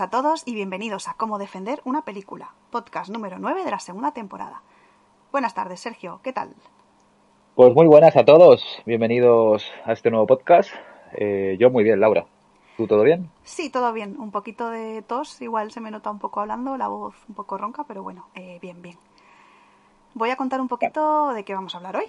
a 0.00 0.08
todos 0.08 0.44
y 0.46 0.54
bienvenidos 0.54 1.08
a 1.08 1.14
Cómo 1.14 1.38
defender 1.38 1.82
una 1.84 2.06
película, 2.06 2.54
podcast 2.70 3.10
número 3.10 3.38
9 3.38 3.64
de 3.64 3.70
la 3.70 3.80
segunda 3.80 4.12
temporada. 4.12 4.62
Buenas 5.30 5.52
tardes, 5.52 5.80
Sergio, 5.80 6.20
¿qué 6.22 6.32
tal? 6.32 6.54
Pues 7.54 7.74
muy 7.74 7.86
buenas 7.86 8.16
a 8.16 8.24
todos, 8.24 8.64
bienvenidos 8.86 9.70
a 9.84 9.92
este 9.92 10.10
nuevo 10.10 10.26
podcast. 10.26 10.70
Eh, 11.12 11.58
yo 11.60 11.68
muy 11.68 11.84
bien, 11.84 12.00
Laura. 12.00 12.24
¿Tú 12.78 12.86
todo 12.86 13.02
bien? 13.02 13.30
Sí, 13.44 13.68
todo 13.68 13.92
bien. 13.92 14.18
Un 14.18 14.30
poquito 14.30 14.70
de 14.70 15.02
tos, 15.02 15.42
igual 15.42 15.70
se 15.70 15.80
me 15.80 15.90
nota 15.90 16.10
un 16.10 16.18
poco 16.18 16.40
hablando, 16.40 16.78
la 16.78 16.88
voz 16.88 17.14
un 17.28 17.34
poco 17.34 17.58
ronca, 17.58 17.84
pero 17.84 18.02
bueno, 18.02 18.28
eh, 18.34 18.58
bien, 18.62 18.80
bien. 18.80 18.96
Voy 20.14 20.30
a 20.30 20.36
contar 20.36 20.62
un 20.62 20.68
poquito 20.68 21.34
de 21.34 21.44
qué 21.44 21.54
vamos 21.54 21.74
a 21.74 21.76
hablar 21.76 21.96
hoy. 21.96 22.06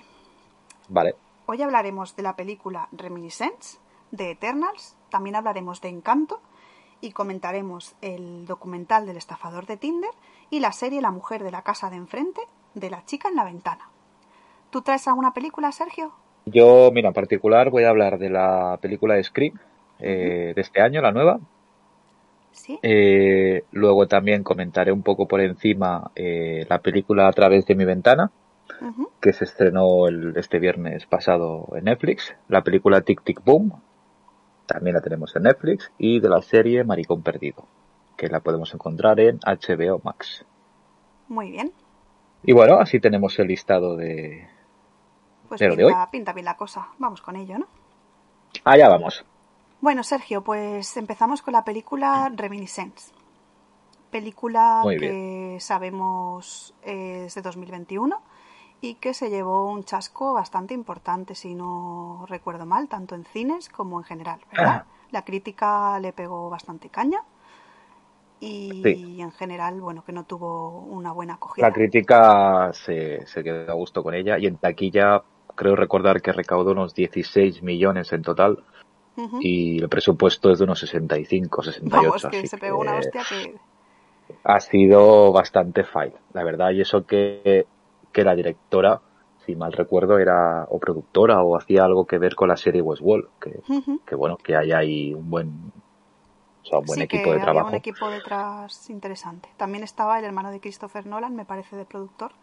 Vale. 0.88 1.16
Hoy 1.46 1.62
hablaremos 1.62 2.16
de 2.16 2.24
la 2.24 2.38
película 2.38 2.88
Reminiscence, 2.94 3.80
de 4.12 4.32
Eternals, 4.32 4.96
también 5.10 5.36
hablaremos 5.36 5.82
de 5.82 5.90
Encanto 5.90 6.40
y 7.02 7.12
comentaremos 7.12 7.96
el 8.02 8.46
documental 8.46 9.06
del 9.06 9.18
estafador 9.18 9.66
de 9.66 9.78
Tinder 9.78 10.12
y 10.50 10.60
la 10.60 10.72
serie 10.72 11.02
La 11.02 11.12
mujer 11.12 11.44
de 11.44 11.52
la 11.52 11.62
casa 11.64 11.90
de 11.90 11.96
enfrente 11.98 12.42
de 12.76 12.90
la 12.90 13.04
chica 13.06 13.28
en 13.30 13.36
la 13.36 13.44
ventana. 13.44 13.90
¿Tú 14.70 14.82
traes 14.82 15.08
alguna 15.08 15.34
película, 15.34 15.72
Sergio? 15.72 16.12
Yo, 16.46 16.90
mira, 16.94 17.10
en 17.10 17.14
particular 17.14 17.70
voy 17.70 17.84
a 17.84 17.90
hablar 17.90 18.18
de 18.18 18.30
la 18.30 18.78
película 18.82 19.16
de 19.16 19.24
Scream 19.24 19.60
eh, 20.00 20.54
de 20.56 20.62
este 20.62 20.82
año, 20.82 21.02
la 21.02 21.12
nueva. 21.12 21.40
Sí. 22.52 22.80
Eh, 22.84 23.64
luego 23.72 24.08
también 24.08 24.44
comentaré 24.44 24.92
un 24.92 25.04
poco 25.04 25.28
por 25.28 25.42
encima 25.42 26.12
eh, 26.16 26.66
la 26.70 26.80
película 26.80 27.28
A 27.28 27.32
través 27.34 27.66
de 27.66 27.76
mi 27.76 27.86
ventana, 27.86 28.32
que 29.20 29.34
se 29.34 29.44
estrenó 29.46 30.08
el- 30.08 30.34
este 30.38 30.58
viernes 30.60 31.06
pasado 31.06 31.68
en 31.76 31.86
Netflix. 31.86 32.34
La 32.48 32.62
película 32.64 33.02
Tic 33.02 33.24
Tic 33.24 33.44
Boom, 33.44 33.74
también 34.72 34.96
la 34.96 35.02
tenemos 35.02 35.36
en 35.36 35.44
Netflix. 35.44 35.92
Y 35.98 36.20
de 36.20 36.30
la 36.30 36.42
serie 36.42 36.84
Maricón 36.84 37.22
Perdido, 37.22 37.66
que 38.18 38.28
la 38.28 38.40
podemos 38.40 38.74
encontrar 38.74 39.20
en 39.20 39.40
HBO 39.40 40.02
Max. 40.04 40.46
Muy 41.28 41.52
bien. 41.52 41.72
Y 42.44 42.54
bueno, 42.54 42.78
así 42.80 43.00
tenemos 43.00 43.38
el 43.40 43.48
listado 43.48 43.96
de... 43.96 44.48
Pues 45.48 45.60
¿De 45.60 45.68
lo 45.68 45.76
de 45.76 45.86
hoy? 45.86 45.92
pinta, 45.92 46.12
pinta 46.12 46.34
bien 46.34 46.46
la 46.46 46.56
cosa. 46.56 46.88
Vamos 46.98 47.22
con 47.22 47.36
ello, 47.36 47.58
¿no? 47.58 47.68
Allá 48.64 48.90
vamos. 48.90 49.26
Bueno, 49.82 50.04
Sergio, 50.04 50.44
pues 50.44 50.96
empezamos 50.98 51.42
con 51.42 51.54
la 51.54 51.64
película 51.64 52.32
Reminiscence. 52.36 53.14
Película 54.12 54.84
que 55.00 55.58
sabemos 55.60 56.74
es 56.84 57.34
de 57.34 57.42
2021 57.42 58.22
y 58.82 58.96
que 58.96 59.14
se 59.14 59.30
llevó 59.30 59.70
un 59.72 59.84
chasco 59.84 60.34
bastante 60.34 60.74
importante, 60.74 61.36
si 61.36 61.54
no 61.54 62.26
recuerdo 62.28 62.66
mal, 62.66 62.88
tanto 62.88 63.16
en 63.16 63.26
cines 63.26 63.70
como 63.70 64.00
en 64.00 64.04
general, 64.04 64.40
¿verdad? 64.52 64.86
La 65.12 65.24
crítica 65.24 66.00
le 66.00 66.14
pegó 66.14 66.50
bastante 66.50 66.90
caña 66.90 67.20
y 68.40 68.82
Sí. 68.84 69.22
en 69.22 69.32
general, 69.32 69.80
bueno, 69.82 70.04
que 70.04 70.12
no 70.12 70.24
tuvo 70.24 70.80
una 70.80 71.12
buena 71.12 71.36
acogida. 71.36 71.68
La 71.68 71.74
crítica 71.74 72.72
se, 72.74 73.26
se 73.28 73.44
quedó 73.44 73.72
a 73.72 73.76
gusto 73.76 74.02
con 74.02 74.16
ella 74.16 74.40
y 74.40 74.48
en 74.48 74.58
taquilla 74.58 75.22
creo 75.56 75.76
recordar 75.76 76.22
que 76.22 76.32
recaudó 76.32 76.72
unos 76.72 76.96
16 76.96 77.62
millones 77.62 78.12
en 78.14 78.24
total 78.24 78.64
y 79.40 79.80
el 79.80 79.90
presupuesto 79.90 80.50
es 80.50 80.58
de 80.58 80.64
unos 80.64 80.80
65, 80.80 81.62
68. 81.62 82.02
Vamos, 82.04 82.26
que 82.32 82.38
así 82.38 82.48
se 82.48 82.58
pegó 82.58 82.80
una 82.80 82.96
hostia 82.96 83.22
que... 83.30 83.56
Ha 84.44 84.60
sido 84.60 85.32
bastante 85.32 85.84
fail, 85.84 86.14
la 86.34 86.44
verdad, 86.44 86.72
y 86.72 86.82
eso 86.82 87.06
que, 87.06 87.68
que 88.12 88.24
la 88.24 88.36
directora, 88.36 89.02
si 89.46 89.56
mal 89.56 89.74
recuerdo, 89.74 90.20
era 90.20 90.66
o 90.70 90.80
productora 90.80 91.42
o 91.44 91.56
hacía 91.58 91.84
algo 91.86 92.06
que 92.06 92.20
ver 92.20 92.36
con 92.36 92.50
la 92.50 92.58
serie 92.58 92.82
Westworld, 92.82 93.30
que, 93.40 93.64
que 94.06 94.16
bueno, 94.16 94.38
que 94.38 94.56
hay 94.56 94.72
ahí 94.72 95.14
un 95.14 95.30
buen, 95.30 95.72
o 96.64 96.66
sea, 96.66 96.80
un 96.80 96.86
buen 96.86 97.00
sí, 97.00 97.04
equipo 97.04 97.32
que 97.32 97.32
de 97.32 97.40
había 97.40 97.42
trabajo. 97.42 97.68
un 97.68 97.74
equipo 97.76 98.10
detrás 98.10 98.90
interesante. 98.90 99.50
También 99.58 99.84
estaba 99.84 100.20
el 100.20 100.26
hermano 100.26 100.52
de 100.52 100.60
Christopher 100.60 101.06
Nolan, 101.08 101.36
me 101.36 101.46
parece, 101.46 101.76
de 101.76 101.86
productor. 101.86 102.34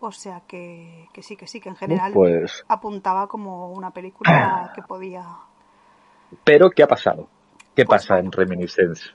O 0.00 0.12
sea 0.12 0.42
que, 0.46 1.08
que 1.12 1.22
sí, 1.22 1.36
que 1.36 1.46
sí, 1.46 1.60
que 1.60 1.68
en 1.70 1.76
general 1.76 2.12
Pues, 2.12 2.64
apuntaba 2.68 3.26
como 3.28 3.72
una 3.72 3.90
película 3.92 4.70
que 4.74 4.82
podía... 4.82 5.26
pero 6.44 6.70
¿qué 6.70 6.82
ha 6.82 6.86
pasado? 6.88 7.28
¿Qué 7.74 7.84
Pues 7.84 7.86
pasa 7.86 8.18
en. 8.18 8.32
Reminiscence? 8.32 9.10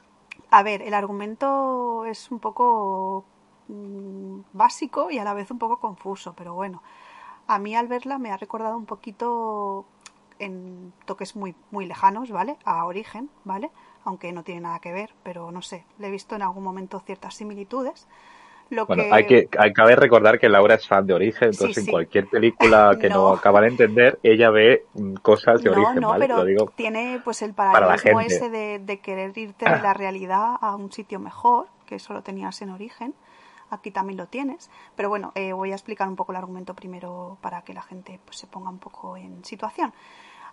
A 0.52 0.64
ver, 0.64 0.82
el 0.84 0.94
argumento 0.94 2.06
es 2.06 2.32
un 2.32 2.40
poco 2.40 3.26
mm, 3.74 4.42
básico 4.54 5.12
y 5.12 5.18
a 5.20 5.24
la 5.24 5.34
vez 5.34 5.52
un 5.52 5.60
poco 5.60 5.80
confuso, 5.80 6.34
pero 6.36 6.54
bueno, 6.54 6.82
a 7.48 7.60
mí 7.60 7.76
al 7.76 7.88
verla 7.88 8.18
me 8.20 8.32
ha 8.32 8.38
recordado 8.38 8.78
un 8.78 8.86
poquito 8.86 9.86
en 10.40 10.94
toques 11.06 11.36
muy, 11.36 11.56
muy 11.72 11.86
lejanos, 11.86 12.32
¿vale? 12.32 12.58
A 12.66 12.86
Origen, 12.86 13.30
¿vale? 13.46 13.72
Aunque 14.06 14.32
no 14.34 14.44
tiene 14.44 14.62
nada 14.62 14.80
que 14.80 14.92
ver, 14.94 15.12
pero 15.24 15.52
no 15.52 15.62
sé, 15.62 15.86
le 16.00 16.08
he 16.08 16.12
visto 16.12 16.36
en 16.36 16.42
algún 16.44 16.64
momento 16.64 17.00
ciertas 17.02 17.36
similitudes. 17.36 18.08
Lo 18.70 18.88
Bueno, 18.88 19.04
que... 19.04 19.10
hay 19.12 19.26
que, 19.26 19.50
hay 19.58 19.74
cabe 19.74 19.96
recordar 19.96 20.40
que 20.40 20.50
Laura 20.50 20.76
es 20.76 20.88
fan 20.88 21.06
de 21.08 21.14
Origen, 21.14 21.50
entonces 21.50 21.76
sí. 21.76 21.82
en 21.82 21.88
cualquier 21.88 22.28
película 22.28 22.98
que 23.00 23.10
no. 23.10 23.30
No. 23.30 23.34
acaba 23.34 23.62
de 23.62 23.68
entender, 23.70 24.20
ella 24.24 24.50
ve 24.50 24.88
mm, 24.94 25.16
cosas 25.16 25.64
de 25.64 25.70
No, 25.70 25.72
Origen, 25.72 26.00
no, 26.00 26.08
¿vale? 26.08 26.28
pero 26.28 26.38
Lo 26.38 26.46
digo. 26.46 26.74
tiene 26.76 27.20
pues 27.24 27.42
el 27.42 27.54
paralelismo 27.54 28.20
gente. 28.20 28.26
ese 28.26 28.50
de, 28.50 28.80
de 28.80 29.00
querer 29.02 29.38
irte 29.38 29.70
de 29.70 29.80
la 29.80 29.94
realidad 29.94 30.56
a 30.62 30.76
un 30.76 30.92
sitio 30.92 31.20
mejor, 31.20 31.68
que 31.86 31.96
eso 31.96 32.14
lo 32.14 32.24
tenías 32.24 32.62
en 32.62 32.70
origen. 32.72 33.16
Aquí 33.74 33.92
también 33.92 34.18
lo 34.18 34.28
tienes. 34.28 34.70
Pero 34.96 35.10
bueno, 35.10 35.32
eh, 35.36 35.54
voy 35.54 35.72
a 35.72 35.76
explicar 35.76 36.08
un 36.08 36.16
poco 36.16 36.32
el 36.32 36.38
argumento 36.38 36.74
primero 36.74 37.38
para 37.42 37.62
que 37.64 37.74
la 37.74 37.82
gente 37.82 38.20
pues, 38.26 38.38
se 38.38 38.48
ponga 38.48 38.70
un 38.70 38.80
poco 38.80 39.18
en 39.18 39.44
situación. 39.44 39.94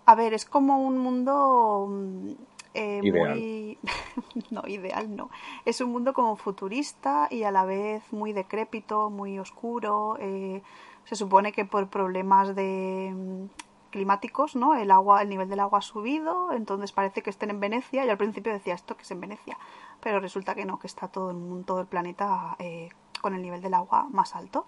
A 0.06 0.14
ver, 0.14 0.34
es 0.34 0.44
como 0.44 0.78
un 0.78 0.98
mundo 0.98 1.86
mm, 1.88 2.30
eh, 2.74 3.00
Ideal. 3.02 3.30
muy... 3.30 3.78
no, 4.50 4.62
ideal 4.66 5.14
no. 5.14 5.30
Es 5.64 5.80
un 5.80 5.90
mundo 5.90 6.12
como 6.12 6.36
futurista 6.36 7.28
y 7.30 7.42
a 7.42 7.50
la 7.50 7.64
vez 7.64 8.02
muy 8.12 8.32
decrépito, 8.32 9.10
muy 9.10 9.38
oscuro. 9.38 10.16
eh, 10.20 10.62
se 11.04 11.16
supone 11.16 11.52
que 11.52 11.64
por 11.64 11.88
problemas 11.88 12.54
de 12.54 13.12
mm, 13.14 13.46
climáticos, 13.90 14.56
¿no? 14.56 14.74
El 14.74 14.90
agua, 14.90 15.22
el 15.22 15.28
nivel 15.28 15.48
del 15.48 15.60
agua 15.60 15.80
ha 15.80 15.82
subido, 15.82 16.52
entonces 16.52 16.92
parece 16.92 17.22
que 17.22 17.30
estén 17.30 17.50
en 17.50 17.60
Venecia. 17.60 18.04
Yo 18.04 18.12
al 18.12 18.18
principio 18.18 18.52
decía 18.52 18.74
esto 18.74 18.96
que 18.96 19.02
es 19.02 19.10
en 19.10 19.20
Venecia, 19.20 19.58
pero 20.00 20.20
resulta 20.20 20.54
que 20.54 20.64
no, 20.64 20.78
que 20.78 20.86
está 20.86 21.08
todo 21.08 21.30
el 21.30 21.36
mundo, 21.36 21.64
todo 21.66 21.80
el 21.80 21.86
planeta 21.86 22.56
eh, 22.58 22.90
con 23.20 23.34
el 23.34 23.42
nivel 23.42 23.60
del 23.60 23.74
agua 23.74 24.06
más 24.10 24.34
alto. 24.34 24.66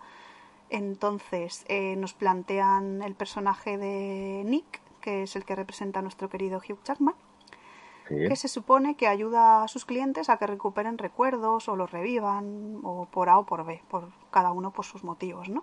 Entonces 0.70 1.64
eh, 1.68 1.96
nos 1.96 2.14
plantean 2.14 3.02
el 3.02 3.14
personaje 3.14 3.76
de 3.76 4.42
Nick, 4.46 4.80
que 5.00 5.24
es 5.24 5.36
el 5.36 5.44
que 5.44 5.54
representa 5.56 5.98
a 5.98 6.02
nuestro 6.02 6.28
querido 6.28 6.58
Hugh 6.58 6.82
Jackman, 6.84 7.14
Sí. 8.08 8.28
que 8.28 8.36
se 8.36 8.48
supone 8.48 8.96
que 8.96 9.06
ayuda 9.06 9.62
a 9.62 9.68
sus 9.68 9.84
clientes 9.84 10.28
a 10.28 10.36
que 10.36 10.46
recuperen 10.46 10.98
recuerdos 10.98 11.68
o 11.68 11.76
los 11.76 11.90
revivan, 11.90 12.80
o 12.82 13.06
por 13.06 13.28
A 13.28 13.38
o 13.38 13.46
por 13.46 13.64
B, 13.64 13.80
por 13.88 14.10
cada 14.30 14.50
uno 14.52 14.72
por 14.72 14.84
sus 14.84 15.04
motivos, 15.04 15.48
¿no? 15.48 15.62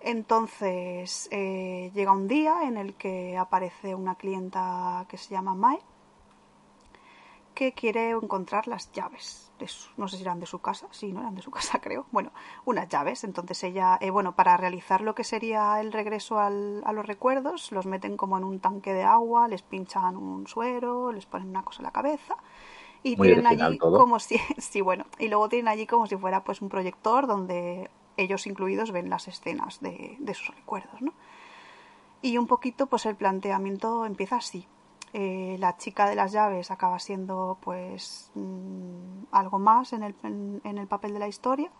Entonces 0.00 1.28
eh, 1.30 1.90
llega 1.94 2.12
un 2.12 2.28
día 2.28 2.62
en 2.64 2.76
el 2.76 2.94
que 2.94 3.36
aparece 3.36 3.94
una 3.94 4.14
clienta 4.16 5.06
que 5.08 5.16
se 5.16 5.30
llama 5.30 5.54
Mai, 5.54 5.78
que 7.54 7.72
quiere 7.72 8.10
encontrar 8.10 8.68
las 8.68 8.92
llaves. 8.92 9.47
No 9.96 10.08
sé 10.08 10.16
si 10.16 10.22
eran 10.22 10.40
de 10.40 10.46
su 10.46 10.60
casa, 10.60 10.86
sí, 10.90 11.12
no 11.12 11.20
eran 11.20 11.34
de 11.34 11.42
su 11.42 11.50
casa, 11.58 11.80
creo. 11.80 12.06
Bueno, 12.12 12.32
unas 12.64 12.88
llaves. 12.88 13.24
Entonces 13.24 13.62
ella, 13.64 13.98
eh, 14.00 14.10
bueno, 14.10 14.34
para 14.36 14.56
realizar 14.56 15.00
lo 15.02 15.14
que 15.14 15.24
sería 15.24 15.80
el 15.80 15.92
regreso 15.92 16.38
al- 16.40 16.82
a 16.84 16.92
los 16.92 17.06
recuerdos, 17.06 17.72
los 17.72 17.86
meten 17.86 18.16
como 18.16 18.38
en 18.38 18.44
un 18.44 18.60
tanque 18.60 18.92
de 18.94 19.04
agua, 19.04 19.48
les 19.48 19.62
pinchan 19.62 20.16
un 20.16 20.46
suero, 20.46 21.12
les 21.12 21.26
ponen 21.26 21.48
una 21.50 21.62
cosa 21.64 21.80
en 21.80 21.84
la 21.84 21.92
cabeza 21.92 22.36
Y 23.02 23.16
Muy 23.16 23.28
tienen 23.28 23.46
allí 23.46 23.78
todo. 23.78 23.98
como 23.98 24.18
si, 24.20 24.38
sí, 24.58 24.80
bueno, 24.80 25.04
y 25.18 25.28
luego 25.28 25.48
tienen 25.48 25.68
allí 25.68 25.86
como 25.86 26.06
si 26.06 26.16
fuera 26.16 26.44
pues 26.44 26.60
un 26.62 26.68
proyector 26.68 27.26
donde 27.26 27.90
ellos 28.16 28.46
incluidos 28.46 28.90
ven 28.92 29.10
las 29.10 29.28
escenas 29.28 29.80
de, 29.80 30.16
de 30.18 30.34
sus 30.34 30.54
recuerdos, 30.54 31.00
¿no? 31.02 31.12
Y 32.22 32.38
un 32.38 32.46
poquito, 32.46 32.86
pues 32.86 33.06
el 33.06 33.16
planteamiento 33.16 34.04
empieza 34.04 34.36
así. 34.36 34.66
Eh, 35.12 35.56
la 35.58 35.76
chica 35.76 36.08
de 36.08 36.14
las 36.14 36.32
llaves 36.32 36.70
acaba 36.70 36.98
siendo, 36.98 37.58
pues, 37.62 38.30
mm, 38.34 39.24
algo 39.32 39.58
más 39.58 39.92
en 39.92 40.02
el, 40.02 40.14
en, 40.22 40.60
en 40.64 40.78
el 40.78 40.86
papel 40.86 41.12
de 41.12 41.18
la 41.18 41.28
historia. 41.28 41.70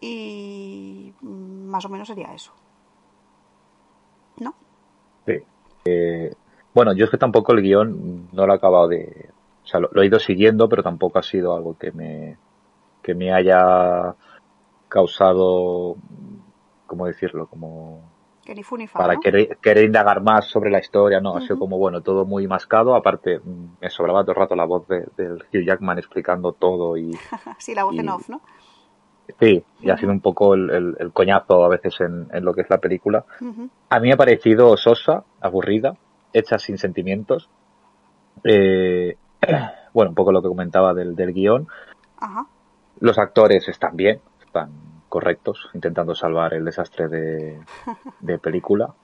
Y 0.00 1.12
mm, 1.20 1.66
más 1.66 1.84
o 1.84 1.88
menos 1.88 2.08
sería 2.08 2.34
eso. 2.34 2.52
¿No? 4.38 4.54
Sí. 5.26 5.42
Eh, 5.84 6.34
bueno, 6.74 6.92
yo 6.92 7.04
es 7.04 7.10
que 7.10 7.18
tampoco 7.18 7.52
el 7.52 7.62
guion 7.62 8.28
no 8.32 8.46
lo 8.46 8.52
he 8.52 8.56
acabado 8.56 8.88
de... 8.88 9.30
O 9.64 9.66
sea, 9.66 9.80
lo, 9.80 9.90
lo 9.92 10.02
he 10.02 10.06
ido 10.06 10.18
siguiendo, 10.18 10.68
pero 10.68 10.82
tampoco 10.82 11.18
ha 11.18 11.22
sido 11.22 11.54
algo 11.54 11.76
que 11.76 11.92
me, 11.92 12.38
que 13.02 13.14
me 13.14 13.32
haya 13.32 14.14
causado, 14.88 15.96
¿cómo 16.86 17.06
decirlo? 17.06 17.46
Como 17.46 18.02
Que 18.48 18.54
ni 18.54 18.62
fu 18.62 18.78
ni 18.78 18.86
fa, 18.86 18.98
para 19.00 19.12
¿no? 19.12 19.20
querer, 19.20 19.58
querer 19.60 19.84
indagar 19.84 20.22
más 20.22 20.46
sobre 20.46 20.70
la 20.70 20.78
historia, 20.78 21.20
¿no? 21.20 21.36
Ha 21.36 21.42
sido 21.42 21.58
como, 21.58 21.76
bueno, 21.76 22.00
todo 22.00 22.24
muy 22.24 22.46
mascado. 22.46 22.94
Aparte, 22.94 23.40
mm, 23.44 23.64
me 23.82 23.90
sobraba 23.90 24.22
todo 24.22 24.32
el 24.32 24.36
rato 24.38 24.56
la 24.56 24.64
voz 24.64 24.88
de, 24.88 25.04
del 25.18 25.34
Hugh 25.52 25.66
Jackman 25.66 25.98
explicando 25.98 26.52
todo 26.54 26.96
y, 26.96 27.12
sí, 27.58 27.74
la 27.74 27.84
voz 27.84 27.94
en 27.98 28.06
y- 28.06 28.08
off, 28.08 28.30
¿no? 28.30 28.40
sí, 29.38 29.62
y 29.80 29.90
ha 29.90 29.98
sido 29.98 30.12
un 30.12 30.20
poco 30.22 30.54
el, 30.54 30.70
el- 30.70 30.96
el 30.98 31.12
coñazo 31.12 31.62
a 31.62 31.68
veces 31.68 32.00
en, 32.00 32.26
en 32.32 32.42
lo 32.42 32.54
que 32.54 32.62
es 32.62 32.70
la 32.70 32.78
película. 32.78 33.26
A 33.90 34.00
mí 34.00 34.08
me 34.08 34.14
ha 34.14 34.16
parecido 34.16 34.74
sosa, 34.78 35.24
aburrida, 35.42 35.94
hecha 36.32 36.58
sin 36.58 36.78
sentimientos. 36.78 37.50
Eh, 38.44 39.14
bueno, 39.92 40.08
un 40.12 40.14
poco 40.14 40.32
lo 40.32 40.40
que 40.40 40.48
comentaba 40.48 40.94
del, 40.94 41.14
del 41.14 41.34
guion. 41.34 41.68
Ajá. 42.18 42.46
Los 43.00 43.18
actores 43.18 43.68
están 43.68 43.94
bien, 43.94 44.20
están 44.42 44.70
correctos, 45.08 45.68
intentando 45.74 46.14
salvar 46.14 46.54
el 46.54 46.64
desastre 46.64 47.08
de, 47.08 47.60
de 48.20 48.38
película. 48.38 48.94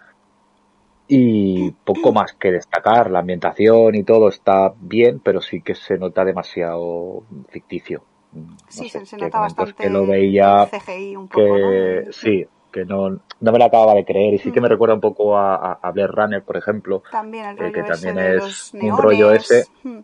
Y 1.07 1.71
poco 1.85 2.13
más 2.13 2.33
que 2.33 2.51
destacar, 2.51 3.11
la 3.11 3.19
ambientación 3.19 3.95
y 3.95 4.05
todo 4.05 4.29
está 4.29 4.73
bien, 4.79 5.21
pero 5.23 5.41
sí 5.41 5.61
que 5.61 5.75
se 5.75 5.99
nota 5.99 6.25
demasiado 6.25 7.25
ficticio. 7.51 8.05
No 8.33 8.51
Sí, 8.71 8.89
sé, 8.89 9.05
se, 9.05 9.19
nota 9.19 9.39
bastante 9.39 9.75
que 9.85 9.91
lo 9.91 10.07
veía 10.07 10.67
CGI 10.67 11.17
un 11.17 11.29
poco, 11.29 11.45
que 11.47 12.05
¿no? 12.07 12.13
sí, 12.13 12.47
que 12.73 12.85
no, 12.85 13.11
no 13.11 13.53
me 13.53 13.59
la 13.59 13.67
acababa 13.67 13.95
de 13.95 14.05
creer 14.05 14.35
y 14.35 14.39
sí 14.39 14.51
que 14.51 14.61
me 14.61 14.67
Mm. 14.67 14.71
recuerda 14.71 14.95
un 14.95 15.01
poco 15.01 15.37
a, 15.37 15.75
a, 15.75 15.91
Blade 15.93 16.09
Runner, 16.09 16.43
por 16.43 16.57
ejemplo, 16.57 17.03
También 17.13 17.47
el 17.47 17.59
eh, 17.67 17.73
que 17.73 17.81
ese 17.81 17.93
también 17.93 18.15
de 18.17 18.37
es 18.37 18.73
los 18.73 18.75
un 18.75 18.99
rollo 18.99 19.31
ese. 19.31 19.67
Mm, 19.85 20.01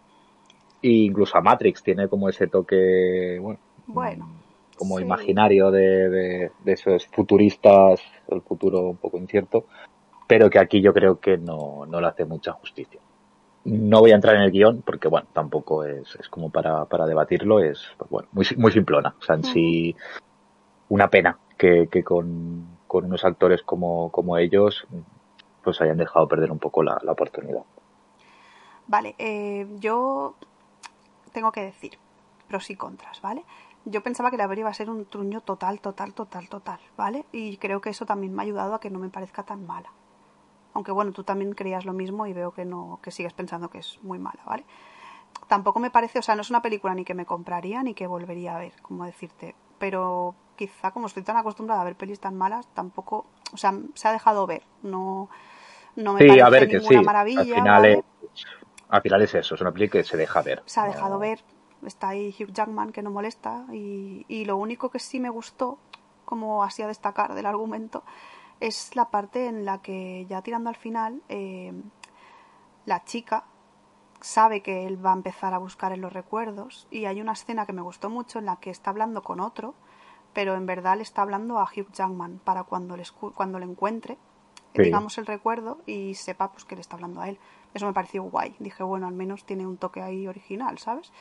e 0.83 0.89
incluso 0.89 1.37
a 1.37 1.43
Matrix 1.43 1.83
tiene 1.83 2.09
como 2.09 2.29
ese 2.29 2.47
toque, 2.47 3.39
bueno, 3.41 3.59
Bueno, 3.87 4.27
mm, 4.27 4.40
como 4.81 4.97
sí. 4.97 5.05
imaginario 5.05 5.71
de, 5.71 6.09
de, 6.09 6.53
de 6.65 6.73
esos 6.73 7.07
futuristas, 7.09 8.01
el 8.29 8.41
futuro 8.41 8.81
un 8.81 8.97
poco 8.97 9.19
incierto, 9.19 9.67
pero 10.27 10.49
que 10.49 10.59
aquí 10.59 10.81
yo 10.81 10.95
creo 10.95 11.21
que 11.21 11.37
no, 11.37 11.85
no 11.87 12.01
le 12.01 12.07
hace 12.07 12.25
mucha 12.25 12.53
justicia. 12.53 12.99
No 13.65 14.01
voy 14.01 14.13
a 14.13 14.15
entrar 14.15 14.37
en 14.37 14.43
el 14.43 14.51
guion 14.51 14.81
porque, 14.81 15.09
bueno, 15.09 15.29
tampoco 15.35 15.85
es, 15.85 16.17
es 16.17 16.29
como 16.31 16.49
para, 16.49 16.87
para 16.87 17.05
debatirlo, 17.05 17.61
es, 17.61 17.79
bueno, 18.09 18.27
muy, 18.33 18.47
muy 18.57 18.73
simplona. 18.73 19.15
O 19.21 19.23
sea, 19.23 19.35
en 19.37 19.45
sí, 19.45 19.95
una 20.89 21.09
pena 21.09 21.37
que, 21.59 21.89
que 21.91 22.03
con, 22.03 22.79
con 22.87 23.05
unos 23.05 23.23
actores 23.23 23.61
como, 23.63 24.11
como 24.11 24.39
ellos, 24.39 24.87
pues 25.63 25.79
hayan 25.83 25.99
dejado 25.99 26.27
perder 26.27 26.51
un 26.51 26.59
poco 26.59 26.83
la, 26.83 26.99
la 27.03 27.13
oportunidad. 27.13 27.65
Vale, 28.87 29.15
eh, 29.19 29.67
yo 29.79 30.35
tengo 31.33 31.53
que 31.53 31.65
decir 31.65 31.99
pros 32.49 32.71
y 32.71 32.77
contras, 32.77 33.21
¿vale? 33.21 33.43
Yo 33.85 34.03
pensaba 34.03 34.31
que 34.31 34.37
la 34.37 34.49
peli 34.49 34.61
iba 34.61 34.71
a 34.71 34.75
ser 34.75 34.91
un 34.91 35.07
truño 35.07 35.41
total, 35.41 35.81
total, 35.81 36.13
total, 36.15 36.49
total, 36.49 36.81
¿vale? 36.97 37.25
Y 37.33 37.57
creo 37.57 37.81
que 37.81 37.91
eso 37.91 38.07
también 38.07 38.35
me 38.35 38.43
ha 38.43 38.45
ayudado 38.45 38.75
a 38.75 38.81
que 38.81 38.91
no 38.91 38.99
me 38.99 39.09
parezca 39.09 39.43
tan 39.43 39.67
mala. 39.67 39.91
Aunque 40.75 40.93
bueno, 40.93 41.13
tú 41.13 41.25
también 41.25 41.53
creías 41.53 41.85
lo 41.85 41.93
mismo 41.93 42.27
y 42.27 42.33
veo 42.33 42.53
que 42.53 42.65
no, 42.65 43.01
que 43.03 43.11
sigues 43.11 43.33
pensando 43.33 43.71
que 43.71 43.79
es 43.79 43.99
muy 44.03 44.19
mala, 44.19 44.41
¿vale? 44.47 44.65
Tampoco 45.49 45.81
me 45.81 45.91
parece, 45.91 46.19
o 46.21 46.23
sea, 46.23 46.37
no 46.37 46.43
es 46.43 46.51
una 46.51 46.63
película 46.63 46.95
ni 46.95 47.05
que 47.05 47.15
me 47.15 47.27
compraría 47.27 47.83
ni 47.83 47.95
que 47.95 48.07
volvería 48.07 48.57
a 48.57 48.61
ver, 48.61 48.73
como 48.83 49.05
decirte. 49.05 49.55
Pero 49.79 50.35
quizá 50.57 50.93
como 50.93 51.07
estoy 51.07 51.23
tan 51.25 51.37
acostumbrada 51.37 51.81
a 51.83 51.85
ver 51.85 51.97
pelis 51.97 52.21
tan 52.21 52.37
malas, 52.37 52.67
tampoco, 52.75 53.27
o 53.53 53.57
sea, 53.57 53.75
se 53.95 54.09
ha 54.09 54.13
dejado 54.13 54.47
ver. 54.47 54.63
No, 54.83 55.29
no 55.97 56.13
me 56.13 56.21
Sí, 56.21 56.29
parece 56.29 56.47
a 56.47 56.51
ver 56.51 56.69
que 56.69 56.77
ninguna 56.77 57.01
sí. 57.01 57.05
maravilla, 57.05 57.41
al 57.41 57.47
final 57.47 57.83
¿vale? 57.83 57.95
es, 57.97 58.05
al 58.89 59.03
final 59.03 59.23
es 59.23 59.35
eso, 59.35 59.55
es 59.55 59.61
una 59.61 59.73
peli 59.73 59.89
que 59.89 60.05
se 60.05 60.17
deja 60.17 60.43
ver. 60.43 60.63
se 60.67 60.81
ha 60.81 60.85
No- 60.87 60.93
dejado 60.93 61.19
ver. 61.19 61.45
Está 61.85 62.09
ahí 62.11 62.35
Hugh 62.39 62.53
Jackman 62.53 62.93
que 62.93 63.03
no 63.03 63.11
molesta. 63.11 63.65
Y, 63.73 64.25
y 64.29 64.45
lo 64.45 64.57
único 64.57 64.91
que 64.91 64.99
sí 64.99 65.21
me 65.21 65.31
gustó, 65.31 65.79
como 66.25 66.63
así 66.63 66.83
a 66.83 66.87
destacar 66.87 67.35
del 67.35 67.47
argumento, 67.47 68.03
es 68.61 68.95
la 68.95 69.11
parte 69.11 69.47
en 69.47 69.65
la 69.65 69.79
que 69.83 70.27
ya 70.29 70.43
tirando 70.43 70.69
al 70.69 70.77
final, 70.77 71.23
eh, 71.29 71.73
la 72.87 73.05
chica 73.05 73.45
sabe 74.21 74.61
que 74.61 74.87
él 74.87 75.05
va 75.05 75.11
a 75.13 75.15
empezar 75.17 75.55
a 75.55 75.59
buscar 75.59 75.93
en 75.93 76.03
los 76.03 76.13
recuerdos. 76.13 76.87
Y 76.91 77.07
hay 77.07 77.21
una 77.21 77.33
escena 77.33 77.65
que 77.67 77.73
me 77.73 77.83
gustó 77.83 78.11
mucho 78.11 78.39
en 78.39 78.45
la 78.47 78.57
que 78.57 78.71
está 78.71 78.91
hablando 78.91 79.23
con 79.23 79.41
otro, 79.41 79.75
pero 80.35 80.55
en 80.55 80.67
verdad 80.67 80.97
le 80.97 81.03
está 81.03 81.23
hablando 81.23 81.59
a 81.59 81.65
Hugh 81.65 81.91
Jackman 81.93 82.41
para 82.45 82.65
cuando 82.65 82.97
le, 82.97 83.05
cuando 83.35 83.59
le 83.59 83.67
encuentre, 83.67 84.19
Sí. 84.73 84.83
digamos, 84.83 85.19
el 85.19 85.27
recuerdo 85.27 85.79
y 85.85 86.15
sepa 86.15 86.53
pues 86.53 86.65
que 86.65 86.77
le 86.77 86.81
está 86.81 86.95
hablando 86.95 87.21
a 87.21 87.29
él. 87.29 87.41
Eso 87.75 87.87
me 87.87 87.93
pareció 87.93 88.23
guay. 88.23 88.55
Dije, 88.61 88.85
bueno, 88.85 89.09
al 89.09 89.15
menos 89.15 89.45
tiene 89.45 89.67
un 89.67 89.77
toque 89.79 90.01
ahí 90.01 90.29
original, 90.29 90.79
¿sabes? 90.79 91.13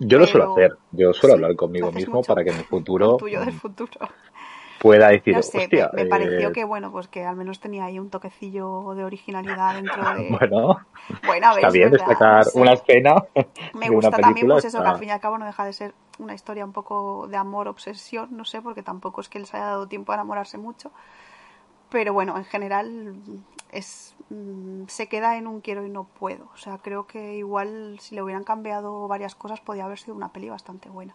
Yo 0.00 0.18
lo 0.18 0.26
suelo 0.26 0.46
hacer, 0.46 0.78
yo 0.90 1.12
suelo 1.12 1.34
Sí, 1.34 1.34
hablar 1.34 1.54
conmigo 1.54 1.92
mismo 1.92 2.24
mucho. 2.24 2.26
para 2.26 2.42
que 2.42 2.50
en 2.50 2.58
el 2.58 2.66
futuro 2.66 3.08
El 3.08 3.16
tuyo 3.16 3.40
del 3.40 3.52
futuro. 3.52 3.98
pueda 4.78 5.08
decir, 5.10 5.36
No 5.36 5.42
sé, 5.42 5.68
me- 5.72 5.88
hostia, 5.88 5.90
me, 5.92 6.06
eh, 6.06 6.06
pareció 6.06 6.52
que, 6.52 6.64
bueno, 6.64 6.90
pues 6.92 7.08
que 7.08 7.24
al 7.24 7.36
menos 7.36 7.60
tenía 7.60 7.84
ahí 7.84 7.98
un 7.98 8.10
toquecillo 8.10 8.94
de 8.94 9.04
originalidad 9.04 9.74
dentro 9.74 10.08
de... 10.12 10.40
bueno, 10.40 10.78
Bueno, 11.22 11.48
a 11.48 11.54
ver, 11.54 11.66
está 11.66 11.70
es 11.70 11.78
bien 11.78 11.90
verdad, 11.98 12.20
destacar 12.20 12.30
no 12.30 12.42
sé. 12.44 12.54
una 12.54 12.74
escena 12.74 13.14
Me 13.72 13.88
de 13.88 13.90
gusta 13.90 14.10
una 14.10 14.18
también 14.20 14.48
pues 14.50 14.64
eso, 14.64 14.82
que 14.82 14.88
al 14.88 14.96
fin 14.96 15.08
y 15.08 15.12
al 15.12 15.20
cabo 15.20 15.38
no 15.38 15.46
deja 15.46 15.64
de 15.64 15.72
ser 15.72 15.94
una 16.18 16.34
historia 16.34 16.64
un 16.64 16.72
poco 16.72 17.26
de 17.28 17.36
amor, 17.36 17.68
obsesión, 17.68 18.28
no 18.36 18.44
sé, 18.44 18.62
porque 18.62 18.82
tampoco 18.82 19.20
es 19.20 19.28
que 19.28 19.40
les 19.40 19.54
haya 19.54 19.66
dado 19.66 19.88
tiempo 19.88 20.12
a 20.12 20.16
enamorarse 20.16 20.58
mucho. 20.58 20.92
Pero 21.90 22.12
bueno, 22.12 22.36
en 22.36 22.44
general 22.44 23.14
es 23.72 24.14
mm, 24.30 24.84
se 24.88 25.08
queda 25.08 25.36
en 25.36 25.46
un 25.46 25.60
quiero 25.60 25.84
y 25.84 25.90
no 25.90 26.04
puedo. 26.04 26.48
O 26.54 26.56
sea, 26.56 26.78
creo 26.78 27.06
que 27.06 27.36
igual 27.36 27.98
si 28.00 28.14
le 28.14 28.22
hubieran 28.22 28.44
cambiado 28.44 29.08
varias 29.08 29.34
cosas 29.34 29.60
podría 29.60 29.84
haber 29.86 29.98
sido 29.98 30.14
una 30.14 30.32
peli 30.32 30.48
bastante 30.48 30.88
buena. 30.88 31.14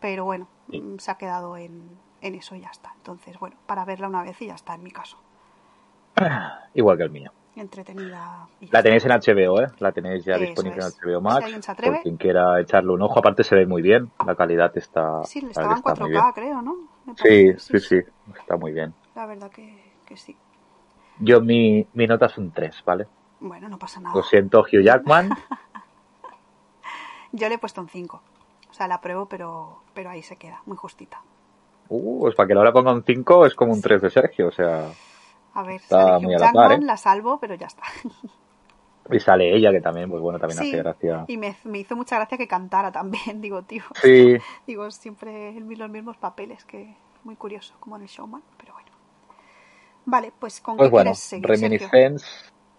Pero 0.00 0.24
bueno, 0.24 0.46
Sí. 0.70 0.80
mm, 0.80 0.98
se 0.98 1.10
ha 1.10 1.16
quedado 1.16 1.56
en, 1.56 1.88
en 2.20 2.34
eso 2.34 2.54
y 2.54 2.60
ya 2.60 2.68
está. 2.70 2.92
Entonces, 2.96 3.38
bueno, 3.38 3.56
para 3.66 3.84
verla 3.84 4.08
una 4.08 4.22
vez 4.22 4.40
y 4.42 4.46
ya 4.46 4.54
está, 4.54 4.74
en 4.74 4.82
mi 4.82 4.90
caso. 4.90 5.16
Igual 6.74 6.96
que 6.96 7.02
el 7.04 7.10
mío. 7.10 7.32
Entretenida. 7.56 8.46
y 8.60 8.68
La 8.68 8.82
tenéis 8.84 9.04
en 9.04 9.10
HBO, 9.12 9.60
¿eh? 9.60 9.66
La 9.80 9.90
tenéis 9.90 10.24
ya 10.24 10.34
Eso 10.36 10.44
disponible 10.44 10.78
es. 10.78 10.96
en 11.02 11.10
HBO 11.10 11.18
Si 11.18 11.24
Max. 11.24 11.64
se 11.66 11.72
atreve. 11.72 11.94
Por 11.96 12.02
quien 12.04 12.16
quiera 12.16 12.60
echarle 12.60 12.92
un 12.92 13.02
ojo, 13.02 13.18
aparte 13.18 13.42
se 13.42 13.56
ve 13.56 13.66
muy 13.66 13.82
bien. 13.82 14.10
La 14.24 14.36
calidad 14.36 14.70
está, 14.76 15.24
Sí, 15.24 15.40
estaba 15.40 15.66
en 15.66 15.82
verdad 15.82 15.90
está 15.90 16.04
muy 16.04 16.10
bien. 16.10 16.22
4K, 16.22 16.34
creo, 16.34 16.62
¿no? 16.62 16.76
Sí, 17.16 17.52
sí, 17.58 17.80
sí, 17.80 18.00
está 18.38 18.56
muy 18.56 18.72
bien. 18.72 18.94
La 19.16 19.26
verdad 19.26 19.50
que, 19.50 19.74
que 20.06 20.16
sí. 20.16 20.36
Yo 21.20 21.40
mi, 21.40 21.86
mi 21.94 22.06
nota 22.06 22.26
es 22.26 22.38
un 22.38 22.52
3, 22.52 22.82
¿vale? 22.84 23.06
Bueno, 23.40 23.68
no 23.68 23.78
pasa 23.78 24.00
nada. 24.00 24.14
Lo 24.14 24.22
siento, 24.22 24.60
Hugh 24.60 24.82
Jackman. 24.82 25.30
Yo 27.32 27.48
le 27.48 27.56
he 27.56 27.58
puesto 27.58 27.80
un 27.80 27.88
5. 27.88 28.22
O 28.70 28.74
sea, 28.74 28.88
la 28.88 28.96
apruebo, 28.96 29.26
pero, 29.26 29.80
pero 29.94 30.10
ahí 30.10 30.22
se 30.22 30.36
queda, 30.36 30.62
muy 30.66 30.76
justita. 30.76 31.20
Uh, 31.88 32.20
pues 32.20 32.34
para 32.34 32.46
que 32.46 32.54
ahora 32.54 32.72
ponga 32.72 32.92
un 32.92 33.02
5 33.02 33.46
es 33.46 33.54
como 33.54 33.72
un 33.72 33.80
3 33.80 34.02
de 34.02 34.10
Sergio, 34.10 34.48
o 34.48 34.52
sea... 34.52 34.90
A 35.54 35.62
ver, 35.62 35.76
Está 35.76 36.02
sale 36.02 36.24
muy 36.26 36.34
Hugh 36.34 36.42
a 36.42 36.46
la 36.46 36.52
par, 36.52 36.62
Jackman, 36.70 36.82
¿eh? 36.82 36.86
la 36.86 36.96
salvo, 36.96 37.38
pero 37.40 37.54
ya 37.54 37.66
está. 37.66 37.82
Y 39.10 39.20
sale 39.20 39.56
ella, 39.56 39.70
que 39.72 39.80
también, 39.80 40.10
pues 40.10 40.20
bueno, 40.22 40.38
también 40.38 40.60
Sí, 40.60 40.68
hace 40.68 40.78
gracia. 40.82 41.24
y 41.28 41.38
me, 41.38 41.56
me 41.64 41.78
hizo 41.78 41.96
mucha 41.96 42.16
gracia 42.16 42.36
que 42.36 42.46
cantara 42.46 42.92
también, 42.92 43.22
digo, 43.40 43.62
tío. 43.62 43.82
Sí, 44.02 44.36
Digo, 44.66 44.90
siempre 44.90 45.58
los 45.60 45.90
mismos 45.90 46.16
papeles, 46.18 46.64
que 46.66 46.94
muy 47.24 47.34
curioso, 47.36 47.74
como 47.80 47.96
en 47.96 48.02
el 48.02 48.08
showman, 48.08 48.42
pero. 48.58 48.74
Vale, 50.10 50.32
pues 50.38 50.60
¿con 50.60 50.76
pues 50.78 50.88
qué 50.88 50.90
bueno, 50.90 51.12
quieres? 51.12 51.60
Reminiscence 51.60 52.26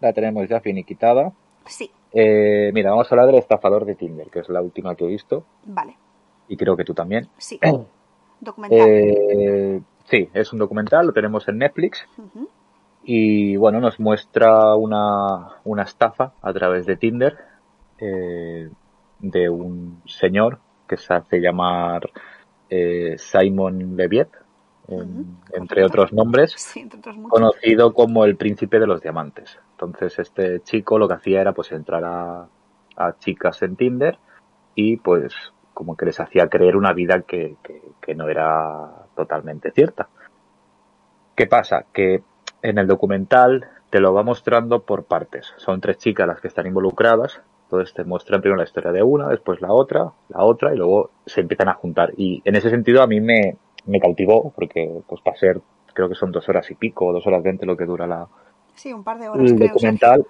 la 0.01 0.13
tenemos 0.13 0.49
ya 0.49 0.59
finiquitada. 0.61 1.31
Sí, 1.65 1.91
Eh, 2.11 2.71
mira, 2.73 2.89
vamos 2.89 3.05
a 3.11 3.13
hablar 3.13 3.27
del 3.27 3.37
estafador 3.37 3.85
de 3.85 3.93
Tinder, 3.93 4.29
que 4.31 4.39
es 4.39 4.49
la 4.49 4.61
última 4.61 4.95
que 4.95 5.05
he 5.05 5.07
visto, 5.07 5.45
vale, 5.65 5.95
y 6.47 6.57
creo 6.57 6.75
que 6.75 6.83
tú 6.83 6.93
también. 6.93 7.27
sí. 7.37 7.59
Documental. 8.41 8.79
Eh, 8.89 9.81
sí, 10.05 10.29
es 10.33 10.53
un 10.53 10.59
documental, 10.59 11.05
lo 11.05 11.11
tenemos 11.13 11.45
en 11.49 11.57
Netflix, 11.57 12.05
y 13.03 13.57
bueno, 13.57 13.79
nos 13.81 13.99
muestra 13.99 14.75
una, 14.75 15.57
una 15.65 15.83
estafa 15.83 16.33
a 16.41 16.53
través 16.53 16.85
de 16.85 16.95
Tinder 16.95 17.37
eh, 17.99 18.69
de 19.19 19.49
un 19.49 20.01
señor 20.07 20.59
que 20.87 20.95
se 20.97 21.13
hace 21.13 21.39
llamar 21.41 22.09
eh, 22.69 23.15
Simon 23.17 23.97
Leviet, 23.97 24.29
en- 24.89 25.37
entre 25.53 25.83
otros 25.85 26.11
nombres. 26.13 26.53
Sí, 26.57 26.81
entre 26.81 26.99
otros 26.99 27.15
muchos. 27.17 27.31
conocido 27.31 27.93
como 27.93 28.25
el 28.25 28.35
príncipe 28.35 28.79
de 28.79 28.87
los 28.87 29.01
diamantes. 29.01 29.57
Entonces 29.71 30.17
este 30.19 30.61
chico 30.61 30.97
lo 30.99 31.07
que 31.07 31.13
hacía 31.15 31.41
era 31.41 31.53
pues 31.53 31.71
entrar 31.71 32.03
a, 32.05 32.47
a 32.97 33.17
chicas 33.19 33.61
en 33.61 33.75
Tinder 33.75 34.17
y 34.75 34.97
pues 34.97 35.33
como 35.73 35.95
que 35.95 36.05
les 36.05 36.19
hacía 36.19 36.49
creer 36.49 36.75
una 36.75 36.93
vida 36.93 37.21
que, 37.21 37.55
que 38.01 38.15
no 38.15 38.27
era 38.27 39.05
totalmente 39.15 39.71
cierta. 39.71 40.09
¿Qué 41.35 41.47
pasa? 41.47 41.85
Que 41.93 42.21
en 42.61 42.77
el 42.77 42.87
documental 42.87 43.65
te 43.89 43.99
lo 44.01 44.13
va 44.13 44.23
mostrando 44.23 44.81
por 44.83 45.05
partes. 45.05 45.53
Son 45.57 45.79
tres 45.81 45.97
chicas 45.97 46.27
las 46.27 46.41
que 46.41 46.47
están 46.49 46.67
involucradas. 46.67 47.41
Entonces 47.63 47.93
te 47.93 48.03
muestran 48.03 48.41
primero 48.41 48.57
la 48.57 48.63
historia 48.63 48.91
de 48.91 49.03
una, 49.03 49.27
después 49.29 49.61
la 49.61 49.71
otra, 49.71 50.11
la 50.29 50.43
otra 50.43 50.73
y 50.73 50.77
luego 50.77 51.11
se 51.25 51.41
empiezan 51.41 51.69
a 51.69 51.75
juntar. 51.75 52.11
Y 52.17 52.41
en 52.43 52.55
ese 52.55 52.69
sentido 52.71 53.01
a 53.03 53.07
mí 53.07 53.21
me, 53.21 53.57
me 53.85 53.99
cautivó 53.99 54.51
porque 54.51 55.01
pues 55.07 55.21
para 55.21 55.37
ser, 55.37 55.61
creo 55.93 56.09
que 56.09 56.15
son 56.15 56.31
dos 56.31 56.47
horas 56.49 56.69
y 56.71 56.75
pico, 56.75 57.11
dos 57.13 57.25
horas 57.27 57.43
veinte 57.43 57.65
lo 57.65 57.77
que 57.77 57.85
dura 57.85 58.07
la, 58.07 58.27
sí, 58.75 58.93
un 58.93 59.03
par 59.03 59.19
de 59.19 59.29
horas, 59.29 59.51
el 59.51 59.59
documental. 59.59 60.25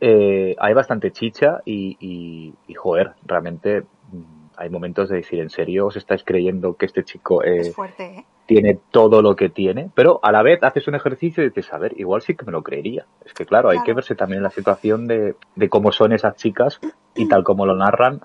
Eh, 0.00 0.56
hay 0.58 0.74
bastante 0.74 1.12
chicha 1.12 1.60
y, 1.64 1.96
y, 2.00 2.52
y, 2.66 2.74
joder, 2.74 3.12
realmente 3.24 3.82
mm, 3.82 4.46
hay 4.56 4.68
momentos 4.68 5.08
de 5.08 5.16
decir, 5.16 5.40
¿en 5.40 5.50
serio 5.50 5.86
os 5.86 5.96
estáis 5.96 6.24
creyendo 6.24 6.74
que 6.76 6.86
este 6.86 7.04
chico 7.04 7.42
eh, 7.42 7.60
es 7.60 7.74
fuerte, 7.74 8.04
¿eh? 8.04 8.24
tiene 8.46 8.78
todo 8.90 9.22
lo 9.22 9.36
que 9.36 9.48
tiene, 9.48 9.90
pero 9.94 10.20
a 10.22 10.32
la 10.32 10.42
vez 10.42 10.62
haces 10.62 10.86
un 10.88 10.94
ejercicio 10.94 11.42
y 11.42 11.48
dices, 11.48 11.72
a 11.72 11.78
ver, 11.78 11.98
igual 11.98 12.20
sí 12.20 12.34
que 12.34 12.44
me 12.44 12.52
lo 12.52 12.62
creería. 12.62 13.06
Es 13.24 13.32
que 13.32 13.46
claro, 13.46 13.70
hay 13.70 13.80
que 13.82 13.94
verse 13.94 14.14
también 14.14 14.42
la 14.42 14.50
situación 14.50 15.06
de, 15.06 15.36
de 15.54 15.68
cómo 15.68 15.92
son 15.92 16.12
esas 16.12 16.36
chicas 16.36 16.80
y 17.14 17.28
tal 17.28 17.44
como 17.44 17.64
lo 17.64 17.76
narran, 17.76 18.20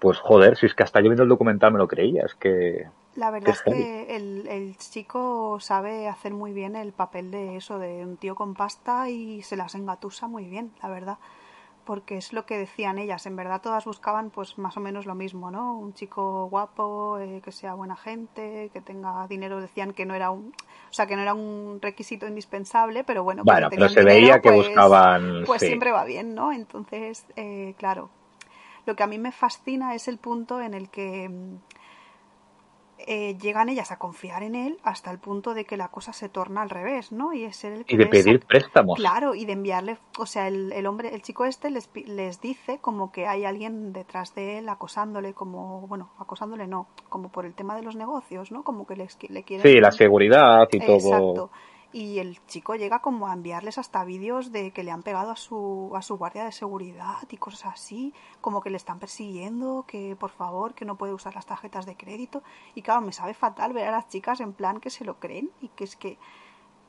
pues 0.00 0.18
joder, 0.18 0.56
si 0.56 0.66
es 0.66 0.74
que 0.74 0.82
hasta 0.82 1.00
yo 1.00 1.04
viendo 1.04 1.22
el 1.22 1.28
documental 1.28 1.72
me 1.72 1.78
lo 1.78 1.88
creía, 1.88 2.24
es 2.24 2.34
que... 2.34 2.86
La 3.14 3.30
verdad 3.30 3.50
es 3.54 3.62
que 3.62 4.16
el, 4.16 4.46
el, 4.48 4.76
chico 4.76 5.58
sabe 5.60 6.08
hacer 6.08 6.32
muy 6.32 6.52
bien 6.52 6.74
el 6.74 6.92
papel 6.92 7.30
de 7.30 7.56
eso, 7.56 7.78
de 7.78 8.04
un 8.04 8.16
tío 8.16 8.34
con 8.34 8.54
pasta 8.54 9.08
y 9.08 9.42
se 9.42 9.56
las 9.56 9.74
engatusa 9.74 10.26
muy 10.26 10.46
bien, 10.46 10.72
la 10.82 10.88
verdad 10.88 11.18
porque 11.84 12.16
es 12.16 12.32
lo 12.32 12.46
que 12.46 12.58
decían 12.58 12.98
ellas. 12.98 13.26
En 13.26 13.36
verdad 13.36 13.60
todas 13.60 13.84
buscaban 13.84 14.30
pues 14.30 14.58
más 14.58 14.76
o 14.76 14.80
menos 14.80 15.06
lo 15.06 15.14
mismo, 15.14 15.50
¿no? 15.50 15.78
Un 15.78 15.94
chico 15.94 16.48
guapo, 16.48 17.18
eh, 17.18 17.40
que 17.44 17.52
sea 17.52 17.74
buena 17.74 17.96
gente, 17.96 18.70
que 18.72 18.80
tenga 18.80 19.26
dinero. 19.28 19.60
Decían 19.60 19.92
que 19.92 20.06
no 20.06 20.14
era 20.14 20.30
un, 20.30 20.48
o 20.48 20.92
sea, 20.92 21.06
que 21.06 21.16
no 21.16 21.22
era 21.22 21.34
un 21.34 21.78
requisito 21.80 22.26
indispensable, 22.26 23.04
pero 23.04 23.22
bueno. 23.22 23.42
Bueno, 23.44 23.68
pero 23.70 23.88
se 23.88 24.02
veía 24.02 24.40
que 24.40 24.50
pues, 24.50 24.68
buscaban. 24.68 25.44
Pues 25.46 25.60
siempre 25.60 25.92
va 25.92 26.04
bien, 26.04 26.34
¿no? 26.34 26.52
Entonces, 26.52 27.24
eh, 27.36 27.74
claro. 27.78 28.10
Lo 28.86 28.96
que 28.96 29.02
a 29.02 29.06
mí 29.06 29.18
me 29.18 29.32
fascina 29.32 29.94
es 29.94 30.08
el 30.08 30.18
punto 30.18 30.60
en 30.60 30.74
el 30.74 30.90
que 30.90 31.30
eh, 32.98 33.36
llegan 33.38 33.68
ellas 33.68 33.92
a 33.92 33.98
confiar 33.98 34.42
en 34.42 34.54
él 34.54 34.78
hasta 34.82 35.10
el 35.10 35.18
punto 35.18 35.54
de 35.54 35.64
que 35.64 35.76
la 35.76 35.88
cosa 35.88 36.12
se 36.12 36.28
torna 36.28 36.62
al 36.62 36.70
revés, 36.70 37.12
¿no? 37.12 37.32
Y 37.32 37.44
es 37.44 37.64
el 37.64 37.84
que 37.84 37.94
y 37.94 37.98
de 37.98 38.06
pedir 38.06 38.40
préstamos. 38.46 38.98
Claro, 38.98 39.34
y 39.34 39.44
de 39.44 39.52
enviarle, 39.52 39.98
o 40.18 40.26
sea, 40.26 40.48
el, 40.48 40.72
el, 40.72 40.86
hombre, 40.86 41.14
el 41.14 41.22
chico 41.22 41.44
este 41.44 41.70
les, 41.70 41.90
les 42.06 42.40
dice 42.40 42.78
como 42.80 43.12
que 43.12 43.26
hay 43.26 43.44
alguien 43.44 43.92
detrás 43.92 44.34
de 44.34 44.58
él 44.58 44.68
acosándole, 44.68 45.34
como, 45.34 45.86
bueno, 45.86 46.10
acosándole 46.18 46.66
no, 46.66 46.86
como 47.08 47.30
por 47.30 47.46
el 47.46 47.54
tema 47.54 47.76
de 47.76 47.82
los 47.82 47.96
negocios, 47.96 48.52
¿no? 48.52 48.62
Como 48.62 48.86
que 48.86 48.96
les, 48.96 49.18
le 49.28 49.42
quiere... 49.42 49.62
Sí, 49.62 49.80
la 49.80 49.90
seguridad 49.90 50.68
y 50.70 50.78
todo. 50.80 50.94
Exacto 50.96 51.50
y 51.94 52.18
el 52.18 52.44
chico 52.46 52.74
llega 52.74 52.98
como 52.98 53.28
a 53.28 53.32
enviarles 53.32 53.78
hasta 53.78 54.04
vídeos 54.04 54.50
de 54.50 54.72
que 54.72 54.82
le 54.82 54.90
han 54.90 55.04
pegado 55.04 55.30
a 55.30 55.36
su, 55.36 55.92
a 55.94 56.02
su 56.02 56.16
guardia 56.16 56.44
de 56.44 56.50
seguridad 56.50 57.22
y 57.30 57.36
cosas 57.36 57.66
así, 57.72 58.12
como 58.40 58.60
que 58.60 58.70
le 58.70 58.76
están 58.76 58.98
persiguiendo, 58.98 59.84
que 59.86 60.16
por 60.18 60.30
favor, 60.30 60.74
que 60.74 60.84
no 60.84 60.96
puede 60.96 61.14
usar 61.14 61.36
las 61.36 61.46
tarjetas 61.46 61.86
de 61.86 61.96
crédito. 61.96 62.42
Y 62.74 62.82
claro, 62.82 63.00
me 63.00 63.12
sabe 63.12 63.32
fatal 63.32 63.72
ver 63.72 63.86
a 63.86 63.92
las 63.92 64.08
chicas 64.08 64.40
en 64.40 64.52
plan 64.52 64.80
que 64.80 64.90
se 64.90 65.04
lo 65.04 65.20
creen 65.20 65.52
y 65.60 65.68
que 65.68 65.84
es 65.84 65.94
que 65.94 66.18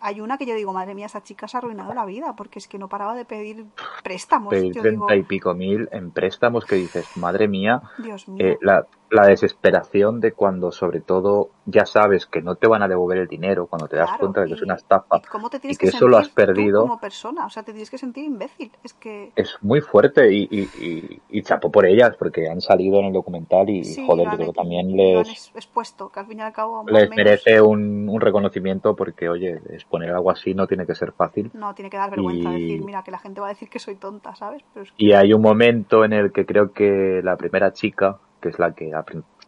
hay 0.02 0.22
una 0.22 0.40
que 0.40 0.48
yo 0.48 0.56
digo, 0.56 0.74
madre 0.74 0.96
mía, 0.96 1.06
esa 1.06 1.22
chica 1.22 1.48
se 1.48 1.58
ha 1.58 1.60
arruinado 1.60 1.94
la 1.94 2.06
vida 2.06 2.36
porque 2.36 2.58
es 2.58 2.68
que 2.68 2.80
no 2.80 2.90
paraba 2.90 3.16
de 3.16 3.26
pedir 3.26 3.68
préstamos. 4.04 4.50
Pedir 4.50 4.74
treinta 4.74 5.16
y 5.16 5.22
pico 5.22 5.54
mil 5.54 5.88
en 5.92 6.10
préstamos 6.10 6.66
que 6.66 6.78
dices, 6.78 7.16
madre 7.16 7.48
mía, 7.48 7.84
Dios 8.00 8.28
mío. 8.28 8.44
Eh, 8.44 8.58
la, 8.62 8.88
la 9.16 9.28
desesperación 9.28 10.20
de 10.20 10.34
cuando 10.34 10.72
sobre 10.72 11.02
todo 11.02 11.50
ya 11.66 11.86
sabes 11.86 12.26
que 12.26 12.42
no 12.42 12.56
te 12.56 12.68
van 12.68 12.84
a 12.84 12.88
devolver 12.88 13.20
el 13.20 13.28
dinero, 13.28 13.68
cuando 13.68 13.88
te 13.88 13.96
das 13.98 14.08
Claro, 14.08 14.20
cuenta 14.22 14.42
de 14.42 14.48
que 14.48 14.54
y- 14.54 14.56
es 14.56 14.62
una 14.64 14.76
estafa 14.76 15.18
¿y 15.18 15.22
cómo 15.22 15.50
te 15.50 15.58
y 15.58 15.76
que 15.76 15.76
que 15.78 15.88
eso 15.88 16.08
lo 16.08 16.18
has 16.18 16.28
tú 16.28 16.36
perdido, 16.36 16.84
como 16.84 17.00
persona, 17.00 17.46
o 17.46 17.50
sea, 17.50 17.64
te 17.64 17.72
tienes 17.72 17.90
que 17.90 17.98
sentir 17.98 18.24
imbécil. 18.26 18.72
Es 18.84 18.94
que 18.94 19.32
es 19.36 19.58
muy 19.62 19.82
fuerte 19.82 20.34
y, 20.34 20.48
y, 20.50 20.62
y, 20.74 21.22
y 21.40 21.44
chapo 21.44 21.72
por 21.72 21.86
ellas 21.86 22.16
porque 22.18 22.48
han 22.50 22.62
salido 22.62 23.00
en 23.00 23.06
el 23.08 23.14
documental 23.14 23.70
y 23.70 23.84
sí, 23.84 24.02
joder, 24.06 24.30
yo 24.30 24.38
creo 24.38 24.48
que 24.52 24.54
también 24.54 24.96
les, 24.96 25.28
es- 25.30 25.52
expuesto, 25.56 26.10
que 26.12 26.20
al 26.22 26.28
fin 26.28 26.40
y 26.40 26.42
al 26.42 26.54
cabo 26.54 26.84
más 26.84 26.94
les 26.94 27.10
merece 27.10 27.62
un, 27.62 28.08
un 28.10 28.22
reconocimiento 28.22 28.96
porque 28.96 29.28
oye, 29.30 29.60
exponer 29.72 30.12
algo 30.12 30.32
así 30.32 30.54
no 30.54 30.68
tiene 30.68 30.86
que 30.86 30.96
ser 30.96 31.12
fácil 31.14 31.52
no 31.54 31.74
tiene 31.74 31.90
que 31.90 31.98
dar 31.98 32.12
vergüenza 32.12 32.50
y, 32.50 32.62
decir, 32.62 32.82
mira, 32.82 33.04
que 33.04 33.12
la 33.12 33.20
gente 33.20 33.42
va 33.42 33.48
a 33.48 33.50
decir 33.50 33.70
que 33.70 33.80
soy 33.80 33.96
tonta, 33.96 34.36
¿sabes? 34.36 34.64
Pero 34.74 34.84
es 34.84 34.92
y 34.98 35.08
que 35.08 35.16
hay 35.16 35.34
un 35.34 35.42
momento 35.42 36.06
en 36.06 36.14
el 36.14 36.32
que 36.32 36.46
creo 36.46 36.72
que 36.72 37.22
la 37.24 37.36
primera 37.38 37.74
chica, 37.74 38.20
que 38.46 38.50
es 38.50 38.60
la 38.60 38.74
que 38.74 38.92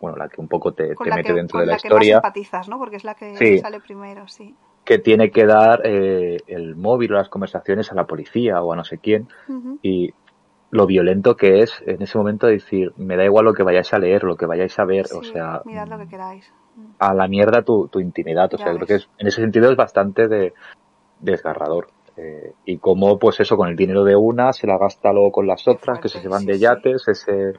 bueno, 0.01 0.17
la 0.17 0.27
que 0.27 0.41
un 0.41 0.47
poco 0.47 0.73
te, 0.73 0.89
mete 0.89 1.23
que, 1.23 1.33
dentro 1.33 1.59
de 1.59 1.65
la 1.65 1.73
la 1.73 1.77
que 1.77 1.89
más 1.89 1.93
historia, 1.93 2.15
empatizas, 2.15 2.69
¿no? 2.69 2.77
Porque 2.77 2.97
es 2.97 3.03
la 3.03 3.15
que 3.15 3.35
sí, 3.37 3.59
sale 3.59 3.79
primero, 3.79 4.27
sí. 4.27 4.55
que 4.85 4.99
tiene 4.99 5.31
que 5.31 5.45
dar 5.45 5.81
eh, 5.85 6.37
el 6.47 6.75
móvil 6.75 7.13
o 7.13 7.17
las 7.17 7.29
conversaciones 7.29 7.91
a 7.91 7.95
la 7.95 8.05
policía 8.05 8.61
o 8.61 8.73
a 8.73 8.75
no 8.75 8.83
sé 8.83 8.97
quién 8.97 9.27
y 9.81 10.13
lo 10.69 10.85
violento 10.85 11.35
que 11.35 11.61
es 11.61 11.81
en 11.85 12.01
ese 12.01 12.17
momento 12.17 12.47
decir, 12.47 12.91
me 12.97 13.15
da 13.15 13.23
igual 13.23 13.45
lo 13.45 13.53
que 13.53 13.63
vayáis 13.63 13.93
a 13.93 13.99
leer, 13.99 14.23
lo 14.23 14.35
que 14.35 14.45
vayáis 14.45 14.77
a 14.79 14.85
ver, 14.85 15.05
o 15.15 15.23
Sí, 15.23 15.31
sea, 15.31 15.61
mirad 15.65 15.87
lo 15.87 15.97
que 15.97 16.07
queráis. 16.07 16.51
Mm, 16.75 16.91
a 16.99 17.13
la 17.13 17.27
mierda 17.27 17.61
tu, 17.61 17.87
tu 17.87 17.99
intimidad, 17.99 18.53
o 18.53 18.57
Ya 18.57 18.65
sea, 18.65 18.73
creo 18.73 18.85
que 18.85 18.95
es, 18.95 19.09
en 19.17 19.27
ese 19.27 19.41
sentido 19.41 19.71
es 19.71 19.77
bastante 19.77 20.27
de, 20.27 20.53
desgarrador. 21.19 21.87
Eh, 22.17 22.53
y 22.65 22.79
como, 22.79 23.19
pues 23.19 23.39
eso, 23.39 23.55
con 23.55 23.69
el 23.69 23.75
dinero 23.75 24.03
de 24.03 24.15
una 24.15 24.51
se 24.51 24.67
la 24.67 24.77
gasta 24.77 25.13
luego 25.13 25.31
con 25.31 25.47
las 25.47 25.67
otras, 25.67 25.99
que 25.99 26.09
se 26.09 26.19
fuerte, 26.19 26.29
van 26.29 26.41
sí, 26.41 26.47
de 26.47 26.53
sí. 26.55 26.59
yates, 26.61 27.07
ese... 27.07 27.53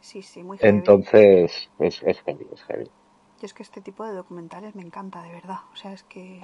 Sí, 0.00 0.22
sí, 0.22 0.42
muy 0.42 0.58
heavy. 0.58 0.78
Entonces, 0.78 1.70
es, 1.78 2.02
es 2.02 2.20
heavy, 2.22 2.46
es 2.52 2.62
heavy. 2.64 2.90
Yo 3.40 3.46
es 3.46 3.54
que 3.54 3.62
este 3.62 3.80
tipo 3.80 4.04
de 4.04 4.12
documentales 4.14 4.74
me 4.74 4.82
encanta, 4.82 5.22
de 5.22 5.30
verdad. 5.32 5.60
O 5.72 5.76
sea, 5.76 5.92
es 5.92 6.02
que 6.04 6.40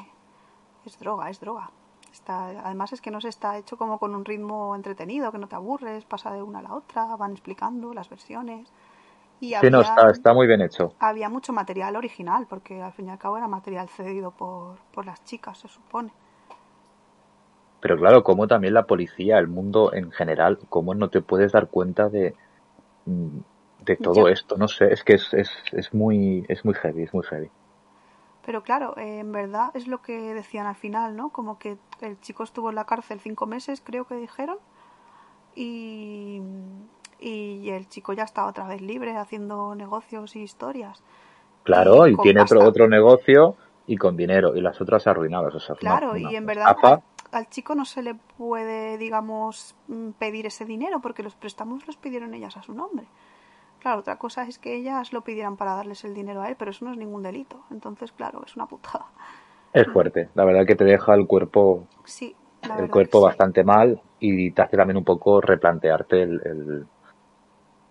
es 0.85 0.99
droga, 0.99 1.31
es 1.31 1.41
droga. 1.41 1.71
Está, 2.13 2.47
además 2.65 2.93
es 2.93 3.01
que 3.01 3.11
no 3.11 3.21
se 3.21 3.29
está 3.29 3.59
hecho 3.59 3.77
como 3.77 3.99
con 3.99 4.15
un 4.15 4.25
ritmo 4.25 4.75
entretenido, 4.77 5.33
que 5.33 5.39
no 5.39 5.49
te 5.49 5.57
aburres, 5.57 6.05
pasa 6.05 6.33
de 6.33 6.43
una 6.43 6.61
a 6.61 6.63
la 6.63 6.75
otra, 6.75 7.17
van 7.17 7.33
explicando 7.33 7.93
las 7.93 8.09
versiones. 8.09 8.73
Y 9.41 9.55
Sí, 9.61 9.71
no, 9.71 9.79
había, 9.79 9.83
está, 9.83 10.11
está 10.11 10.33
muy 10.35 10.47
bien 10.47 10.61
hecho. 10.61 10.95
había 10.99 11.29
mucho 11.29 11.53
material 11.53 11.97
original, 11.97 12.47
porque 12.49 12.83
al 12.83 12.93
fin 12.93 13.09
y 13.09 13.11
al 13.11 13.19
cabo 13.19 13.37
era 13.39 13.49
material 13.49 13.89
cedido 13.89 14.33
por, 14.33 14.79
por 14.93 15.07
las 15.07 15.25
chicas, 15.25 15.59
se 15.59 15.69
supone. 15.69 16.13
Pero 17.81 17.97
claro, 17.99 18.25
como 18.25 18.47
también 18.49 18.75
la 18.75 18.87
policía, 18.87 19.39
el 19.39 19.47
mundo 19.49 19.93
en 19.93 20.11
general, 20.11 20.59
cómo 20.69 20.95
no 20.95 21.11
te 21.11 21.21
puedes 21.21 21.53
dar 21.53 21.69
cuenta 21.69 22.09
de, 22.09 22.35
de 23.07 23.97
todo 23.97 24.29
esto, 24.29 24.57
no 24.57 24.69
sé, 24.69 24.93
es 24.93 25.05
que 25.05 25.15
es, 25.15 25.33
es, 25.35 25.51
es 25.73 25.95
muy, 25.95 26.45
es 26.49 26.65
muy 26.65 26.75
heavy, 26.75 27.03
es 27.05 27.15
muy 27.15 27.25
heavy. 27.25 27.51
Pero 28.45 28.63
claro, 28.63 28.97
eh, 28.99 29.21
en 29.21 29.33
verdad 29.33 29.71
es 29.75 29.87
lo 29.87 30.03
que 30.03 30.35
decían 30.35 30.67
al 30.67 30.75
final, 30.77 31.17
¿no? 31.17 31.31
Como 31.31 31.59
que 31.59 31.79
el 32.03 32.21
chico 32.21 32.43
estuvo 32.45 32.69
en 32.69 32.77
la 32.77 32.85
cárcel 32.85 33.21
cinco 33.21 33.47
meses, 33.47 33.81
creo 33.83 34.07
que 34.07 34.17
dijeron, 34.17 34.59
y, 35.55 36.41
y 37.21 37.71
el 37.71 37.89
chico 37.89 38.13
ya 38.13 38.25
está 38.25 38.47
otra 38.47 38.67
vez 38.67 38.81
libre 38.83 39.17
haciendo 39.17 39.75
negocios 39.75 40.37
y 40.37 40.43
historias. 40.43 41.03
Claro, 41.65 42.07
Y 42.09 42.19
tiene 42.19 42.41
otro, 42.41 42.63
pasta. 42.63 42.65
otro 42.65 42.89
negocio 42.89 43.57
y 43.87 43.97
con 43.97 44.17
dinero, 44.17 44.55
y 44.57 44.61
las 44.61 44.81
otras 44.81 45.07
arruinadas, 45.07 45.55
o 45.55 45.61
sea, 45.61 45.77
una- 45.83 46.01
Claro, 46.01 46.11
una 46.11 46.33
y 46.33 46.35
en 46.35 46.47
verdad. 46.47 46.75
Al, 47.37 47.49
chico 47.49 47.75
no 47.75 47.85
se 47.85 48.03
le 48.03 48.15
puede, 48.15 48.97
digamos, 48.99 49.75
mm, 49.89 50.11
pedir 50.13 50.47
ese 50.47 50.65
dinero 50.65 51.01
porque 51.01 51.23
los 51.23 51.35
préstamos 51.35 51.87
los 51.87 51.97
pidieron 51.97 52.35
ellas 52.35 52.57
a 52.57 52.63
su 52.63 52.75
nombre. 52.75 53.07
Claro, 53.81 54.01
otra 54.01 54.17
cosa 54.17 54.45
es 54.45 54.59
que 54.59 54.75
ellas 54.77 55.13
lo 55.13 55.23
pidieran 55.23 55.57
para 55.57 55.75
darles 55.75 56.05
el 56.05 56.15
dinero 56.15 56.41
a 56.43 56.49
él, 56.49 56.57
pero 56.59 56.71
eso 56.71 56.85
no 56.87 56.93
es 56.93 56.97
ningún 56.97 57.23
delito. 57.23 57.63
Entonces, 57.71 58.13
claro, 58.13 58.43
es 58.47 58.57
una 58.57 58.67
putada. 58.67 59.07
Es 59.73 59.87
fuerte, 59.89 60.31
la 60.35 60.45
verdad 60.45 60.65
que 60.67 60.77
te 60.77 60.85
deja 60.85 61.15
el 61.15 61.27
cuerpo, 61.27 61.87
Sí, 62.05 62.35
la 62.67 62.77
el 62.79 62.89
cuerpo 62.91 63.19
sí. 63.19 63.25
bastante 63.25 63.65
mal 63.65 64.01
y 64.21 64.53
te 64.53 64.63
hace 64.63 64.77
también 64.77 64.97
un 64.97 65.05
poco 65.05 65.41
replantearte 65.41 66.23
el, 66.23 66.41
el, 66.45 66.87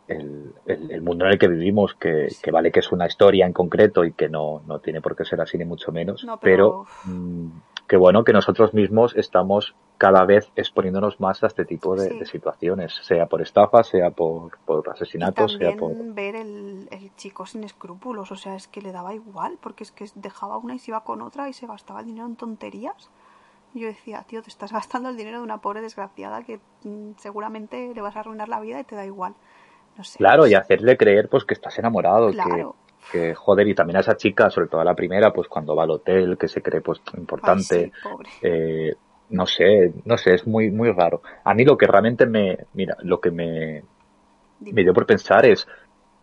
el, 0.08 0.56
el- 0.66 0.92
el 0.92 1.02
mundo 1.02 1.26
en 1.26 1.32
el 1.34 1.38
que 1.40 1.48
vivimos, 1.48 1.94
que, 1.96 2.30
Sí. 2.30 2.42
que 2.42 2.52
vale 2.52 2.72
que 2.72 2.80
es 2.80 2.92
una 2.92 3.06
historia 3.06 3.46
en 3.46 3.54
concreto 3.54 4.04
y 4.06 4.14
que 4.14 4.30
no, 4.30 4.62
no 4.66 4.80
tiene 4.80 5.02
por 5.02 5.16
qué 5.16 5.26
ser 5.26 5.42
así 5.42 5.58
ni 5.58 5.66
mucho 5.66 5.92
menos, 5.92 6.24
No, 6.24 6.40
pero, 6.40 6.86
pero- 7.04 7.56
que 7.94 7.98
bueno 7.98 8.24
que 8.24 8.34
nosotros 8.34 8.74
mismos 8.74 9.16
estamos 9.16 9.76
cada 10.00 10.26
vez 10.26 10.52
exponiéndonos 10.56 11.20
más 11.20 11.44
a 11.44 11.46
este 11.46 11.64
tipo 11.64 11.96
de, 11.96 12.10
Sí. 12.10 12.18
de 12.18 12.26
situaciones, 12.26 12.92
sea 13.04 13.28
por 13.28 13.40
estafa, 13.44 13.84
sea 13.84 14.10
por, 14.10 14.58
por 14.66 14.84
Y 14.88 14.90
asesinatos, 14.90 15.54
sea 15.60 15.76
por... 15.78 15.92
ver 16.16 16.36
el, 16.36 16.88
el 16.90 17.16
chico 17.18 17.46
sin 17.46 17.64
escrúpulos, 17.64 18.32
o 18.32 18.36
sea, 18.36 18.56
es 18.56 18.68
que 18.68 18.82
le 18.82 18.92
daba 18.92 19.14
igual, 19.14 19.60
porque 19.62 19.84
es 19.84 19.92
que 19.92 20.08
dejaba 20.16 20.58
una 20.58 20.74
y 20.74 20.80
se 20.80 20.90
iba 20.90 21.04
con 21.04 21.22
otra 21.22 21.50
y 21.50 21.54
se 21.54 21.68
gastaba 21.68 22.00
el 22.00 22.08
dinero 22.08 22.26
en 22.26 22.36
tonterías. 22.36 23.12
Y 23.76 23.82
yo 23.82 23.88
decía, 23.90 24.26
tío, 24.28 24.42
te 24.42 24.50
estás 24.50 24.72
gastando 24.74 25.10
el 25.10 25.16
dinero 25.16 25.38
de 25.38 25.44
una 25.44 25.60
pobre 25.60 25.82
desgraciada 25.82 26.42
que 26.42 26.60
mm, 26.86 27.12
seguramente 27.18 27.92
le 27.94 28.02
vas 28.02 28.16
a 28.16 28.22
arruinar 28.22 28.50
la 28.50 28.60
vida 28.60 28.80
y 28.80 28.86
te 28.86 28.96
da 28.96 29.06
igual. 29.06 29.36
No 30.00 30.04
sé. 30.04 30.18
Claro, 30.18 30.48
y 30.48 30.56
hacerle 30.56 30.98
creer 30.98 31.30
pues 31.30 31.46
que 31.46 31.54
estás 31.54 31.78
enamorado, 31.78 32.32
Claro. 32.32 32.72
que, 32.72 32.83
que 33.10 33.34
joder, 33.36 33.68
y 33.68 33.76
también 33.76 33.98
a 33.98 34.02
esa 34.02 34.18
chica, 34.18 34.50
sobre 34.50 34.68
todo 34.68 34.82
a 34.82 34.86
la 34.86 34.96
primera, 34.96 35.32
pues 35.32 35.48
cuando 35.48 35.76
va 35.76 35.84
al 35.84 35.92
hotel, 35.92 36.38
que 36.38 36.48
se 36.48 36.62
cree 36.62 36.82
pues 36.82 37.02
importante, 37.18 37.76
Ay, 37.76 37.86
sí, 37.86 37.92
pobre. 38.02 38.30
eh, 38.42 38.96
no 39.30 39.46
sé, 39.46 39.94
no 40.06 40.18
sé, 40.18 40.36
es 40.36 40.48
muy, 40.48 40.70
muy 40.72 40.92
raro. 40.92 41.22
A 41.44 41.54
mí 41.54 41.66
lo 41.66 41.78
que 41.78 41.88
realmente 41.88 42.26
me, 42.26 42.58
mira, 42.74 42.98
lo 43.02 43.20
que 43.20 43.32
me, 43.32 43.84
me 44.60 44.84
dio 44.84 44.94
por 44.94 45.06
pensar 45.06 45.46
es, 45.46 45.68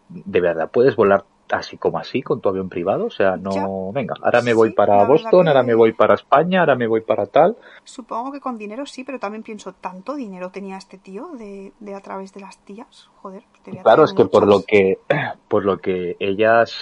¿de 0.08 0.40
verdad 0.40 0.70
puedes 0.72 0.96
volar 0.96 1.24
así 1.58 1.76
como 1.76 1.98
así 1.98 2.22
con 2.22 2.40
tu 2.40 2.48
avión 2.48 2.68
privado? 2.68 3.06
O 3.06 3.10
sea, 3.10 3.36
no, 3.36 3.92
venga, 3.92 4.14
ahora 4.22 4.42
me 4.42 4.54
voy 4.54 4.70
para 4.72 5.04
Boston, 5.04 5.48
ahora 5.48 5.62
me 5.62 5.74
voy 5.74 5.92
para 5.92 6.14
España, 6.14 6.60
ahora 6.60 6.76
me 6.76 6.86
voy 6.86 7.00
para 7.00 7.26
tal. 7.26 7.56
Supongo 7.84 8.32
que 8.32 8.40
con 8.40 8.58
dinero 8.58 8.86
sí, 8.86 9.04
pero 9.04 9.18
también 9.18 9.42
pienso, 9.42 9.72
¿tanto 9.72 10.14
dinero 10.14 10.50
tenía 10.50 10.76
este 10.76 10.98
tío 10.98 11.30
de, 11.38 11.72
de 11.80 11.94
a 11.94 12.00
través 12.00 12.32
de 12.32 12.40
las 12.40 12.58
tías? 12.58 13.10
Joder, 13.22 13.42
pues 13.64 13.82
Claro, 13.82 14.04
es 14.04 14.12
que 14.12 14.24
por 14.24 14.46
lo 14.46 14.62
que, 14.62 14.98
por 15.48 15.64
lo 15.64 15.78
que 15.78 16.16
ellas, 16.18 16.76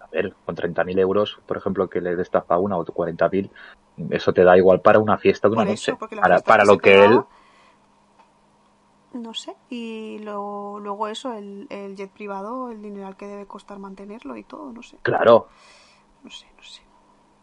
a 0.00 0.08
ver, 0.12 0.34
con 0.44 0.56
30.000 0.56 0.98
euros, 0.98 1.38
por 1.46 1.56
ejemplo, 1.56 1.88
que 1.88 2.00
le 2.00 2.16
destapa 2.16 2.58
una 2.58 2.76
o 2.76 2.84
40.000, 2.84 3.50
eso 4.10 4.32
te 4.32 4.44
da 4.44 4.56
igual 4.56 4.80
para 4.80 4.98
una 4.98 5.18
fiesta 5.18 5.48
de 5.48 5.54
una 5.54 5.64
noche. 5.64 5.94
para, 6.20 6.40
para 6.40 6.64
lo 6.64 6.78
que 6.78 7.04
él 7.04 7.20
no 9.12 9.34
sé. 9.34 9.54
Y 9.68 10.18
lo, 10.20 10.78
luego 10.80 11.08
eso, 11.08 11.32
el, 11.34 11.66
el 11.70 11.96
jet 11.96 12.10
privado, 12.10 12.70
el 12.70 12.82
dinero 12.82 13.06
al 13.06 13.16
que 13.16 13.26
debe 13.26 13.46
costar 13.46 13.78
mantenerlo 13.78 14.36
y 14.36 14.44
todo, 14.44 14.72
no 14.72 14.82
sé. 14.82 14.98
Claro. 15.02 15.48
No 16.22 16.30
sé, 16.30 16.46
no 16.56 16.62
sé. 16.62 16.82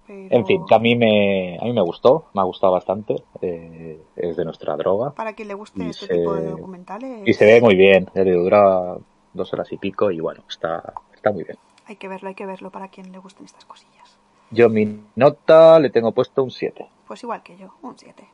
En 0.09 0.45
fin, 0.45 0.65
que 0.65 0.73
a 0.73 0.79
mí 0.79 0.95
me, 0.95 1.57
a 1.59 1.65
mí 1.65 1.73
me 1.73 1.81
gustó, 1.81 2.27
me 2.33 2.39
ha 2.39 2.45
gustado 2.45 2.71
bastante. 2.71 3.23
Eh, 3.41 4.01
es 4.15 4.37
de 4.37 4.45
nuestra 4.45 4.77
droga. 4.77 5.11
Para 5.11 5.33
quien 5.33 5.49
le 5.49 5.53
guste 5.53 5.89
este 5.89 6.07
tipo 6.07 6.33
de 6.33 6.49
documentales. 6.49 7.27
Y 7.27 7.33
se 7.33 7.45
ve 7.45 7.59
muy 7.59 7.75
bien, 7.75 8.09
dura 8.13 8.97
dos 9.33 9.53
horas 9.53 9.71
y 9.73 9.77
pico 9.77 10.09
y 10.09 10.21
bueno, 10.21 10.43
está, 10.47 10.93
está 11.13 11.31
muy 11.31 11.43
bien. 11.43 11.57
Hay 11.87 11.97
que 11.97 12.07
verlo, 12.07 12.29
hay 12.29 12.35
que 12.35 12.45
verlo 12.45 12.71
para 12.71 12.87
quien 12.87 13.11
le 13.11 13.17
gusten 13.17 13.45
estas 13.45 13.65
cosillas. 13.65 14.17
Yo 14.49 14.69
mi 14.69 15.01
nota 15.15 15.77
le 15.79 15.89
tengo 15.89 16.13
puesto 16.13 16.41
un 16.41 16.51
7. 16.51 16.87
Pues 17.05 17.23
igual 17.23 17.43
que 17.43 17.57
yo, 17.57 17.73
un 17.81 17.97
7. 17.97 18.29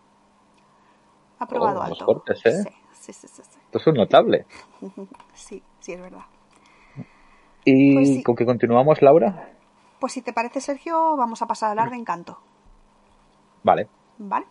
Aprobado 1.39 1.79
oh, 1.79 1.83
alto. 1.83 2.23
¿eh? 2.27 2.35
Sí 2.35 2.69
sí, 3.11 3.27
sí, 3.27 3.41
Esto 3.71 3.89
es 3.89 3.97
notable. 3.97 4.45
sí, 5.33 5.61
sí, 5.79 5.93
es 5.93 6.01
verdad. 6.01 6.25
¿Y 7.65 7.93
pues 7.93 8.23
con 8.23 8.35
qué 8.35 8.45
continuamos, 8.45 9.01
Laura? 9.01 9.51
Pues 9.99 10.13
si 10.13 10.21
te 10.21 10.33
parece, 10.33 10.61
Sergio, 10.61 11.15
vamos 11.15 11.41
a 11.41 11.47
pasar 11.47 11.67
a 11.67 11.69
hablar 11.71 11.89
de 11.89 11.97
Encanto. 11.97 12.39
Vale. 13.63 13.87
Vale. 14.17 14.45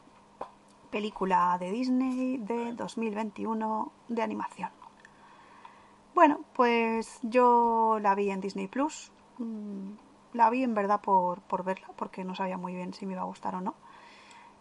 Película 0.90 1.56
de 1.58 1.70
Disney 1.70 2.38
de 2.38 2.72
2021 2.72 3.92
de 4.08 4.22
animación. 4.22 4.70
Bueno, 6.14 6.40
pues 6.54 7.18
yo 7.22 7.98
la 8.00 8.14
vi 8.14 8.30
en 8.30 8.40
Disney 8.40 8.66
Plus. 8.66 9.12
Mm, 9.38 9.92
la 10.34 10.50
vi 10.50 10.62
en 10.62 10.74
verdad 10.74 11.00
por, 11.00 11.40
por 11.42 11.64
verla, 11.64 11.88
porque 11.96 12.24
no 12.24 12.34
sabía 12.34 12.58
muy 12.58 12.74
bien 12.74 12.92
si 12.92 13.06
me 13.06 13.12
iba 13.12 13.22
a 13.22 13.26
gustar 13.26 13.54
o 13.54 13.60
no. 13.60 13.74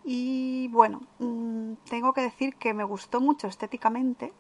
Y 0.04 0.68
bueno, 0.70 1.02
mm, 1.20 1.74
tengo 1.90 2.14
que 2.14 2.22
decir 2.22 2.56
que 2.56 2.74
me 2.74 2.84
gustó 2.84 3.22
mucho 3.22 3.48
estéticamente, 3.48 4.34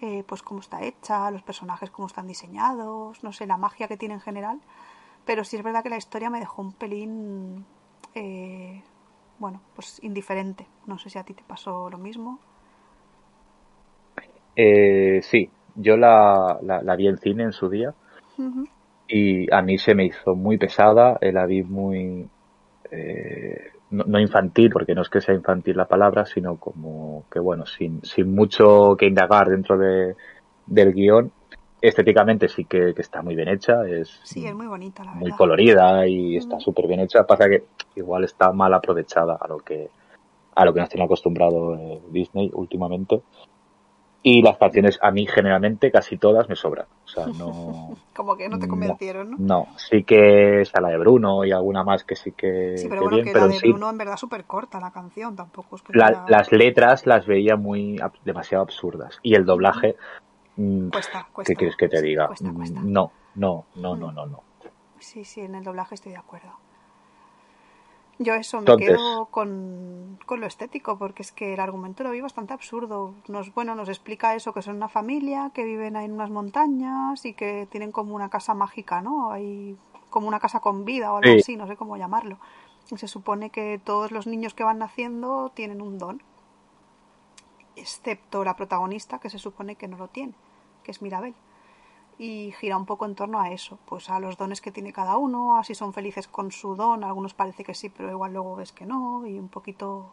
eh, 0.00 0.24
pues 0.26 0.42
cómo 0.42 0.60
está 0.60 0.82
hecha, 0.82 1.30
los 1.30 1.42
personajes 1.42 1.90
cómo 1.90 2.06
están 2.06 2.26
diseñados, 2.26 3.22
no 3.22 3.32
sé, 3.32 3.46
la 3.46 3.56
magia 3.56 3.88
que 3.88 3.96
tiene 3.96 4.14
en 4.14 4.20
general. 4.20 4.60
Pero 5.26 5.44
sí 5.44 5.56
es 5.56 5.62
verdad 5.62 5.82
que 5.82 5.90
la 5.90 5.96
historia 5.96 6.30
me 6.30 6.40
dejó 6.40 6.62
un 6.62 6.72
pelín, 6.72 7.64
eh, 8.14 8.82
bueno, 9.38 9.60
pues 9.74 10.02
indiferente. 10.02 10.66
No 10.86 10.98
sé 10.98 11.10
si 11.10 11.18
a 11.18 11.24
ti 11.24 11.34
te 11.34 11.42
pasó 11.42 11.90
lo 11.90 11.98
mismo. 11.98 12.38
Eh, 14.56 15.20
sí, 15.22 15.50
yo 15.74 15.96
la, 15.96 16.58
la, 16.62 16.96
vi 16.96 17.08
en 17.08 17.18
cine 17.18 17.42
en 17.42 17.52
su 17.52 17.68
día 17.68 17.92
y 19.08 19.52
a 19.52 19.62
mí 19.62 19.78
se 19.78 19.94
me 19.94 20.04
hizo 20.04 20.36
muy 20.36 20.58
pesada, 20.58 21.18
la 21.20 21.46
vi 21.46 21.62
muy 21.62 22.28
no, 23.94 24.20
infantil, 24.20 24.70
porque 24.70 24.94
no 24.94 25.02
es 25.02 25.08
que 25.08 25.20
sea 25.20 25.34
infantil 25.34 25.76
la 25.76 25.86
palabra, 25.86 26.26
sino 26.26 26.56
como 26.56 27.24
que, 27.30 27.38
bueno, 27.38 27.66
sin, 27.66 28.02
sin 28.02 28.34
mucho 28.34 28.96
que 28.98 29.06
indagar 29.06 29.48
dentro 29.48 29.78
de, 29.78 30.14
del 30.66 30.92
guion, 30.92 31.32
estéticamente 31.80 32.48
sí 32.48 32.64
que, 32.64 32.94
está 32.96 33.22
muy 33.22 33.34
bien 33.34 33.48
hecha, 33.48 33.86
es, 33.86 34.20
sí, 34.24 34.46
es 34.46 34.54
muy 34.54 34.66
bonita, 34.66 35.04
la 35.04 35.12
muy 35.12 35.32
colorida 35.32 36.06
y 36.06 36.36
está 36.36 36.58
súper 36.58 36.86
bien 36.86 37.00
hecha, 37.00 37.24
pasa 37.24 37.48
que 37.48 37.64
igual 37.96 38.24
está 38.24 38.52
mal 38.52 38.72
aprovechada 38.74 39.36
a 39.40 39.48
lo 39.48 39.58
que 39.58 39.88
a 40.56 40.64
lo 40.64 40.72
que 40.72 40.80
nos 40.80 40.88
tiene 40.88 41.04
acostumbrado 41.04 41.74
eh, 41.74 42.00
Disney 42.10 42.48
últimamente 42.54 43.22
y 44.26 44.40
las 44.40 44.56
canciones 44.56 44.98
a 45.02 45.10
mí 45.10 45.26
generalmente 45.26 45.92
casi 45.92 46.16
todas 46.16 46.48
me 46.48 46.56
sobran. 46.56 46.86
O 47.04 47.08
sea, 47.08 47.26
no... 47.26 47.94
Como 48.16 48.34
que 48.36 48.48
no 48.48 48.58
te 48.58 48.66
convencieron, 48.66 49.32
¿no? 49.32 49.36
No, 49.38 49.66
sí 49.76 50.02
que 50.02 50.62
está 50.62 50.80
la 50.80 50.88
de 50.88 50.96
Bruno 50.96 51.44
y 51.44 51.52
alguna 51.52 51.84
más 51.84 52.04
que 52.04 52.16
sí 52.16 52.32
que... 52.32 52.78
Sí, 52.78 52.88
pero 52.88 53.02
bueno, 53.02 53.22
que 53.22 53.34
la 53.34 53.46
de 53.46 53.58
Bruno 53.58 53.90
en 53.90 53.98
verdad 53.98 54.16
súper 54.16 54.44
corta 54.44 54.80
la 54.80 54.92
canción, 54.92 55.36
tampoco 55.36 55.76
es 55.76 55.82
que... 55.82 55.92
Las 55.92 56.52
letras 56.52 57.06
las 57.06 57.26
veía 57.26 57.56
muy 57.56 58.00
demasiado 58.24 58.64
absurdas 58.64 59.18
y 59.22 59.34
el 59.34 59.44
doblaje... 59.44 59.94
Mm, 60.56 60.88
cuesta, 60.88 61.28
cuesta. 61.30 61.52
¿Qué 61.52 61.56
quieres 61.56 61.76
que 61.76 61.88
te 61.88 62.00
diga? 62.00 62.30
Mm, 62.40 62.90
no, 62.90 63.12
no, 63.34 63.66
no, 63.74 63.94
no, 63.94 64.10
no, 64.10 64.26
no. 64.26 64.42
Sí, 65.00 65.24
sí, 65.24 65.42
en 65.42 65.54
el 65.54 65.64
doblaje 65.64 65.96
estoy 65.96 66.12
de 66.12 66.18
acuerdo. 66.18 66.63
Yo 68.24 68.34
eso 68.34 68.60
me 68.62 68.76
quedo 68.76 69.26
con, 69.26 70.18
lo 70.28 70.46
estético, 70.46 70.98
porque 70.98 71.22
es 71.22 71.30
que 71.30 71.54
el 71.54 71.60
argumento 71.60 72.02
lo 72.02 72.10
vi 72.10 72.20
bastante 72.20 72.54
absurdo. 72.54 73.14
Nos, 73.28 73.52
bueno, 73.54 73.74
nos 73.74 73.88
explica 73.88 74.34
eso, 74.34 74.54
que 74.54 74.62
son 74.62 74.76
una 74.76 74.88
familia, 74.88 75.50
que 75.54 75.64
viven 75.64 75.94
ahí 75.96 76.06
en 76.06 76.12
unas 76.12 76.30
montañas 76.30 77.24
y 77.26 77.34
que 77.34 77.68
tienen 77.70 77.92
como 77.92 78.14
una 78.14 78.30
casa 78.30 78.54
mágica, 78.54 79.02
¿no? 79.02 79.30
Hay 79.30 79.76
como 80.08 80.26
una 80.26 80.40
casa 80.40 80.60
con 80.60 80.84
vida 80.84 81.12
o 81.12 81.18
algo 81.18 81.38
así, 81.38 81.56
no 81.56 81.66
sé 81.66 81.76
cómo 81.76 81.96
llamarlo. 81.96 82.38
Y 82.90 82.96
se 82.96 83.08
supone 83.08 83.50
que 83.50 83.80
todos 83.82 84.10
los 84.10 84.26
niños 84.26 84.54
que 84.54 84.64
van 84.64 84.78
naciendo 84.78 85.50
tienen 85.54 85.82
un 85.82 85.98
don, 85.98 86.22
excepto 87.76 88.42
la 88.44 88.56
protagonista, 88.56 89.18
que 89.18 89.28
se 89.28 89.38
supone 89.38 89.76
que 89.76 89.88
no 89.88 89.98
lo 89.98 90.08
tiene, 90.08 90.34
que 90.82 90.90
es 90.90 91.02
Mirabel 91.02 91.34
y 92.18 92.52
gira 92.52 92.76
un 92.76 92.86
poco 92.86 93.06
en 93.06 93.14
torno 93.14 93.40
a 93.40 93.50
eso, 93.50 93.78
pues 93.86 94.08
a 94.10 94.20
los 94.20 94.36
dones 94.36 94.60
que 94.60 94.70
tiene 94.70 94.92
cada 94.92 95.16
uno, 95.16 95.58
así 95.58 95.74
son 95.74 95.92
felices 95.92 96.28
con 96.28 96.52
su 96.52 96.76
don, 96.76 97.02
algunos 97.02 97.34
parece 97.34 97.64
que 97.64 97.74
sí, 97.74 97.88
pero 97.88 98.10
igual 98.10 98.32
luego 98.32 98.56
ves 98.56 98.72
que 98.72 98.86
no, 98.86 99.26
y 99.26 99.38
un 99.38 99.48
poquito, 99.48 100.12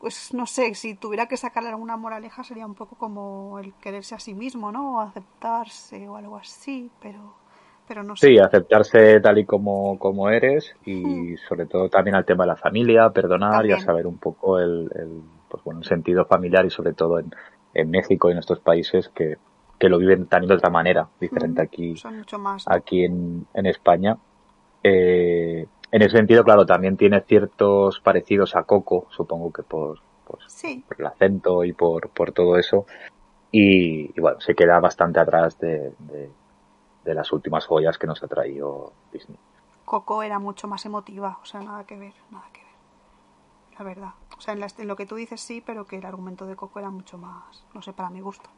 pues 0.00 0.34
no 0.34 0.46
sé, 0.46 0.74
si 0.74 0.94
tuviera 0.94 1.26
que 1.26 1.36
sacarle 1.36 1.70
alguna 1.70 1.96
moraleja 1.96 2.42
sería 2.42 2.66
un 2.66 2.74
poco 2.74 2.96
como 2.96 3.58
el 3.60 3.72
quererse 3.74 4.14
a 4.14 4.18
sí 4.18 4.34
mismo, 4.34 4.72
¿no? 4.72 4.96
O 4.96 5.00
aceptarse 5.00 6.08
o 6.08 6.16
algo 6.16 6.36
así, 6.36 6.90
pero, 7.00 7.34
pero 7.86 8.02
no 8.02 8.16
sé. 8.16 8.28
Sí, 8.28 8.38
aceptarse 8.38 9.20
tal 9.20 9.38
y 9.38 9.44
como, 9.44 9.96
como 9.98 10.28
eres 10.28 10.74
y 10.84 11.04
hmm. 11.04 11.36
sobre 11.48 11.66
todo 11.66 11.88
también 11.88 12.16
al 12.16 12.24
tema 12.24 12.44
de 12.44 12.48
la 12.48 12.56
familia, 12.56 13.10
perdonar 13.10 13.64
y 13.66 13.72
a 13.72 13.78
saber 13.78 14.08
un 14.08 14.18
poco 14.18 14.58
el, 14.58 14.90
el, 14.96 15.22
pues 15.48 15.62
bueno, 15.62 15.80
el 15.80 15.86
sentido 15.86 16.24
familiar 16.24 16.66
y 16.66 16.70
sobre 16.70 16.94
todo 16.94 17.20
en, 17.20 17.32
en 17.74 17.90
México 17.90 18.28
y 18.28 18.32
en 18.32 18.38
estos 18.38 18.58
países 18.58 19.08
que 19.10 19.36
que 19.78 19.88
lo 19.88 19.98
viven 19.98 20.26
también 20.26 20.48
de 20.48 20.54
otra 20.54 20.70
manera, 20.70 21.08
diferente 21.20 21.62
aquí, 21.62 21.94
aquí 22.66 23.04
en, 23.04 23.46
en 23.54 23.66
España. 23.66 24.16
Eh, 24.82 25.66
en 25.90 26.02
ese 26.02 26.16
sentido, 26.16 26.44
claro, 26.44 26.66
también 26.66 26.96
tiene 26.96 27.20
ciertos 27.20 28.00
parecidos 28.00 28.56
a 28.56 28.64
Coco, 28.64 29.06
supongo 29.10 29.52
que 29.52 29.62
por, 29.62 30.00
por, 30.26 30.38
el 30.98 31.06
acento 31.06 31.64
y 31.64 31.72
por, 31.72 32.10
por 32.10 32.32
todo 32.32 32.58
eso. 32.58 32.86
Y, 33.52 34.08
bueno, 34.20 34.40
se 34.40 34.54
queda 34.54 34.80
bastante 34.80 35.20
atrás 35.20 35.58
de, 35.60 35.92
de, 37.04 37.14
las 37.14 37.32
últimas 37.32 37.66
joyas 37.66 37.96
que 37.98 38.08
nos 38.08 38.22
ha 38.24 38.26
traído 38.26 38.92
Disney. 39.12 39.38
Coco 39.84 40.22
era 40.24 40.40
mucho 40.40 40.66
más 40.66 40.84
emotiva, 40.84 41.38
o 41.40 41.44
sea, 41.44 41.60
nada 41.60 41.84
que 41.84 41.96
ver, 41.96 42.14
nada 42.30 42.46
que 42.52 42.60
ver. 42.62 43.78
La 43.78 43.84
verdad. 43.84 44.14
O 44.36 44.40
sea, 44.40 44.54
en, 44.54 44.64
en 44.78 44.88
lo 44.88 44.96
que 44.96 45.06
tú 45.06 45.14
dices 45.14 45.40
sí, 45.40 45.62
pero 45.64 45.86
que 45.86 45.98
el 45.98 46.06
argumento 46.06 46.46
de 46.46 46.56
Coco 46.56 46.80
era 46.80 46.90
mucho 46.90 47.18
más, 47.18 47.64
no 47.72 47.82
sé, 47.82 47.92
para 47.92 48.10
mi 48.10 48.20
gusto. 48.20 48.50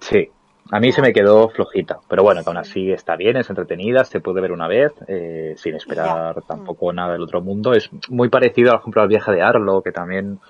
Sí, 0.00 0.30
a 0.70 0.80
mí 0.80 0.92
se 0.92 1.00
me 1.00 1.12
quedó 1.12 1.48
flojita, 1.48 2.00
pero 2.08 2.22
bueno, 2.22 2.42
que 2.42 2.50
aún 2.50 2.56
así 2.56 2.90
está 2.90 3.16
bien, 3.16 3.36
es 3.36 3.48
entretenida, 3.48 4.04
se 4.04 4.20
puede 4.20 4.40
ver 4.40 4.52
una 4.52 4.66
vez, 4.66 4.92
eh, 5.06 5.54
sin 5.56 5.74
esperar 5.74 6.42
tampoco 6.42 6.92
nada 6.92 7.12
del 7.12 7.22
otro 7.22 7.40
mundo. 7.40 7.72
Es 7.72 7.90
muy 8.08 8.28
parecido, 8.28 8.72
por 8.72 8.80
ejemplo, 8.80 9.02
al 9.02 9.08
viaje 9.08 9.32
de 9.32 9.42
Arlo, 9.42 9.82
que 9.82 9.92
también 9.92 10.40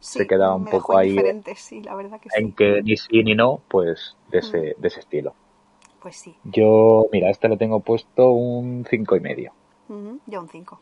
se 0.00 0.26
queda 0.26 0.54
un 0.54 0.64
poco 0.64 0.96
ahí 0.96 1.16
en 2.34 2.52
que 2.52 2.82
ni 2.82 2.96
sí 2.96 3.22
ni 3.22 3.34
no, 3.34 3.60
pues 3.68 4.16
de 4.30 4.38
ese, 4.38 4.76
de 4.78 4.88
ese 4.88 5.00
estilo. 5.00 5.34
Pues 6.00 6.16
sí. 6.16 6.36
Yo, 6.44 7.08
mira, 7.12 7.30
este 7.30 7.48
le 7.48 7.56
tengo 7.56 7.80
puesto 7.80 8.30
un 8.30 8.86
cinco 8.88 9.16
y 9.16 9.20
medio. 9.20 9.52
Yo 9.88 10.40
un 10.40 10.48
5. 10.48 10.80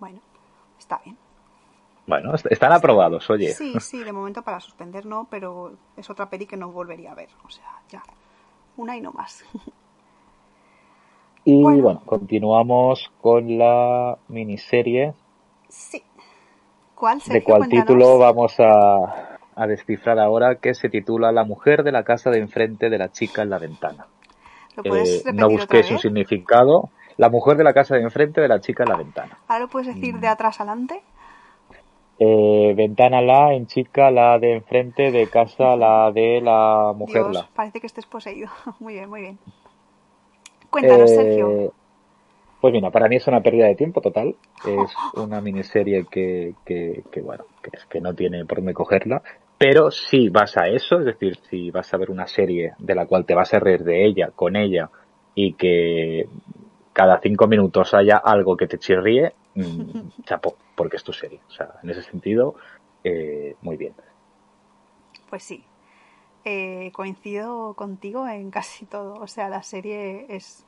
Bueno, 0.00 0.20
está 0.78 1.00
bien. 1.04 1.16
Bueno, 2.06 2.34
están 2.34 2.72
aprobados, 2.72 3.30
oye. 3.30 3.52
Sí, 3.52 3.74
sí, 3.80 4.02
de 4.02 4.12
momento 4.12 4.42
para 4.42 4.60
suspender 4.60 5.06
no, 5.06 5.28
pero 5.30 5.74
es 5.96 6.10
otra 6.10 6.28
peli 6.28 6.46
que 6.46 6.56
no 6.56 6.70
volvería 6.70 7.12
a 7.12 7.14
ver. 7.14 7.28
O 7.44 7.50
sea, 7.50 7.80
ya. 7.88 8.02
Una 8.76 8.96
y 8.96 9.00
no 9.00 9.12
más. 9.12 9.44
Y 11.44 11.60
bueno, 11.60 12.02
continuamos 12.06 13.10
con 13.20 13.58
la 13.58 14.16
miniserie. 14.28 15.12
Sí. 15.68 16.02
¿Cuál 16.94 17.18
¿De 17.26 17.42
cuál 17.42 17.68
título 17.68 18.16
vamos 18.16 18.54
a, 18.60 19.38
a 19.56 19.66
descifrar 19.66 20.20
ahora? 20.20 20.56
Que 20.56 20.72
se 20.74 20.88
titula 20.88 21.32
La 21.32 21.44
mujer 21.44 21.82
de 21.82 21.90
la 21.90 22.04
casa 22.04 22.30
de 22.30 22.38
enfrente 22.38 22.90
de 22.90 22.98
la 22.98 23.10
chica 23.10 23.42
en 23.42 23.50
la 23.50 23.58
ventana. 23.58 24.06
Eh, 24.84 25.22
no 25.34 25.48
busqué 25.48 25.82
su 25.82 25.98
significado. 25.98 26.90
La 27.16 27.28
mujer 27.28 27.56
de 27.56 27.64
la 27.64 27.74
casa 27.74 27.96
de 27.96 28.02
enfrente 28.02 28.40
de 28.40 28.48
la 28.48 28.60
chica 28.60 28.84
en 28.84 28.90
la 28.90 28.96
ventana. 28.96 29.38
¿Ahora 29.48 29.64
lo 29.64 29.68
puedes 29.68 29.88
decir 29.94 30.18
de 30.18 30.28
atrás 30.28 30.60
adelante? 30.60 31.02
Eh, 32.24 32.74
ventana 32.76 33.20
la, 33.20 33.52
en 33.52 33.66
chica, 33.66 34.10
la 34.12 34.38
de 34.38 34.52
enfrente, 34.52 35.10
de 35.10 35.26
casa, 35.26 35.74
la 35.74 36.12
de 36.12 36.40
la 36.40 36.92
mujer 36.94 37.22
Dios, 37.22 37.34
la. 37.34 37.48
parece 37.52 37.80
que 37.80 37.88
estés 37.88 38.06
poseído. 38.06 38.48
Muy 38.78 38.94
bien, 38.94 39.10
muy 39.10 39.22
bien. 39.22 39.38
Cuéntanos, 40.70 41.10
Eh, 41.10 41.14
Sergio. 41.16 41.72
Pues 42.60 42.72
mira, 42.72 42.90
para 42.90 43.08
mí 43.08 43.16
es 43.16 43.26
una 43.26 43.40
pérdida 43.40 43.66
de 43.66 43.74
tiempo 43.74 44.00
total. 44.00 44.36
Es 44.64 44.94
una 45.16 45.40
miniserie 45.40 46.06
que, 46.08 46.54
que, 46.64 47.02
que, 47.10 47.20
bueno, 47.20 47.44
que 47.90 48.00
no 48.00 48.14
tiene 48.14 48.44
por 48.44 48.58
dónde 48.58 48.72
cogerla. 48.72 49.20
Pero 49.58 49.90
si 49.90 50.28
vas 50.28 50.56
a 50.56 50.68
eso, 50.68 51.00
es 51.00 51.04
decir, 51.06 51.36
si 51.50 51.72
vas 51.72 51.92
a 51.92 51.96
ver 51.96 52.10
una 52.10 52.28
serie 52.28 52.74
de 52.78 52.94
la 52.94 53.06
cual 53.06 53.24
te 53.26 53.34
vas 53.34 53.52
a 53.52 53.58
reír 53.58 53.82
de 53.82 54.06
ella, 54.06 54.30
con 54.34 54.54
ella, 54.54 54.90
y 55.34 55.54
que 55.54 56.26
cada 56.92 57.18
cinco 57.20 57.48
minutos 57.48 57.94
haya 57.94 58.18
algo 58.18 58.56
que 58.56 58.68
te 58.68 58.78
chirríe, 58.78 59.32
mm, 59.56 60.22
chapo, 60.24 60.54
porque 60.74 60.96
es 60.96 61.04
tu 61.04 61.12
serie. 61.12 61.40
O 61.48 61.50
sea, 61.50 61.74
en 61.82 61.90
ese 61.90 62.02
sentido, 62.02 62.54
eh, 63.04 63.56
muy 63.62 63.76
bien. 63.76 63.94
Pues 65.30 65.42
sí, 65.42 65.64
eh, 66.44 66.90
coincido 66.92 67.74
contigo 67.74 68.26
en 68.28 68.50
casi 68.50 68.86
todo. 68.86 69.14
O 69.14 69.26
sea, 69.26 69.48
la 69.48 69.62
serie 69.62 70.26
es, 70.28 70.64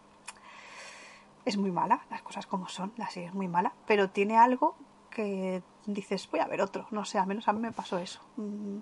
es 1.45 1.57
muy 1.57 1.71
mala, 1.71 2.05
las 2.11 2.23
cosas 2.23 2.47
como 2.47 2.69
son, 2.69 2.93
la 2.97 3.09
serie 3.11 3.29
es 3.29 3.35
muy 3.35 3.49
mala, 3.49 3.73
pero 3.87 4.09
tiene 4.09 4.37
algo 4.37 4.75
que 5.11 5.63
dices, 5.87 6.29
voy 6.31 6.41
a 6.41 6.47
ver 6.47 6.61
otro. 6.61 6.87
No 6.91 7.05
sé, 7.05 7.19
al 7.19 7.27
menos 7.27 7.49
a 7.49 7.53
mí 7.53 7.61
me 7.61 7.73
pasó 7.73 7.99
eso. 7.99 8.21
Mm, 8.37 8.79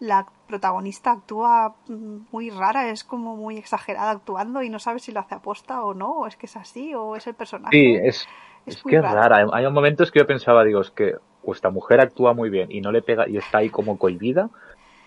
La 0.00 0.26
protagonista 0.48 1.12
actúa 1.12 1.76
mm, 1.88 2.16
muy 2.32 2.50
rara, 2.50 2.90
es 2.90 3.04
como 3.04 3.36
muy 3.36 3.56
exagerada 3.58 4.10
actuando 4.10 4.62
y 4.62 4.68
no 4.68 4.78
sabes 4.78 5.02
si 5.04 5.12
lo 5.12 5.20
hace 5.20 5.36
aposta 5.36 5.84
o 5.84 5.94
no, 5.94 6.10
o 6.10 6.26
es 6.26 6.36
que 6.36 6.46
es 6.46 6.56
así, 6.56 6.94
o 6.94 7.16
es 7.16 7.26
el 7.26 7.34
personaje. 7.34 7.76
Sí, 7.76 7.94
es, 8.02 8.26
Es 8.66 8.76
es 8.76 8.84
muy 8.84 8.94
que 8.94 8.98
es 8.98 9.08
rara. 9.10 9.46
Hay- 9.52 9.70
momentos 9.70 10.10
que 10.10 10.20
yo 10.20 10.26
pensaba, 10.26 10.64
digo, 10.64 10.80
es 10.80 10.90
que 10.90 11.14
o 11.42 11.52
esta 11.52 11.70
mujer 11.70 12.00
actúa 12.00 12.32
muy 12.34 12.50
bien 12.50 12.70
y 12.72 12.80
no 12.80 12.92
le 12.92 13.02
pega 13.02 13.28
y 13.28 13.36
está 13.36 13.58
ahí 13.58 13.70
como 13.70 13.98
cohibida, 13.98 14.50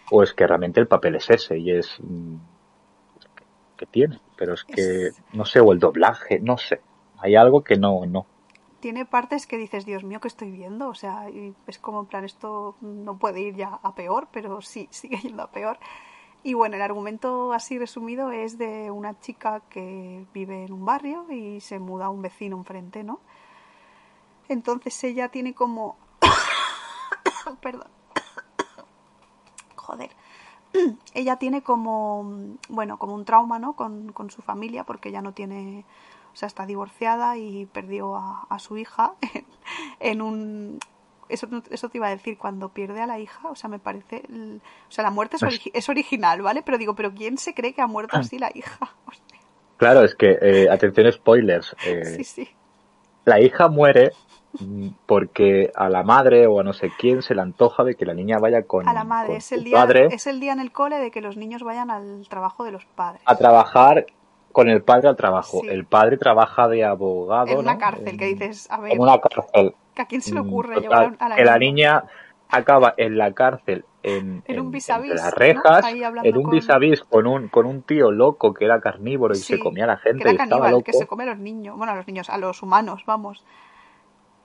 o 0.10 0.24
es 0.24 0.34
que 0.34 0.48
realmente 0.48 0.80
el 0.82 0.88
papel 0.88 1.16
es 1.16 1.30
ese 1.32 1.58
y 1.60 1.72
es 1.72 1.98
mm, 2.00 2.38
que 3.78 3.86
tiene, 3.86 4.22
pero 4.36 4.54
es 4.54 4.66
que 4.66 5.12
Es- 5.12 5.22
no 5.32 5.46
sé, 5.46 5.60
o 5.62 5.72
el 5.72 5.80
doblaje, 5.80 6.40
no 6.40 6.58
sé. 6.58 6.84
Hay 7.18 7.36
algo 7.36 7.64
que 7.64 7.78
no, 7.78 8.06
no. 8.06 8.28
tiene 8.80 9.06
partes 9.06 9.48
que 9.48 9.58
dices, 9.58 9.86
Dios 9.86 10.04
mío, 10.04 10.20
¿qué 10.22 10.28
estoy 10.28 10.52
viendo? 10.52 10.88
O 10.90 10.94
sea, 10.96 11.30
y 11.30 11.56
es 11.66 11.80
como 11.80 12.02
en 12.02 12.06
plan, 12.06 12.24
esto 12.26 12.76
no 12.82 13.18
puede 13.18 13.42
ir 13.42 13.56
ya 13.56 13.80
a 13.82 13.96
peor, 13.96 14.28
pero 14.32 14.62
sí, 14.62 14.88
sigue 14.92 15.18
yendo 15.18 15.44
a 15.44 15.52
peor. 15.52 15.80
Y 16.44 16.54
bueno, 16.56 16.76
el 16.78 16.82
argumento 16.84 17.54
así 17.54 17.80
resumido 17.80 18.32
es 18.32 18.58
de 18.58 18.92
una 18.92 19.20
chica 19.20 19.62
que 19.70 20.26
vive 20.34 20.66
en 20.66 20.74
un 20.74 20.86
barrio 20.86 21.26
y 21.32 21.62
se 21.62 21.80
muda 21.80 22.06
a 22.08 22.10
un 22.10 22.22
vecino 22.22 22.58
enfrente, 22.58 23.04
¿no? 23.04 23.22
Entonces 24.50 25.04
ella 25.04 25.30
tiene 25.30 25.54
como... 25.54 25.98
Perdón. 27.62 27.88
Joder. 29.76 30.10
Ella 31.14 31.38
tiene 31.38 31.62
como, 31.62 32.30
bueno, 32.70 32.98
como 33.00 33.16
un 33.16 33.26
trauma, 33.26 33.58
¿no? 33.60 33.74
Con, 33.74 34.12
con 34.12 34.30
su 34.30 34.42
familia 34.42 34.84
porque 34.84 35.10
ella 35.10 35.22
no 35.22 35.32
tiene, 35.34 35.86
o 36.34 36.36
sea, 36.36 36.48
está 36.48 36.66
divorciada 36.66 37.38
y 37.38 37.66
perdió 37.68 38.16
a, 38.16 38.46
a 38.50 38.60
su 38.60 38.78
hija 38.78 39.14
en, 39.34 39.46
en 40.00 40.22
un... 40.22 40.80
Eso, 41.30 41.48
eso 41.72 41.90
te 41.90 41.98
iba 41.98 42.08
a 42.08 42.12
decir, 42.12 42.38
cuando 42.38 42.70
pierde 42.70 43.02
a 43.02 43.06
la 43.08 43.20
hija, 43.20 43.50
o 43.50 43.56
sea, 43.56 43.70
me 43.70 43.80
parece... 43.80 44.24
el- 44.30 44.62
o 44.88 44.92
sea, 44.92 45.04
la 45.04 45.10
muerte 45.12 45.36
es, 45.38 45.44
origi- 45.44 45.72
es 45.74 45.90
original, 45.90 46.42
¿vale? 46.42 46.62
Pero 46.64 46.78
digo, 46.78 46.96
¿pero 46.96 47.14
quién 47.14 47.38
se 47.38 47.54
cree 47.54 47.74
que 47.74 47.82
ha 47.82 47.88
muerto 47.88 48.16
así 48.18 48.38
la 48.40 48.52
hija? 48.54 48.94
Hostia, 49.06 49.40
Claro, 49.78 50.04
es 50.04 50.16
que, 50.16 50.38
eh, 50.42 50.68
atención 50.72 51.12
spoilers, 51.12 51.76
eh, 51.86 52.04
sí, 52.18 52.24
sí. 52.24 52.50
la 53.26 53.40
hija 53.40 53.68
muere 53.68 54.12
porque 55.06 55.72
a 55.76 55.90
la 55.90 56.04
madre 56.04 56.48
o 56.48 56.60
a 56.60 56.64
no 56.64 56.74
sé 56.74 56.92
quién 56.98 57.22
se 57.22 57.36
le 57.36 57.42
antoja 57.42 57.84
de 57.84 57.96
que 57.96 58.06
la 58.06 58.14
niña 58.14 58.38
vaya 58.40 58.64
con, 58.64 58.88
A 58.88 58.94
la 58.94 59.04
madre, 59.04 59.38
es 59.38 59.52
el, 59.52 59.64
día, 59.64 59.78
padre 59.78 60.08
es 60.12 60.28
el 60.28 60.40
día 60.40 60.54
en 60.54 60.60
el 60.60 60.72
cole 60.72 60.98
de 61.00 61.12
que 61.12 61.22
los 61.22 61.38
niños 61.38 61.64
vayan 61.64 61.92
al 61.92 62.28
trabajo 62.30 62.64
de 62.64 62.72
los 62.72 62.86
padres. 62.86 63.22
a 63.26 63.36
trabajar 63.36 64.06
con 64.52 64.70
el 64.70 64.82
padre 64.82 65.10
al 65.10 65.16
trabajo. 65.16 65.60
Sí. 65.62 65.68
El 65.70 65.86
padre 65.86 66.18
trabaja 66.18 66.68
de 66.68 66.84
abogado. 66.84 67.48
En 67.52 67.60
una 67.60 67.74
¿no? 67.74 67.80
cárcel, 67.80 68.18
que 68.18 68.26
dices, 68.26 68.70
a 68.72 68.80
ver, 68.80 68.94
En 68.94 69.02
una 69.02 69.20
cárcel. 69.20 69.76
¿que 69.94 70.02
¿a 70.02 70.06
quién 70.06 70.22
se 70.22 70.34
le 70.34 70.42
Mm, 70.42 70.48
ocurre 70.48 70.76
total, 70.76 70.82
llevar 70.82 71.16
a 71.20 71.30
la 71.30 71.36
que 71.36 71.44
la 71.44 71.58
niña? 71.60 72.00
niña 72.02 72.04
acaba 72.50 72.94
en 72.98 73.18
la 73.18 73.34
cárcel 73.34 73.84
en, 74.04 74.42
En 74.46 74.60
un 74.60 74.68
en- 74.68 74.72
vis 74.72 74.90
a 74.90 75.00
vis, 75.00 75.12
entre 75.12 75.24
las 75.26 75.34
rejas 75.34 75.86
en 76.24 76.38
un 76.38 76.44
con- 76.44 76.52
vis 76.54 76.70
a 76.70 76.78
vis 76.78 77.02
con 77.04 77.28
un 77.28 77.50
con 77.50 77.66
un 77.66 77.82
tío 77.84 78.10
loco 78.10 78.54
que 78.54 78.64
era 78.66 78.80
carnívoro 78.80 79.34
y 79.34 79.38
se 79.38 79.60
comía 79.60 79.84
a 79.84 79.88
la 79.88 79.96
que 79.98 80.04
gente 80.10 80.22
era 80.24 80.32
y 80.32 80.36
estaba 80.36 80.50
caníbal, 80.50 80.72
loco 80.72 80.84
que 80.86 80.94
se 80.94 81.06
come 81.08 81.24
a 81.24 81.28
los 81.28 81.40
niños, 81.40 81.76
bueno, 81.78 81.92
a 81.92 81.96
los 81.98 82.08
niños, 82.08 82.30
a 82.30 82.38
los 82.38 82.64
humanos, 82.64 83.04
vamos. 83.06 83.44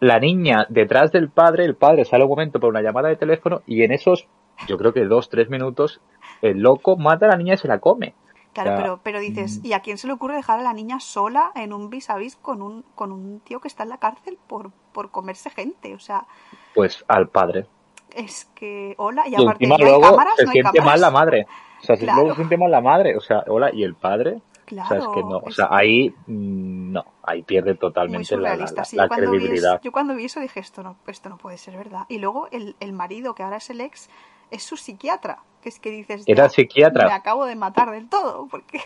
La 0.03 0.19
niña 0.19 0.67
detrás 0.69 1.13
del 1.13 1.31
padre 1.31 1.65
el 1.65 1.77
padre 1.77 2.05
sale 2.05 2.25
un 2.25 2.31
momento 2.31 2.59
por 2.59 2.71
una 2.71 2.83
llamada 2.83 3.09
de 3.09 3.15
teléfono 3.17 3.61
y 3.67 3.85
en 3.85 3.93
esos 3.93 4.27
yo 4.67 4.77
creo 4.77 4.93
que 4.93 5.05
dos 5.05 5.29
tres 5.29 5.49
minutos 5.49 6.01
el 6.43 6.59
loco 6.59 6.97
mata 6.97 7.27
a 7.27 7.29
la 7.31 7.37
niña 7.37 7.55
y 7.55 7.59
se 7.59 7.69
la 7.69 7.79
come 7.79 8.15
Claro, 8.53 8.77
pero, 8.77 9.01
pero 9.03 9.21
dices, 9.21 9.61
mm. 9.63 9.67
¿y 9.67 9.73
a 9.75 9.81
quién 9.81 9.97
se 9.97 10.07
le 10.09 10.13
ocurre 10.13 10.35
dejar 10.37 10.59
a 10.59 10.63
la 10.63 10.75
niña 10.75 10.99
sola 11.01 11.53
en 11.55 11.73
un 11.73 11.89
vis 11.89 12.11
a 12.11 12.17
vis 12.17 12.37
con 12.37 12.61
un, 12.61 12.85
con 12.95 13.11
un 13.13 13.41
tío 13.41 13.61
que 13.61 13.69
está 13.69 13.85
en 13.85 13.89
la 13.91 13.97
cárcel 13.99 14.37
por, 14.47 14.73
por 14.93 15.11
comerse 15.11 15.49
gente? 15.51 15.95
O 15.95 15.99
sea, 16.01 16.27
pues 16.75 17.03
al 17.09 17.29
padre 17.29 17.67
es 18.15 18.51
que, 18.55 18.95
hola, 18.99 19.23
y 19.27 19.33
y 19.33 19.35
aparte, 19.37 19.65
encima 19.65 19.79
¿no 19.79 19.85
hay 19.85 19.91
luego 19.91 20.11
cámaras? 20.11 20.35
se 20.37 20.45
¿No 20.45 20.51
hay 20.51 20.53
siente 20.53 20.79
cámaras? 20.79 20.85
mal 20.85 21.01
la 21.01 21.11
madre 21.11 21.47
o 21.81 21.85
sea 21.85 21.97
se- 21.97 22.03
Claro. 22.05 22.19
luego 22.21 22.31
se 22.35 22.37
siente 22.43 22.57
mal 22.59 22.71
la 22.71 22.81
madre 22.83 23.17
o 23.17 23.21
sea 23.21 23.43
hola 23.47 23.71
y 23.73 23.85
el 23.85 23.95
padre 23.95 24.43
Claro, 24.65 24.87
o 24.87 24.89
sea, 24.89 24.99
es 24.99 25.09
que 25.15 25.21
no, 25.23 25.37
o 25.39 25.51
sea, 25.51 25.69
ahí 25.71 26.11
mm, 26.27 26.93
no, 26.93 27.05
ahí 27.23 27.43
pierde 27.43 27.75
totalmente 27.75 28.37
la, 28.37 28.43
la- 28.43 28.49
surrealista. 28.67 28.81
la- 28.83 28.85
Sí, 28.85 28.97
la 28.97 29.03
yo, 29.05 29.09
cuando 29.09 29.31
vi 29.31 29.39
credibilidad. 29.39 29.73
eso, 29.75 29.83
yo 29.83 29.93
cuando 29.93 30.15
vi 30.15 30.25
eso 30.25 30.41
dije, 30.41 30.61
esto 30.61 30.83
no, 30.83 30.97
esto 31.07 31.29
no 31.29 31.37
puede 31.39 31.59
ser 31.59 31.77
verdad. 31.77 32.07
Y 32.09 32.19
luego 32.19 32.49
el, 32.53 32.77
el 32.81 32.93
marido, 32.93 33.35
que 33.35 33.43
ahora 33.43 33.57
es 33.59 33.69
el 33.71 33.81
ex, 33.81 34.09
es 34.51 34.63
su 34.63 34.77
psiquiatra. 34.77 35.41
Que 35.63 35.69
es 35.69 35.79
que 35.79 35.91
dices, 35.91 36.25
Era 36.27 36.45
"Ya, 36.45 36.49
psiquiatra. 36.51 37.07
Me 37.07 37.13
acabo 37.13 37.45
de 37.45 37.55
matar 37.57 37.91
del 37.91 38.09
todo, 38.09 38.47
porque... 38.51 38.81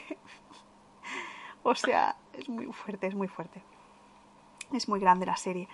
o 1.62 1.74
sea, 1.74 2.16
es 2.32 2.48
muy 2.48 2.66
fuerte, 2.66 3.06
es 3.06 3.14
muy 3.14 3.28
fuerte. 3.28 3.62
Es 4.72 4.88
muy 4.88 5.00
grande 5.00 5.26
la 5.26 5.36
serie. 5.36 5.68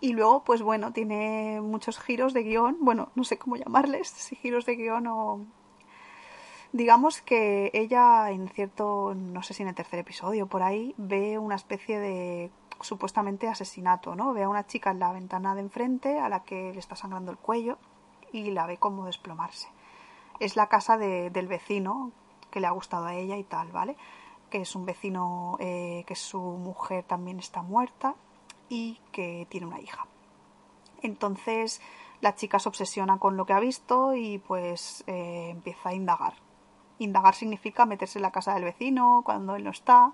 Y 0.00 0.12
luego, 0.12 0.44
pues 0.44 0.62
bueno, 0.62 0.92
tiene 0.92 1.60
muchos 1.60 1.98
giros 1.98 2.32
de 2.32 2.44
guion. 2.44 2.76
Bueno, 2.80 3.10
no 3.14 3.24
sé 3.24 3.36
cómo 3.38 3.56
llamarles, 3.56 4.08
si 4.08 4.36
giros 4.36 4.64
de 4.66 4.76
guion 4.76 5.06
o... 5.08 5.44
Digamos 6.72 7.22
que 7.22 7.70
ella 7.72 8.30
en 8.30 8.48
cierto, 8.48 9.14
no 9.14 9.42
sé 9.42 9.54
si 9.54 9.62
en 9.62 9.70
el 9.70 9.74
tercer 9.74 10.00
episodio 10.00 10.46
por 10.46 10.62
ahí, 10.62 10.94
ve 10.98 11.38
una 11.38 11.54
especie 11.54 11.98
de 11.98 12.50
supuestamente 12.80 13.48
asesinato, 13.48 14.14
¿no? 14.14 14.32
Ve 14.34 14.44
a 14.44 14.48
una 14.48 14.66
chica 14.66 14.90
en 14.90 14.98
la 14.98 15.12
ventana 15.12 15.54
de 15.54 15.62
enfrente 15.62 16.20
a 16.20 16.28
la 16.28 16.44
que 16.44 16.72
le 16.72 16.78
está 16.78 16.94
sangrando 16.94 17.32
el 17.32 17.38
cuello 17.38 17.78
y 18.32 18.50
la 18.50 18.66
ve 18.66 18.76
como 18.76 19.06
desplomarse. 19.06 19.68
Es 20.40 20.56
la 20.56 20.68
casa 20.68 20.98
de- 20.98 21.30
del 21.30 21.48
vecino 21.48 22.12
que 22.50 22.60
le 22.60 22.66
ha 22.66 22.70
gustado 22.70 23.06
a 23.06 23.14
ella 23.14 23.36
y 23.36 23.44
tal, 23.44 23.72
¿vale? 23.72 23.96
Que 24.50 24.60
es 24.60 24.76
un 24.76 24.84
vecino 24.84 25.56
eh, 25.60 26.04
que 26.06 26.14
su 26.14 26.40
mujer 26.40 27.02
también 27.04 27.38
está 27.38 27.62
muerta 27.62 28.14
y 28.68 29.00
que 29.10 29.46
tiene 29.48 29.66
una 29.66 29.80
hija. 29.80 30.06
Entonces 31.02 31.80
la 32.20 32.34
chica 32.34 32.58
se 32.58 32.68
obsesiona 32.68 33.18
con 33.18 33.36
lo 33.38 33.46
que 33.46 33.54
ha 33.54 33.60
visto 33.60 34.14
y 34.14 34.38
pues 34.38 35.02
eh, 35.06 35.48
empieza 35.50 35.88
a 35.88 35.94
indagar. 35.94 36.34
Indagar 36.98 37.34
significa 37.34 37.86
meterse 37.86 38.18
en 38.18 38.22
la 38.22 38.32
casa 38.32 38.54
del 38.54 38.64
vecino 38.64 39.22
cuando 39.24 39.56
él 39.56 39.64
no 39.64 39.70
está. 39.70 40.12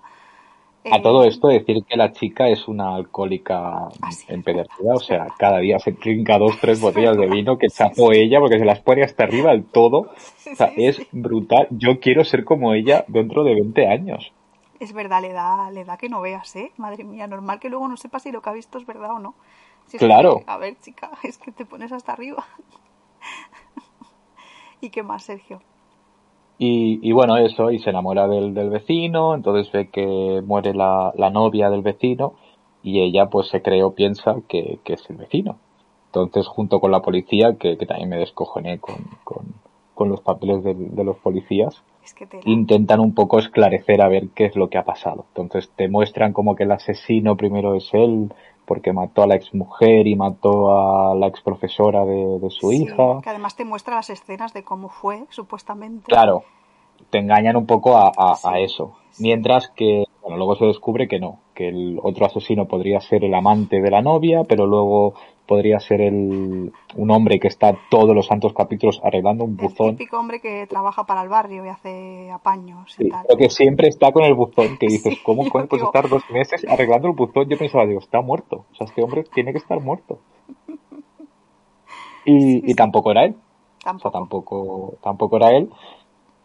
A 0.89 0.97
Eh, 0.97 1.01
todo 1.01 1.23
esto 1.25 1.47
decir 1.47 1.83
que 1.87 1.95
la 1.95 2.11
chica 2.11 2.49
es 2.49 2.67
una 2.67 2.95
alcohólica 2.95 3.93
empedernida, 4.25 4.95
o 4.95 4.99
sea, 4.99 5.33
cada 5.37 5.59
día 5.59 5.77
se 5.79 5.93
trinca 5.93 6.39
dos, 6.39 6.59
tres 6.59 6.79
botellas 6.79 7.17
de 7.17 7.27
vino 7.27 7.57
que 7.59 7.69
chapó 7.71 8.11
ella 8.13 8.39
porque 8.39 8.57
se 8.59 8.65
las 8.65 8.81
pone 8.81 9.03
hasta 9.03 9.23
arriba 9.25 9.51
del 9.51 9.69
todo. 9.69 9.99
sí, 10.37 10.55
O 10.55 10.57
sea, 10.57 10.73
sí, 10.73 10.75
es 10.75 11.05
sí. 11.05 11.07
brutal. 11.11 11.67
Yo 11.71 11.99
quiero 11.99 12.23
ser 12.23 12.45
como 12.45 12.73
ella 12.73 13.05
dentro 13.07 13.43
de 13.43 13.53
20 13.55 13.87
años. 13.87 14.33
Es 14.79 14.93
verdad, 14.93 15.21
le 15.21 15.31
da, 15.33 15.69
le 15.71 15.83
da 15.85 15.97
que 15.97 16.09
no 16.09 16.21
veas, 16.21 16.55
¿eh? 16.55 16.71
Madre 16.77 17.03
mía, 17.03 17.27
normal 17.27 17.59
que 17.59 17.69
luego 17.69 17.87
no 17.87 17.97
sepas 17.97 18.23
si 18.23 18.31
lo 18.31 18.41
que 18.41 18.49
ha 18.49 18.53
visto 18.53 18.77
es 18.77 18.85
verdad 18.85 19.11
o 19.15 19.19
no. 19.19 19.35
Si 19.87 19.97
Claro. 19.97 20.33
que, 20.33 20.43
a 20.47 20.57
ver, 20.57 20.79
chica, 20.79 21.11
es 21.23 21.37
que 21.37 21.51
te 21.51 21.65
pones 21.65 21.91
hasta 21.91 22.13
arriba. 22.13 22.45
¿Y 24.81 24.89
qué 24.89 25.03
más, 25.03 25.23
Sergio? 25.23 25.61
Y, 26.57 26.99
y 27.07 27.11
bueno, 27.11 27.37
eso, 27.37 27.71
y 27.71 27.79
se 27.79 27.89
enamora 27.89 28.27
del, 28.27 28.53
del 28.53 28.69
vecino, 28.69 29.35
entonces 29.35 29.71
ve 29.71 29.89
que 29.89 30.41
muere 30.45 30.73
la, 30.73 31.11
la 31.17 31.29
novia 31.29 31.69
del 31.69 31.81
vecino 31.81 32.33
y 32.81 33.01
ella 33.01 33.29
pues 33.29 33.47
se 33.49 33.61
cree 33.61 33.83
o 33.83 33.93
piensa 33.93 34.37
que, 34.47 34.79
que 34.83 34.93
es 34.93 35.09
el 35.09 35.17
vecino. 35.17 35.57
Entonces, 36.07 36.47
junto 36.47 36.79
con 36.79 36.91
la 36.91 37.01
policía, 37.01 37.57
que, 37.57 37.77
que 37.77 37.85
también 37.85 38.09
me 38.09 38.17
descojoné 38.17 38.79
con, 38.79 38.95
con, 39.25 39.45
con 39.93 40.07
los 40.09 40.21
papeles 40.21 40.63
del- 40.63 40.95
de, 40.95 41.03
los 41.03 41.17
policías, 41.17 41.83
Es 42.03 42.13
que 42.13 42.25
te 42.25 42.39
intentan 42.45 43.01
un 43.01 43.13
poco 43.13 43.37
esclarecer 43.39 44.01
a 44.01 44.07
ver 44.07 44.29
qué 44.33 44.45
es 44.45 44.55
lo 44.55 44.69
que 44.69 44.77
ha 44.77 44.85
pasado. 44.85 45.25
Entonces 45.35 45.69
te 45.75 45.89
muestran 45.89 46.31
como 46.31 46.55
que 46.55 46.63
el 46.63 46.71
asesino 46.71 47.35
primero 47.35 47.75
es 47.75 47.93
él, 47.93 48.31
porque 48.65 48.93
mató 48.93 49.23
a 49.23 49.27
la 49.27 49.35
exmujer 49.35 50.07
y 50.07 50.15
mató 50.15 50.71
a 50.71 51.15
la 51.15 51.27
exprofesora 51.27 52.05
de, 52.05 52.39
de 52.39 52.49
su 52.49 52.71
Sí, 52.71 52.83
hija. 52.83 53.21
Que 53.21 53.29
además 53.29 53.55
te 53.55 53.65
muestra 53.65 53.95
las 53.95 54.09
escenas 54.09 54.53
de 54.53 54.63
cómo 54.63 54.89
fue, 54.89 55.25
supuestamente. 55.29 56.05
Claro, 56.07 56.43
te 57.09 57.19
engañan 57.19 57.55
un 57.55 57.65
poco 57.65 57.95
a, 57.97 58.11
a- 58.17 58.59
eso. 58.59 58.95
sí. 59.11 59.23
Mientras 59.23 59.69
que, 59.69 60.05
bueno, 60.21 60.37
luego 60.37 60.55
se 60.55 60.65
descubre 60.65 61.07
que 61.07 61.19
no, 61.19 61.39
que 61.53 61.69
el 61.69 61.99
otro 62.01 62.25
asesino 62.25 62.65
podría 62.67 62.99
ser 63.01 63.23
el 63.23 63.33
amante 63.33 63.81
de 63.81 63.91
la 63.91 64.01
novia, 64.01 64.43
pero 64.47 64.65
luego 64.65 65.13
podría 65.47 65.79
ser 65.79 66.01
el, 66.01 66.71
un 66.95 67.11
hombre 67.11 67.39
que 67.39 67.47
está 67.47 67.77
todos 67.89 68.15
los 68.15 68.25
santos 68.27 68.53
capítulos 68.53 68.99
arreglando 69.03 69.43
un 69.43 69.55
buzón. 69.55 69.89
El 69.91 69.97
típico 69.97 70.19
hombre 70.19 70.39
que 70.41 70.65
trabaja 70.67 71.05
para 71.05 71.21
el 71.21 71.29
barrio 71.29 71.65
y 71.65 71.69
hace 71.69 72.29
apaños 72.31 72.95
y 72.99 73.09
tal. 73.09 73.25
pero 73.27 73.37
que 73.37 73.49
siempre 73.49 73.87
está 73.87 74.11
con 74.11 74.23
el 74.23 74.33
buzón, 74.33 74.77
que 74.77 74.87
dices, 74.87 75.13
Sí, 75.15 75.19
¿cómo 75.23 75.45
puedes 75.49 75.69
digo- 75.69 75.85
estar 75.85 76.09
dos 76.09 76.23
meses 76.31 76.65
arreglando 76.67 77.07
el 77.07 77.13
buzón? 77.13 77.47
Yo 77.49 77.57
pensaba, 77.57 77.85
digo, 77.85 77.99
está 77.99 78.21
muerto. 78.21 78.65
O 78.71 78.75
sea, 78.75 78.85
este 78.85 79.03
hombre 79.03 79.23
tiene 79.33 79.51
que 79.51 79.59
estar 79.59 79.79
muerto. 79.81 80.19
Y, 82.27 82.39
Sí, 82.41 82.61
y 82.65 82.73
tampoco 82.73 83.11
era 83.11 83.25
él. 83.25 83.35
O 83.35 83.81
sea, 83.81 83.91
Tampoco. 83.93 84.11
tampoco, 84.11 84.93
tampoco 85.03 85.37
era 85.37 85.51
él. 85.51 85.69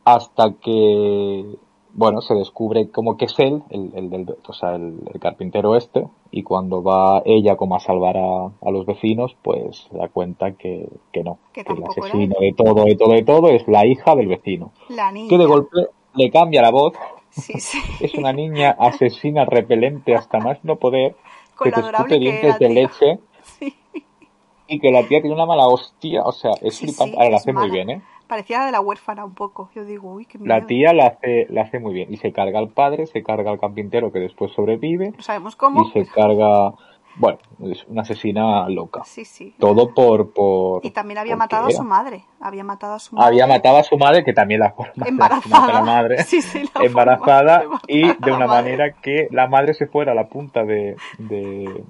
Hasta 0.04 0.52
que, 0.60 1.56
bueno, 1.94 2.20
se 2.20 2.34
descubre 2.34 2.90
como 2.90 3.16
que 3.16 3.26
es 3.26 3.38
él, 3.38 3.62
el, 3.70 3.90
el 3.94 4.10
del, 4.10 4.36
o 4.46 4.52
sea, 4.52 4.76
el, 4.76 5.00
el 5.12 5.20
carpintero 5.20 5.76
este, 5.76 6.06
y 6.30 6.42
cuando 6.42 6.82
va 6.82 7.22
ella 7.24 7.56
como 7.56 7.76
a 7.76 7.80
salvar 7.80 8.16
a, 8.16 8.46
a 8.46 8.70
los 8.70 8.86
vecinos, 8.86 9.36
pues 9.42 9.88
se 9.90 9.96
da 9.96 10.08
cuenta 10.08 10.52
que, 10.52 10.88
que 11.12 11.22
no, 11.22 11.38
Que 11.52 11.64
que 11.64 11.72
el 11.72 11.84
asesino 11.84 12.36
de 12.40 12.52
todo, 12.52 12.84
de 12.84 12.96
todo, 12.96 13.12
de 13.12 13.22
todo 13.22 13.48
es 13.48 13.66
la 13.68 13.86
hija 13.86 14.14
del 14.14 14.28
vecino. 14.28 14.72
La 14.88 15.10
niña. 15.10 15.28
Que 15.28 15.38
de 15.38 15.46
golpe 15.46 15.88
le 16.14 16.30
cambia 16.30 16.62
la 16.62 16.70
voz, 16.70 16.94
Sí, 17.30 17.60
sí. 17.60 17.78
es 18.00 18.14
una 18.14 18.32
niña 18.32 18.76
asesina 18.78 19.44
repelente 19.44 20.14
hasta 20.14 20.38
más 20.38 20.64
no 20.64 20.76
poder, 20.76 21.14
Con 21.54 21.64
que 21.72 21.80
te 21.80 21.86
escupe 21.86 22.18
dientes 22.18 22.58
de 22.58 22.68
leche 22.68 23.18
Sí, 23.42 23.74
y 24.70 24.78
que 24.78 24.90
la 24.92 25.02
tía 25.02 25.20
tiene 25.20 25.34
una 25.34 25.46
mala 25.46 25.66
hostia, 25.66 26.22
o 26.22 26.32
sea, 26.32 26.52
es 26.62 26.78
flipante. 26.78 27.16
Ahora 27.16 27.30
la 27.30 27.36
es 27.36 27.42
hace 27.42 27.52
muy 27.52 27.70
bien, 27.70 27.90
¿eh? 27.90 28.02
Parecía 28.30 28.64
de 28.64 28.70
la 28.70 28.80
huérfana 28.80 29.24
un 29.24 29.34
poco. 29.34 29.70
Yo 29.74 29.84
digo, 29.84 30.12
uy, 30.12 30.24
qué 30.24 30.38
miedo. 30.38 30.54
La 30.54 30.64
tía 30.64 30.92
la 30.92 31.08
hace, 31.08 31.48
la 31.50 31.62
hace 31.62 31.80
muy 31.80 31.92
bien. 31.92 32.14
Y 32.14 32.16
se 32.16 32.32
carga 32.32 32.60
al 32.60 32.68
padre, 32.68 33.06
se 33.06 33.24
carga 33.24 33.50
al 33.50 33.58
carpintero 33.58 34.12
que 34.12 34.20
después 34.20 34.52
sobrevive. 34.52 35.10
No 35.16 35.20
sabemos 35.20 35.56
cómo. 35.56 35.82
Y 35.82 35.90
se 35.90 36.06
carga. 36.06 36.72
Bueno, 37.16 37.40
es 37.64 37.84
una 37.88 38.02
asesina 38.02 38.68
loca. 38.68 39.02
Sí, 39.04 39.24
sí. 39.24 39.56
Todo 39.58 39.92
por. 39.92 40.32
por 40.32 40.86
Y 40.86 40.92
también 40.92 41.18
había 41.18 41.34
matado 41.34 41.66
a 41.66 41.70
su 41.72 41.82
madre. 41.82 42.22
Había 42.40 42.62
matado 42.62 42.94
a 42.94 42.98
su 43.00 43.16
madre. 43.16 43.26
Había 43.26 43.48
matado 43.48 43.78
a 43.78 43.82
su 43.82 43.98
madre, 43.98 44.22
que 44.22 44.32
también 44.32 44.60
la 44.60 44.70
forma 44.74 45.08
Embarazada. 45.08 45.72
la 45.72 45.82
madre. 45.82 46.22
Sí, 46.22 46.40
sí, 46.40 46.70
la 46.72 46.84
embarazada 46.84 47.62
forma 47.62 47.80
y 47.88 48.12
de 48.16 48.32
una 48.32 48.46
manera 48.46 48.92
que 48.92 49.26
la 49.32 49.48
madre 49.48 49.74
se 49.74 49.88
fuera 49.88 50.12
a 50.12 50.14
la 50.14 50.28
punta 50.28 50.62
de, 50.62 50.94
de, 51.18 51.82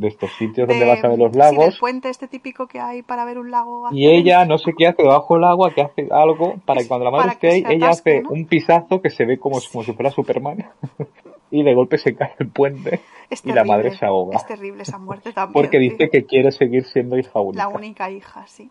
de 0.00 0.08
estos 0.08 0.30
sitios 0.32 0.66
De- 0.66 0.74
donde 0.74 0.86
vas 0.86 1.04
a 1.04 1.08
ver 1.08 1.18
los 1.18 1.28
Sí, 1.32 1.38
del 1.38 1.38
lagos. 1.38 1.78
puente 1.78 2.08
este 2.08 2.28
típico 2.28 2.66
que 2.66 2.80
hay 2.80 3.02
para 3.02 3.24
ver 3.24 3.38
un 3.38 3.50
lago. 3.50 3.88
Y 3.92 4.08
ella 4.08 4.44
no 4.44 4.58
sé 4.58 4.72
qué 4.76 4.86
hace 4.88 5.02
debajo 5.02 5.34
del 5.34 5.44
agua, 5.44 5.72
que 5.72 5.82
hace 5.82 6.08
algo 6.10 6.56
para 6.64 6.80
que 6.82 6.88
cuando 6.88 7.04
la 7.04 7.10
madre 7.10 7.22
Para 7.22 7.32
esté 7.34 7.48
ahí, 7.50 7.64
ella 7.76 7.90
hace 7.90 8.22
¿no? 8.22 8.30
un 8.30 8.46
pisazo 8.46 9.00
que 9.02 9.10
se 9.10 9.24
ve 9.24 9.38
como, 9.38 9.58
como 9.72 9.84
si 9.84 9.92
fuera 9.92 10.10
Superman. 10.10 10.66
y 11.50 11.62
de 11.62 11.74
golpe 11.74 11.98
se 11.98 12.14
cae 12.14 12.34
el 12.38 12.48
puente 12.48 13.00
Es 13.28 13.44
y 13.44 13.52
la 13.52 13.64
madre 13.64 13.90
se 13.96 14.06
ahoga. 14.06 14.36
Es 14.36 14.46
terrible 14.46 14.82
esa 14.82 14.98
muerte 14.98 15.32
también. 15.32 15.52
Porque 15.52 15.78
dice 15.78 16.08
que 16.10 16.24
quiere 16.24 16.52
seguir 16.52 16.84
siendo 16.84 17.18
hija 17.18 17.40
única. 17.40 17.64
La 17.64 17.68
única 17.68 18.10
hija, 18.10 18.46
sí. 18.46 18.70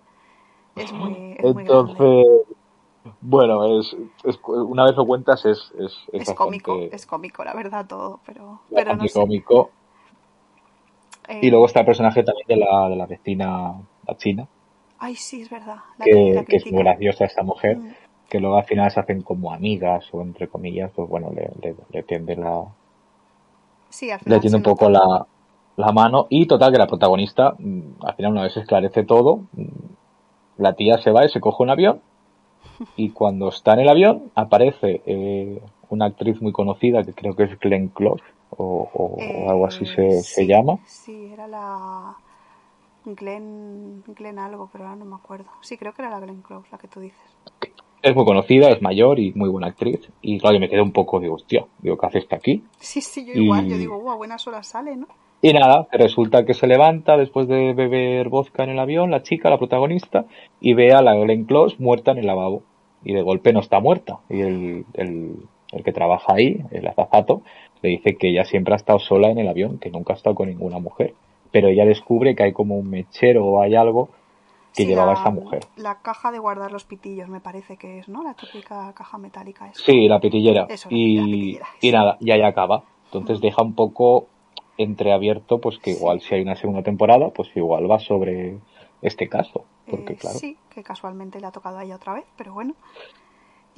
Es 0.75 0.93
muy, 0.93 1.35
es 1.37 1.43
muy. 1.43 1.63
Entonces, 1.63 2.25
bueno, 3.21 3.79
es, 3.79 3.95
es- 4.23 4.39
una 4.45 4.85
vez 4.85 4.95
lo 4.95 5.05
cuentas 5.05 5.45
es, 5.45 5.57
es, 5.77 5.93
es, 6.13 6.29
Es 6.29 6.33
cómico, 6.33 6.77
es 6.79 7.05
cómico, 7.05 7.43
la 7.43 7.53
verdad, 7.53 7.85
todo. 7.87 8.19
Pero, 8.25 8.59
pero 8.73 8.95
no 8.95 9.07
sé. 9.07 9.19
cómico. 9.19 9.71
Eh, 11.29 11.39
Y 11.41 11.49
luego 11.49 11.65
está 11.65 11.81
el 11.81 11.85
personaje 11.85 12.23
también 12.23 12.47
de 12.47 12.57
la, 12.57 12.89
de 12.89 12.95
la 12.95 13.05
vecina, 13.05 13.73
la 14.07 14.17
china, 14.17 14.47
Ay, 14.99 15.15
sí, 15.15 15.41
es 15.43 15.49
verdad. 15.49 15.77
La 15.97 16.05
que, 16.05 16.11
que, 16.11 16.33
la 16.33 16.43
que 16.45 16.57
es 16.57 16.71
muy 16.71 16.83
graciosa 16.83 17.25
esta 17.25 17.43
mujer, 17.43 17.77
Mm. 17.77 17.93
que 18.29 18.39
luego 18.39 18.57
al 18.57 18.65
final 18.65 18.91
se 18.91 18.99
hacen 18.99 19.21
como 19.23 19.53
amigas 19.53 20.07
o 20.13 20.21
entre 20.21 20.47
comillas, 20.49 20.91
pues 20.95 21.07
bueno, 21.09 21.31
le, 21.33 21.49
le, 21.61 21.75
le 21.91 22.03
tiende 22.03 22.35
la, 22.35 22.63
Sí, 23.89 24.11
al 24.11 24.19
final. 24.19 24.37
le 24.37 24.41
tiende 24.41 24.57
un 24.57 24.63
poco 24.63 24.89
la, 24.89 25.25
la 25.77 25.91
mano 25.91 26.27
y 26.29 26.45
total 26.45 26.71
que 26.71 26.77
la 26.77 26.87
protagonista 26.87 27.55
mm, 27.57 27.81
al 28.05 28.15
final 28.15 28.31
una 28.33 28.43
vez 28.43 28.53
se 28.53 28.59
esclarece 28.61 29.03
todo 29.03 29.47
mm, 29.53 29.65
la 30.57 30.73
tía 30.73 30.97
se 30.99 31.11
va 31.11 31.25
y 31.25 31.29
se 31.29 31.39
coge 31.39 31.63
un 31.63 31.69
avión 31.69 32.01
y 32.95 33.11
cuando 33.11 33.49
está 33.49 33.73
en 33.73 33.79
el 33.81 33.89
avión 33.89 34.31
aparece 34.35 35.01
eh, 35.05 35.61
una 35.89 36.05
actriz 36.05 36.41
muy 36.41 36.51
conocida 36.51 37.03
que 37.03 37.13
creo 37.13 37.35
que 37.35 37.43
es 37.43 37.59
Glenn 37.59 37.89
Close 37.89 38.23
o, 38.60 38.89
o- 38.93 39.45
o 39.45 39.50
algo 39.50 39.65
así 39.65 39.86
se, 39.86 40.19
Eh, 40.41 40.48
llama 40.48 40.78
Sí, 40.86 41.30
era 41.34 41.48
la. 41.48 42.15
Glenn, 43.06 44.04
Glenn 44.17 44.38
algo, 44.39 44.69
pero 44.72 44.84
ahora 44.86 44.98
no 44.98 45.06
me 45.06 45.15
acuerdo. 45.15 45.48
Sí, 45.62 45.78
creo 45.78 45.93
que 45.93 46.02
era 46.02 46.12
la 46.12 46.19
Glenn 46.19 46.41
Close, 46.41 46.67
la 46.72 46.78
que 46.78 46.88
tú 46.88 47.00
dices. 47.00 47.17
es 48.02 48.15
muy 48.15 48.26
conocida 48.26 48.69
es 48.69 48.82
mayor 48.82 49.19
y 49.19 49.34
muy 49.34 49.50
buena 49.50 49.67
actriz 49.67 50.10
y 50.22 50.39
claro 50.39 50.56
yo 50.56 50.60
me 50.62 50.69
quedé 50.69 50.82
un 50.82 50.91
poco 50.93 51.19
digo 51.19 51.36
hostia 51.36 51.65
digo 51.80 51.98
¿qué 51.98 52.06
hace 52.08 52.19
esta 52.19 52.38
aquí? 52.38 52.63
Sí, 52.80 53.02
sí, 53.02 53.26
yo 53.26 53.34
Y- 53.34 53.43
igual. 53.43 53.67
Yo 53.67 53.78
digo, 53.78 54.00
"Buah, 54.00 54.13
a 54.13 54.17
buenas 54.17 54.48
horas 54.48 54.67
sale, 54.67 54.95
¿no? 54.95 55.08
Y 55.41 55.54
nada, 55.54 55.88
resulta 55.91 56.45
que 56.45 56.54
se 56.54 56.67
levanta 56.67 57.15
después 57.17 57.48
de 57.48 57.74
beber 57.74 58.28
vodka 58.28 58.63
en 58.65 58.72
el 58.72 58.80
avión, 58.80 59.10
la 59.10 59.24
chica, 59.24 59.50
la 59.50 59.58
protagonista, 59.58 60.26
y 60.60 60.74
ve 60.74 60.91
a 60.93 61.02
la 61.02 61.15
Glenn 61.15 61.45
Close 61.45 61.78
muerta 61.80 62.12
en 62.12 62.17
el 62.19 62.28
lavabo. 62.28 62.62
Y 63.06 63.13
de 63.13 63.22
golpe 63.22 63.54
no 63.54 63.62
está 63.62 63.80
muerta. 63.80 64.19
Y 64.30 64.41
el, 64.41 64.86
el, 64.95 65.36
el 65.72 65.84
que 65.84 65.93
trabaja 65.93 66.34
ahí, 66.34 66.60
el 66.72 66.86
azafato, 66.88 67.41
le 67.81 67.89
dice 67.89 68.15
que 68.15 68.29
ella 68.29 68.45
siempre 68.45 68.73
ha 68.73 68.77
estado 68.77 68.99
sola 68.99 69.29
en 69.29 69.39
el 69.39 69.47
avión, 69.47 69.79
que 69.79 69.89
nunca 69.89 70.13
ha 70.13 70.15
estado 70.15 70.35
con 70.35 70.49
ninguna 70.49 70.79
mujer. 70.79 71.13
Pero 71.51 71.69
ella 71.69 71.85
descubre 71.85 72.35
que 72.35 72.43
hay 72.43 72.53
como 72.53 72.77
un 72.77 72.89
mechero 72.89 73.45
o 73.45 73.61
hay 73.61 73.75
algo 73.75 74.09
que 74.75 74.83
Sí, 74.83 74.85
llevaba 74.85 75.13
la, 75.13 75.19
esa 75.19 75.31
mujer. 75.31 75.65
La 75.77 75.99
caja 76.01 76.31
de 76.31 76.39
guardar 76.39 76.71
los 76.71 76.83
pitillos, 76.83 77.27
me 77.27 77.39
parece 77.39 77.77
que 77.77 77.99
es, 77.99 78.07
¿no? 78.07 78.23
La 78.23 78.35
típica 78.35 78.93
caja 78.93 79.17
metálica 79.17 79.67
esa. 79.67 79.83
Sí, 79.83 80.07
la 80.07 80.19
pitillera. 80.19 80.67
Eso, 80.69 80.89
la 80.89 80.97
y, 80.97 81.17
pitillera, 81.17 81.67
y 81.81 81.91
nada, 81.91 82.17
y 82.19 82.31
ahí 82.31 82.41
acaba. 82.41 82.83
Entonces 83.05 83.41
deja 83.41 83.63
un 83.63 83.73
poco 83.73 84.27
entreabierto, 84.77 85.59
pues 85.59 85.79
que 85.79 85.91
igual 85.91 86.21
si 86.21 86.35
hay 86.35 86.41
una 86.41 86.55
segunda 86.55 86.83
temporada, 86.83 87.29
pues 87.31 87.49
igual 87.55 87.89
va 87.89 87.99
sobre 87.99 88.57
este 89.01 89.27
caso. 89.27 89.65
Porque 89.89 90.13
Eh, 90.13 90.17
claro. 90.17 90.37
Sí, 90.37 90.57
que 90.69 90.83
casualmente 90.83 91.39
le 91.39 91.47
ha 91.47 91.51
tocado 91.51 91.79
a 91.79 91.83
ella 91.83 91.95
otra 91.95 92.13
vez, 92.13 92.25
pero 92.37 92.53
bueno. 92.53 92.75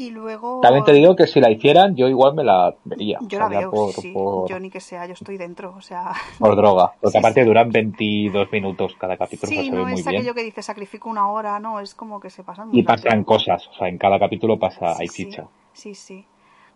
Y 0.01 0.09
luego... 0.09 0.61
También 0.61 0.83
te 0.83 0.93
digo 0.93 1.15
que 1.15 1.27
si 1.27 1.39
la 1.39 1.51
hicieran, 1.51 1.95
yo 1.95 2.07
igual 2.07 2.33
me 2.33 2.43
la 2.43 2.73
vería. 2.85 3.19
Yo 3.21 3.27
o 3.27 3.29
sea, 3.29 3.49
la 3.49 3.59
veo, 3.59 3.71
por, 3.71 3.91
sí. 3.93 4.11
por, 4.11 4.49
Yo 4.49 4.59
ni 4.59 4.69
que 4.71 4.79
sea, 4.79 5.05
yo 5.05 5.13
estoy 5.13 5.37
dentro, 5.37 5.75
o 5.77 5.81
sea... 5.81 6.11
por 6.39 6.55
droga. 6.55 6.93
Porque 6.99 7.11
Sí, 7.11 7.17
aparte 7.19 7.41
sí. 7.41 7.47
duran 7.47 7.69
22 7.69 8.51
minutos 8.51 8.95
cada 8.99 9.15
capítulo, 9.17 9.47
o 9.49 9.53
sea, 9.53 9.61
Sí, 9.63 9.69
se 9.69 9.71
ve 9.71 9.77
no 9.77 9.83
muy 9.83 9.93
es 9.93 10.05
bien. 10.05 10.17
aquello 10.17 10.33
que 10.33 10.43
dice 10.43 10.61
sacrifico 10.63 11.09
una 11.09 11.29
hora, 11.29 11.59
no, 11.59 11.79
es 11.79 11.93
como 11.93 12.19
que 12.19 12.29
se 12.31 12.43
pasan 12.43 12.69
muy 12.69 12.79
Y 12.79 12.83
pasan 12.83 13.03
rápido. 13.11 13.25
cosas, 13.25 13.67
o 13.67 13.73
sea, 13.75 13.87
en 13.89 13.97
cada 13.99 14.17
capítulo 14.17 14.57
pasa, 14.57 14.95
hay 14.99 15.07
sí, 15.07 15.25
ficha. 15.25 15.45
Sí, 15.73 15.93
sí. 15.93 16.25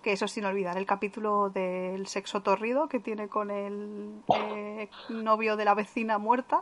Que 0.04 0.12
eso 0.12 0.28
sin 0.28 0.46
olvidar 0.46 0.78
el 0.78 0.86
capítulo 0.86 1.50
del 1.50 2.06
sexo 2.06 2.42
torrido 2.44 2.88
que 2.88 3.00
tiene 3.00 3.28
con 3.28 3.50
el 3.50 4.22
eh, 4.56 4.88
novio 5.10 5.56
de 5.58 5.66
la 5.66 5.74
vecina 5.74 6.20
muerta, 6.20 6.62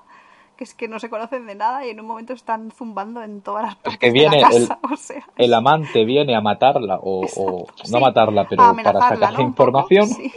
que 0.56 0.64
es 0.64 0.74
que 0.74 0.88
no 0.88 1.00
se 1.00 1.10
conocen 1.10 1.46
de 1.48 1.56
nada 1.56 1.86
y 1.86 1.90
en 1.90 2.00
un 2.00 2.06
momento 2.08 2.34
están 2.34 2.72
zumbando 2.72 3.22
en 3.24 3.42
todas 3.42 3.64
las 3.64 3.76
partes 3.76 4.00
que 4.00 4.08
de 4.14 4.24
la 4.24 4.30
viene 4.30 4.38
el- 4.42 4.68
casa, 4.68 4.80
o 4.92 4.96
sea, 4.98 5.26
El 5.36 5.54
amante 5.54 6.06
viene 6.06 6.36
a 6.36 6.42
matarla, 6.42 7.00
o, 7.02 7.26
o 7.36 7.68
Exacto, 7.68 7.84
no 7.90 7.98
a 7.98 8.00
sí. 8.00 8.04
matarla, 8.08 8.48
pero 8.48 8.64
para 8.84 9.02
sacarle 9.02 9.38
¿no? 9.40 9.50
Información. 9.50 10.08
sí. 10.10 10.32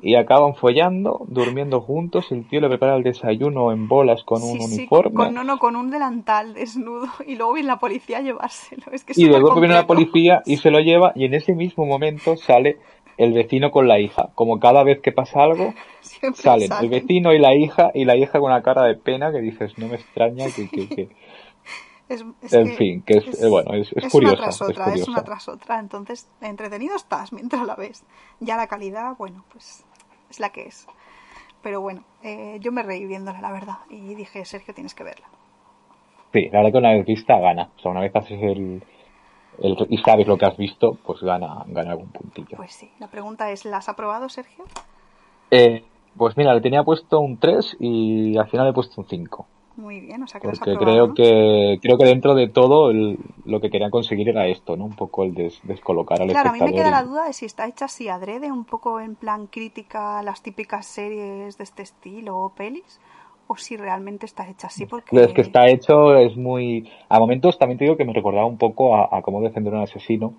Y 0.00 0.14
acaban 0.14 0.54
follando, 0.54 1.26
durmiendo 1.28 1.80
juntos. 1.80 2.30
El 2.30 2.48
tío 2.48 2.60
le 2.60 2.68
prepara 2.68 2.94
el 2.96 3.02
desayuno 3.02 3.72
en 3.72 3.88
bolas 3.88 4.22
con 4.22 4.42
un 4.44 4.50
Sí, 4.50 4.60
sí, 4.60 4.66
uniforme. 4.74 5.12
con, 5.14 5.34
no, 5.34 5.42
no, 5.42 5.58
con 5.58 5.74
un 5.74 5.90
delantal 5.90 6.54
desnudo 6.54 7.08
y 7.26 7.34
luego 7.34 7.54
viene 7.54 7.66
la 7.66 7.78
policía 7.80 8.18
a 8.18 8.20
llevárselo. 8.22 8.84
Es 8.92 9.02
que 9.04 9.12
es 9.12 9.18
Y 9.18 9.28
golpe 9.28 9.60
viene 9.60 9.74
la 9.74 9.86
policía 9.86 10.42
y 10.46 10.56
se 10.58 10.70
lo 10.70 10.78
lleva 10.80 11.12
y 11.16 11.24
en 11.24 11.34
ese 11.34 11.54
mismo 11.54 11.84
momento 11.84 12.36
sale 12.36 12.78
el 13.18 13.32
vecino 13.34 13.70
con 13.70 13.86
la 13.88 13.98
hija. 14.00 14.30
Como 14.34 14.58
cada 14.58 14.82
vez 14.84 15.00
que 15.00 15.12
pasa 15.12 15.42
algo, 15.42 15.74
Siempre 16.00 16.40
salen 16.40 16.70
el 16.80 16.88
vecino 16.88 17.32
y 17.34 17.38
la 17.38 17.54
hija 17.54 17.90
y 17.92 18.04
la 18.06 18.16
hija 18.16 18.38
con 18.40 18.50
una 18.50 18.62
cara 18.62 18.84
de 18.84 18.94
pena 18.94 19.30
que 19.32 19.40
dices, 19.40 19.76
no 19.78 19.88
me 19.88 19.96
extraña 19.96 20.46
que... 20.54 20.68
que, 20.68 20.88
que- 20.88 21.08
Es- 22.08 22.24
es 22.40 22.54
En 22.54 22.64
que 22.68 22.72
fin, 22.76 23.02
que 23.02 23.18
es- 23.18 23.42
eh, 23.42 23.48
bueno, 23.50 23.74
es- 23.74 23.92
es 23.92 24.10
curiosa, 24.10 24.36
Una 24.36 24.42
tras 24.44 24.62
otra, 24.62 24.94
es, 24.94 25.06
una 25.08 25.22
tras 25.24 25.46
otra. 25.46 25.78
Entonces, 25.78 26.26
entretenido 26.40 26.96
estás 26.96 27.34
mientras 27.34 27.66
la 27.66 27.74
ves. 27.76 28.02
Ya 28.40 28.56
la 28.56 28.66
calidad, 28.66 29.14
bueno, 29.18 29.44
pues 29.52 29.84
es 30.30 30.40
la 30.40 30.48
que 30.48 30.62
es. 30.62 30.86
Pero 31.62 31.82
bueno, 31.82 32.04
eh, 32.22 32.56
yo 32.60 32.72
me 32.72 32.82
reí 32.82 33.04
viéndola, 33.04 33.42
la 33.42 33.52
verdad. 33.52 33.78
Y 33.90 34.14
dije, 34.14 34.42
Sergio, 34.46 34.72
tienes 34.72 34.94
que 34.94 35.04
verla. 35.04 35.26
Sí, 36.32 36.48
la 36.50 36.60
verdad 36.60 36.72
que 36.72 36.78
una 36.78 36.92
vez 36.94 37.04
vista 37.04 37.38
gana. 37.40 37.68
O 37.76 37.80
sea, 37.82 37.90
una 37.90 38.00
vez 38.00 38.16
haces 38.16 38.42
el, 38.42 38.82
el- 39.58 39.86
y 39.90 39.98
sabes 39.98 40.26
lo 40.26 40.36
que 40.38 40.46
has 40.46 40.56
visto, 40.56 40.96
pues 41.06 41.20
gana, 41.22 41.64
gana 41.66 41.90
algún 41.92 42.08
puntillo. 42.08 42.56
Pues 42.56 42.72
sí, 42.72 42.90
la 42.98 43.08
pregunta 43.08 43.50
es, 43.50 43.64
¿la 43.64 43.78
has 43.78 43.88
aprobado, 43.88 44.28
Sergio? 44.28 44.64
Eh, 45.50 45.84
pues 46.16 46.36
mira, 46.36 46.54
le 46.54 46.60
tenía 46.60 46.82
puesto 46.82 47.20
un 47.20 47.38
3 47.38 47.76
y 47.80 48.36
al 48.36 48.48
final 48.48 48.66
le 48.66 48.70
he 48.70 48.74
puesto 48.74 49.00
un 49.00 49.06
5. 49.08 49.46
Muy 49.76 50.00
bien, 50.00 50.20
o 50.24 50.26
sea 50.26 50.40
que 50.40 50.48
Porque 50.48 50.76
creo 50.76 51.06
¿no? 51.06 51.14
que 51.14 51.78
creo 51.80 51.96
que 51.98 52.04
dentro 52.04 52.34
de 52.34 52.48
todo 52.48 52.90
el- 52.90 53.16
lo 53.44 53.60
que 53.60 53.70
querían 53.70 53.92
conseguir 53.92 54.28
era 54.28 54.48
esto, 54.48 54.76
¿no? 54.76 54.84
Un 54.84 54.96
poco 54.96 55.22
el 55.22 55.34
des- 55.34 55.60
descolocar 55.62 56.20
al 56.20 56.28
Claro, 56.28 56.50
a 56.50 56.52
mí 56.52 56.60
me 56.60 56.72
queda 56.72 56.88
y- 56.88 56.90
la 56.90 57.04
duda 57.04 57.26
de 57.26 57.32
si 57.32 57.46
está 57.46 57.66
hecha 57.68 57.84
así 57.84 58.08
adrede, 58.08 58.50
un 58.50 58.64
poco 58.64 58.98
en 58.98 59.14
plan 59.14 59.46
crítica 59.46 60.18
a 60.18 60.22
las 60.24 60.42
típicas 60.42 60.84
series 60.84 61.56
de 61.58 61.62
este 61.64 61.82
estilo 61.84 62.36
o 62.38 62.48
pelis, 62.48 63.00
o 63.48 63.56
si 63.56 63.76
realmente 63.76 64.26
está 64.26 64.48
hecha 64.48 64.68
así 64.68 64.86
porque... 64.86 65.16
Es 65.16 65.32
que 65.32 65.40
está 65.42 65.68
hecho, 65.68 66.16
es 66.16 66.36
muy... 66.36 66.88
A 67.08 67.18
momentos 67.18 67.58
también 67.58 67.78
te 67.78 67.84
digo 67.84 67.96
que 67.96 68.04
me 68.04 68.12
recordaba 68.12 68.46
un 68.46 68.58
poco 68.58 68.94
a, 68.94 69.08
a 69.10 69.22
cómo 69.22 69.40
defender 69.42 69.74
a 69.74 69.78
un 69.78 69.82
asesino. 69.84 70.34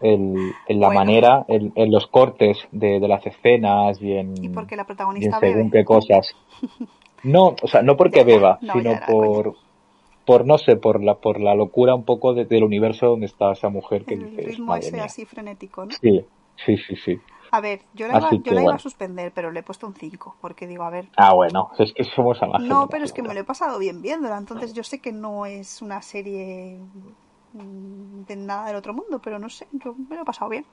el- 0.00 0.52
en 0.66 0.80
la 0.80 0.88
Bueno. 0.88 1.00
manera, 1.00 1.44
en, 1.48 1.72
en 1.76 1.90
los 1.92 2.06
cortes 2.08 2.58
de, 2.72 3.00
de 3.00 3.08
las 3.08 3.26
escenas 3.26 4.00
y 4.02 4.12
en, 4.12 4.34
Y 4.44 4.48
porque 4.48 4.76
la 4.76 4.82
y 4.82 4.86
en 4.86 4.88
protagonista 4.88 5.38
según 5.40 5.70
bebe. 5.70 5.70
qué 5.70 5.84
cosas. 5.84 6.34
No, 7.22 7.56
o 7.62 7.68
sea, 7.68 7.82
no 7.82 7.96
porque 7.96 8.24
beba, 8.24 8.60
No, 8.62 8.74
sino 8.74 8.92
por, 9.06 9.54
por 10.26 10.46
no 10.46 10.58
sé, 10.58 10.76
por 10.76 11.02
la, 11.02 11.14
por 11.16 11.40
la 11.40 11.54
locura 11.54 11.94
un 11.94 12.04
poco 12.04 12.34
de- 12.34 12.44
del 12.46 12.64
universo 12.64 13.06
donde 13.08 13.26
está 13.26 13.52
esa 13.52 13.68
mujer 13.70 14.04
que 14.04 14.16
El 14.16 14.20
dices, 14.36 14.46
ritmo 14.46 14.76
ese 14.76 15.00
así 15.00 15.24
frenético, 15.24 15.84
¿no? 15.86 15.92
Sí, 16.00 16.20
sí, 16.66 16.76
sí, 16.76 16.96
sí. 16.96 17.20
A 17.54 17.60
ver, 17.60 17.82
yo 17.94 18.08
la, 18.08 18.18
iba, 18.18 18.30
yo 18.32 18.52
la 18.54 18.62
iba 18.62 18.74
a 18.74 18.78
suspender, 18.78 19.30
pero 19.34 19.50
le 19.52 19.60
he 19.60 19.62
puesto 19.62 19.86
un 19.86 19.94
5, 19.94 20.36
porque 20.40 20.66
digo, 20.66 20.84
a 20.84 20.90
ver, 20.90 21.08
Ah, 21.16 21.34
bueno, 21.34 21.70
es 21.78 21.92
que 21.92 22.02
somos 22.04 22.42
amas. 22.42 22.62
no, 22.62 22.88
pero 22.88 23.04
es 23.04 23.12
que 23.12 23.22
me 23.22 23.32
lo 23.34 23.40
he 23.40 23.44
pasado 23.44 23.78
bien 23.78 24.00
viéndola, 24.02 24.38
entonces 24.38 24.72
yo 24.72 24.82
sé 24.82 25.00
que 25.00 25.12
no 25.12 25.44
es 25.46 25.82
una 25.82 26.00
serie 26.02 26.78
mm, 27.52 28.22
de 28.26 28.36
nada 28.36 28.66
del 28.66 28.76
otro 28.76 28.94
mundo, 28.94 29.20
pero 29.22 29.38
no 29.38 29.48
sé, 29.50 29.68
yo 29.72 29.94
me 30.08 30.16
lo 30.16 30.22
he 30.22 30.24
pasado 30.24 30.50
bien. 30.50 30.64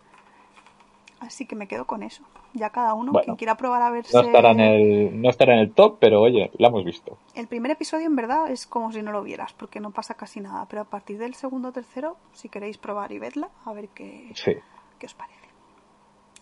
Así 1.19 1.45
que 1.45 1.53
me 1.57 1.67
quedo 1.67 1.83
con 1.85 2.01
eso. 2.01 2.23
Ya 2.53 2.69
cada 2.69 2.93
uno, 2.93 3.11
Bueno, 3.11 3.25
quien 3.25 3.35
quiera 3.35 3.55
probar 3.57 3.81
a 3.81 3.91
verse... 3.91 4.15
No 4.15 4.23
estará 4.23 4.51
en 4.51 4.61
el, 4.61 5.21
no 5.21 5.29
estará 5.29 5.51
en 5.53 5.59
el 5.59 5.73
top, 5.73 5.97
pero 5.99 6.21
oye, 6.21 6.49
la 6.57 6.69
hemos 6.69 6.85
visto. 6.85 7.17
El 7.35 7.47
primer 7.47 7.71
episodio 7.71 8.05
en 8.07 8.15
verdad 8.15 8.49
es 8.49 8.65
como 8.65 8.93
si 8.93 9.01
no 9.01 9.11
lo 9.11 9.21
vieras, 9.21 9.51
porque 9.51 9.81
no 9.81 9.91
pasa 9.91 10.13
casi 10.13 10.39
nada, 10.39 10.65
pero 10.69 10.83
a 10.83 10.85
partir 10.85 11.17
del 11.17 11.33
segundo 11.35 11.67
o 11.67 11.71
tercero, 11.73 12.15
si 12.31 12.47
queréis 12.47 12.77
probar 12.77 13.11
y 13.11 13.19
vedla, 13.19 13.49
a 13.65 13.73
ver 13.73 13.89
qué, 13.89 14.31
Sí. 14.33 14.53
qué 14.97 15.05
os 15.07 15.13
parece. 15.13 15.38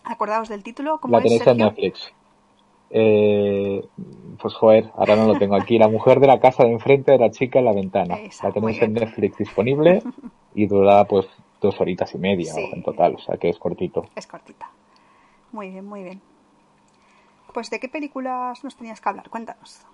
Acordaos 0.04 0.48
del 0.48 0.62
título, 0.62 0.98
como 0.98 1.16
La 1.16 1.22
tenéis 1.22 1.46
en. 1.46 1.56
Netflix. 1.58 2.12
Eh, 2.90 3.86
pues 4.40 4.54
joder, 4.54 4.90
ahora 4.96 5.16
no 5.16 5.26
lo 5.26 5.38
tengo 5.38 5.54
aquí. 5.56 5.78
La 5.78 5.88
mujer 5.88 6.20
de 6.20 6.26
la 6.26 6.40
casa 6.40 6.64
de 6.64 6.72
enfrente 6.72 7.12
de 7.12 7.18
la 7.18 7.30
chica 7.30 7.58
en 7.58 7.66
la 7.66 7.72
ventana. 7.74 8.14
Esa, 8.16 8.48
la 8.48 8.54
tenéis 8.54 8.80
en. 8.80 8.94
Netflix 8.94 9.36
disponible 9.36 10.02
y 10.54 10.66
dura 10.66 11.04
pues 11.04 11.26
dos 11.60 11.78
horitas 11.80 12.14
y 12.14 12.18
media 12.18 12.52
Sí. 12.54 12.70
en 12.72 12.82
total, 12.82 13.16
o 13.16 13.18
sea 13.18 13.36
que 13.36 13.48
es 13.50 13.58
cortito. 13.58 14.06
Es 14.16 14.26
cortita. 14.26 14.70
Muy 15.52 15.70
bien, 15.70 15.84
muy 15.84 16.02
bien. 16.02 16.20
Pues 17.52 17.68
de 17.70 17.80
qué 17.80 17.88
películas 17.88 18.62
nos 18.64 18.76
tenías 18.76 19.00
que 19.00 19.08
hablar, 19.08 19.28
cuéntanos. 19.28 19.84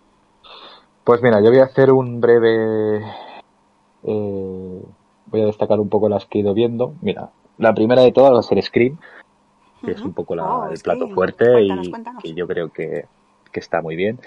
Pues 1.04 1.22
mira, 1.22 1.40
yo 1.42 1.50
voy 1.50 1.60
a 1.60 1.64
hacer 1.64 1.90
un 1.92 2.20
breve... 2.20 2.98
eh, 4.04 4.82
voy 5.26 5.40
a 5.40 5.46
destacar 5.46 5.80
un 5.80 5.88
poco 5.88 6.08
las 6.08 6.26
que 6.26 6.38
he 6.38 6.42
ido 6.42 6.54
viendo. 6.54 6.94
Mira, 7.00 7.30
la 7.58 7.72
primera 7.74 8.02
de 8.02 8.12
todas 8.12 8.32
va 8.34 8.38
a 8.40 8.42
ser 8.42 8.62
Scream, 8.62 8.98
que 9.84 9.92
es 9.92 10.00
un 10.02 10.12
poco 10.14 10.34
la- 10.34 10.44
Oh, 10.44 10.68
el 10.70 10.78
plato 10.80 11.08
fuerte 11.08 11.44
Cuéntanos, 11.52 11.86
y 11.86 11.90
cuéntanos. 11.90 12.22
yo 12.24 12.46
creo 12.46 12.70
que, 12.72 13.04
que 13.52 13.60
está 13.60 13.80
muy 13.82 13.96
bien. 13.96 14.18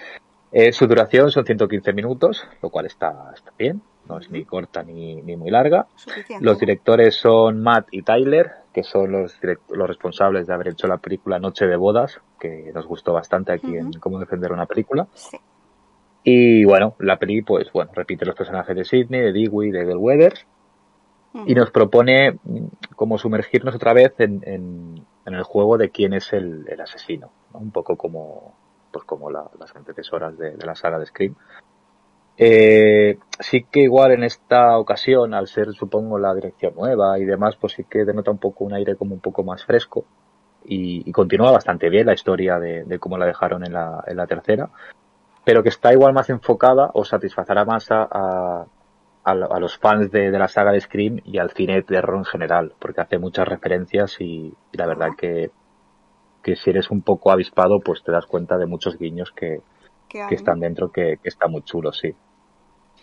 Eh, 0.52 0.72
su 0.72 0.88
duración 0.88 1.30
son 1.32 1.46
115 1.46 1.91
minutos, 1.93 2.48
lo 2.62 2.70
cual 2.70 2.86
está, 2.86 3.32
está 3.36 3.52
bien, 3.58 3.82
no 4.08 4.17
es 4.20 4.30
ni 4.32 4.46
corta 4.46 4.82
ni, 4.84 5.22
ni 5.22 5.36
muy 5.36 5.52
larga. 5.52 5.88
Suficiente. 5.96 6.43
Los 6.46 6.58
directores 6.60 7.15
son 7.15 7.62
Matt 7.62 7.88
y 7.91 8.02
Tyler, 8.04 8.52
que 8.74 8.84
son 8.84 9.12
los, 9.12 9.38
los 9.70 9.88
responsables 9.88 10.48
de 10.48 10.54
haber 10.54 10.70
hecho 10.70 10.88
la 10.88 10.98
película 10.98 11.39
Noche 11.39 11.65
de 11.67 11.76
Bodas, 11.76 12.22
que 12.39 12.72
nos 12.74 12.86
gustó 12.86 13.12
bastante 13.12 13.52
aquí 13.52 13.76
en. 13.76 13.91
Cómo 14.00 14.20
defender 14.20 14.52
una 14.54 14.65
película. 14.65 15.08
Sí. 15.13 15.38
Y 16.24 16.63
bueno, 16.65 16.96
la 17.00 17.17
peli, 17.17 17.41
pues 17.41 17.72
bueno, 17.74 17.91
repite 17.93 18.26
los 18.26 18.36
personajes 18.36 18.76
de 18.76 18.86
Sidney, 18.86 19.22
de 19.22 19.32
Dewey, 19.34 19.72
de 19.72 19.86
Del 19.86 19.98
Weathers, 19.98 20.46
y 21.46 21.54
nos 21.56 21.72
propone 21.72 22.32
mm, 22.43 22.65
como 22.96 23.17
sumergirnos 23.17 23.76
otra 23.76 23.93
vez 23.93 24.13
en, 24.20 24.41
en- 24.46 25.06
en 25.28 25.36
el 25.36 25.44
juego 25.44 25.78
de 25.78 25.92
quién 25.92 26.13
es 26.13 26.34
el, 26.34 26.66
el 26.68 26.82
asesino, 26.82 27.30
¿no? 27.54 27.60
un 27.60 27.72
poco 27.72 27.96
como 27.96 28.54
pues 28.92 29.06
como 29.06 29.30
la- 29.30 29.50
las 29.60 29.76
antecesoras 29.76 30.36
de, 30.38 30.56
de 30.56 30.66
la 30.66 30.74
saga 30.74 30.98
de 30.98 31.06
Scream. 31.06 31.36
Eh, 32.40 33.18
sí 33.40 33.66
que 33.70 33.82
igual 33.82 34.12
en 34.12 34.24
esta 34.24 34.78
ocasión, 34.78 35.34
al 35.34 35.48
ser 35.48 35.74
supongo 35.74 36.20
la 36.20 36.34
dirección 36.36 36.74
nueva 36.76 37.18
y 37.20 37.26
demás, 37.26 37.56
pues 37.56 37.74
sí 37.74 37.84
que 37.84 38.06
denota 38.06 38.30
un 38.32 38.38
poco 38.38 38.63
un 38.63 38.74
aire 38.74 38.96
como 38.96 39.16
un 39.16 39.22
poco 39.22 39.44
más 39.44 39.66
fresco 39.66 40.06
y, 40.63 41.08
y 41.08 41.12
continúa 41.12 41.52
bastante 41.52 41.90
bien 41.90 42.06
la 42.06 42.13
historia 42.13 42.60
de, 42.60 42.84
de 42.84 43.00
cómo 43.00 43.18
la 43.18 43.26
dejaron 43.26 43.66
en 43.66 43.74
la, 43.74 44.04
en 44.06 44.18
la 44.18 44.28
tercera, 44.28 44.70
pero 45.44 45.63
que 45.63 45.70
está 45.70 45.94
igual 45.94 46.13
más 46.13 46.30
enfocada 46.30 46.92
o 46.94 47.04
satisfacerá 47.06 47.66
más 47.66 47.90
a, 47.92 48.08
a, 48.12 48.66
a 49.30 49.36
lo- 49.36 49.52
a 49.54 49.60
los 49.60 49.78
fans 49.78 50.10
de, 50.12 50.32
de 50.32 50.40
la 50.40 50.48
saga 50.48 50.72
de 50.72 50.80
Scream 50.82 51.20
y 51.26 51.38
al 51.38 51.52
cine 51.52 51.76
de 51.76 51.84
terror 51.84 52.18
en 52.18 52.26
general, 52.26 52.74
porque 52.80 53.02
hace 53.02 53.18
muchas 53.20 53.48
referencias 53.48 54.16
y, 54.22 54.54
y 54.72 54.78
la 54.78 54.88
verdad 54.88 55.10
que, 55.18 55.52
que 56.44 56.56
si 56.56 56.70
eres 56.70 56.90
un 56.92 57.02
poco 57.02 57.32
avispado, 57.32 57.80
pues 57.80 58.04
te 58.04 58.12
das 58.12 58.26
cuenta 58.26 58.58
de 58.58 58.66
muchos 58.66 58.98
guiños 58.98 59.32
que, 59.32 59.62
¿Qué 60.08 60.22
hay, 60.22 60.30
que 60.30 60.36
están 60.36 60.60
dentro 60.60 60.92
que, 60.92 61.18
que 61.22 61.30
está 61.30 61.48
muy 61.48 61.62
chulo, 61.63 61.92
sí. 61.92 62.16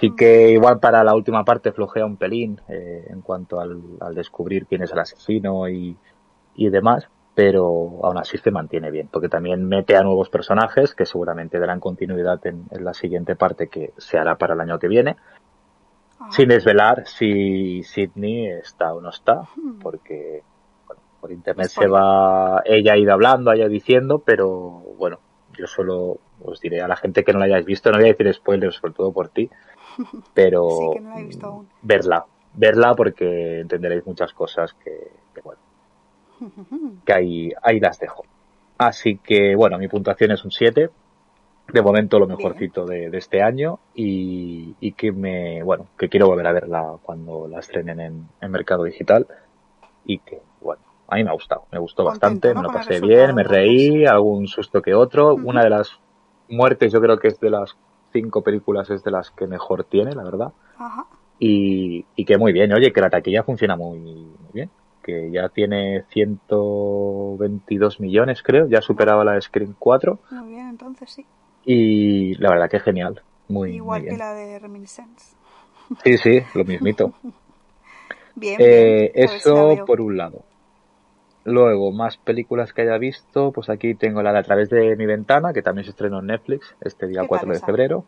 Sí 0.00 0.10
que 0.16 0.50
igual 0.50 0.80
para 0.80 1.04
la 1.04 1.14
última 1.14 1.44
parte 1.44 1.72
flojea 1.72 2.04
un 2.06 2.16
pelín 2.16 2.60
eh, 2.68 3.06
en 3.10 3.20
cuanto 3.20 3.60
al, 3.60 3.80
al 4.00 4.14
descubrir 4.14 4.66
quién 4.66 4.82
es 4.82 4.92
el 4.92 4.98
asesino 4.98 5.68
y, 5.68 5.96
y 6.56 6.68
demás, 6.70 7.06
pero 7.34 8.00
aún 8.02 8.18
así 8.18 8.38
se 8.38 8.50
mantiene 8.50 8.90
bien, 8.90 9.08
porque 9.12 9.28
también 9.28 9.66
mete 9.68 9.96
a 9.96 10.02
nuevos 10.02 10.30
personajes 10.30 10.94
que 10.94 11.06
seguramente 11.06 11.58
darán 11.58 11.80
continuidad 11.80 12.44
en, 12.46 12.64
en 12.70 12.84
la 12.84 12.94
siguiente 12.94 13.36
parte 13.36 13.68
que 13.68 13.92
se 13.98 14.18
hará 14.18 14.36
para 14.36 14.54
el 14.54 14.60
año 14.60 14.78
que 14.78 14.88
viene, 14.88 15.16
sin 16.30 16.48
desvelar 16.48 17.06
si 17.06 17.82
Sidney 17.82 18.46
está 18.48 18.92
o 18.94 19.00
no 19.00 19.10
está, 19.10 19.42
Hmm. 19.56 19.78
porque 19.80 20.42
bueno, 20.86 21.02
por 21.20 21.32
internet 21.32 21.68
se 21.68 21.86
va, 21.86 22.62
ella 22.64 22.92
ha 22.94 22.98
ido 22.98 23.12
hablando, 23.12 23.50
ha 23.50 23.56
ido 23.56 23.68
diciendo, 23.68 24.20
pero 24.24 24.48
bueno, 24.98 25.18
yo 25.56 25.66
solo 25.66 26.18
os 26.44 26.60
diré 26.60 26.82
a 26.82 26.88
la 26.88 26.96
gente 26.96 27.24
que 27.24 27.32
no 27.32 27.38
la 27.38 27.44
hayáis 27.46 27.64
visto, 27.66 27.90
no 27.90 27.98
voy 27.98 28.06
a 28.08 28.12
decir 28.12 28.32
spoilers, 28.34 28.76
sobre 28.76 28.94
todo 28.94 29.12
por 29.12 29.28
ti, 29.28 29.48
pero 30.34 30.68
Sí, 30.68 30.86
que 30.94 31.00
no 31.00 31.10
la 31.10 31.20
he 31.20 31.24
visto 31.24 31.46
aún. 31.46 31.68
verla, 31.82 32.24
verla 32.54 32.94
porque 32.94 33.60
entenderéis 33.60 34.04
muchas 34.06 34.32
cosas 34.32 34.72
que, 34.74 35.10
que, 35.34 35.40
bueno, 35.42 35.60
que 37.06 37.12
ahí, 37.12 37.52
ahí 37.62 37.80
las 37.80 37.98
dejo. 37.98 38.24
Así 38.76 39.18
que 39.18 39.54
bueno, 39.54 39.78
mi 39.78 39.86
puntuación 39.88 40.32
es 40.32 40.44
un 40.44 40.50
7, 40.50 40.90
de 41.72 41.82
momento 41.82 42.18
lo 42.18 42.26
mejorcito 42.26 42.84
de, 42.86 43.10
de 43.10 43.18
este 43.18 43.42
año 43.42 43.78
y, 43.94 44.74
y 44.80 44.92
que 44.92 45.12
me, 45.12 45.62
bueno, 45.62 45.86
que 45.98 46.08
quiero 46.08 46.26
volver 46.26 46.46
a 46.46 46.52
verla 46.52 46.96
cuando 47.02 47.48
la 47.48 47.60
estrenen 47.60 48.00
en, 48.00 48.28
en 48.40 48.50
mercado 48.50 48.84
digital 48.84 49.26
y 50.04 50.18
que, 50.18 50.40
bueno, 50.60 50.82
a 51.08 51.16
mí 51.16 51.24
me 51.24 51.30
ha 51.30 51.34
gustado, 51.34 51.64
me 51.72 51.78
gustó 51.78 52.04
Contento, 52.04 52.20
bastante, 52.20 52.54
¿no? 52.54 52.60
me 52.62 52.68
lo 52.68 52.72
pasé 52.72 53.00
bien, 53.00 53.34
me 53.34 53.42
reí, 53.42 54.04
algún 54.06 54.46
susto 54.46 54.82
que 54.82 54.94
otro. 54.94 55.34
Una 55.34 55.62
de 55.62 55.70
las 55.70 55.98
muertes 56.48 56.92
yo 56.92 57.00
creo 57.00 57.18
que 57.18 57.28
es 57.28 57.40
de 57.40 57.50
las 57.50 57.76
cinco 58.12 58.42
películas 58.42 58.90
es 58.90 59.02
de 59.02 59.10
las 59.10 59.30
que 59.30 59.46
mejor 59.46 59.84
tiene, 59.84 60.12
la 60.12 60.24
verdad. 60.24 60.52
Ajá. 60.78 61.06
Y, 61.38 62.04
y 62.14 62.24
que 62.24 62.38
muy 62.38 62.52
bien, 62.52 62.72
oye, 62.72 62.92
que 62.92 63.00
la 63.00 63.10
taquilla 63.10 63.42
funciona 63.42 63.76
muy, 63.76 63.98
muy 63.98 64.52
bien, 64.52 64.70
que 65.02 65.30
ya 65.30 65.48
tiene 65.48 66.04
122 66.10 68.00
millones 68.00 68.42
creo, 68.42 68.68
ya 68.68 68.80
superaba 68.80 69.24
la 69.24 69.32
de 69.32 69.42
Scream 69.42 69.74
4 69.78 70.18
Muy 70.30 70.48
bien, 70.54 70.68
entonces 70.68 71.10
sí. 71.10 71.26
Y 71.64 72.34
la 72.34 72.50
verdad 72.50 72.70
que 72.70 72.80
genial, 72.80 73.22
muy, 73.48 73.72
Igual 73.72 74.02
muy 74.02 74.10
que 74.10 74.16
la 74.16 74.34
de 74.34 74.58
Reminiscence. 74.58 75.36
Sí, 76.04 76.18
sí, 76.18 76.40
lo 76.54 76.64
mismito. 76.64 77.12
Bien, 78.36 78.60
Eh, 78.60 79.12
bien. 79.14 79.26
Eso 79.30 79.84
por 79.86 80.00
un 80.00 80.16
lado. 80.16 80.44
Luego, 81.44 81.92
más 81.92 82.16
películas 82.16 82.72
que 82.72 82.82
haya 82.82 82.96
visto, 82.98 83.52
pues 83.52 83.68
aquí 83.68 83.94
tengo 83.94 84.22
la 84.22 84.32
de 84.32 84.38
A 84.38 84.42
través 84.42 84.70
de 84.70 84.96
mi 84.96 85.04
ventana, 85.06 85.52
que 85.52 85.62
también 85.62 85.84
se 85.84 85.90
estrenó 85.90 86.20
en 86.20 86.26
Netflix 86.26 86.74
este 86.80 87.06
día 87.06 87.20
¿Qué 87.20 87.26
tal 87.26 87.28
4 87.28 87.52
de 87.52 87.60
febrero. 87.60 88.04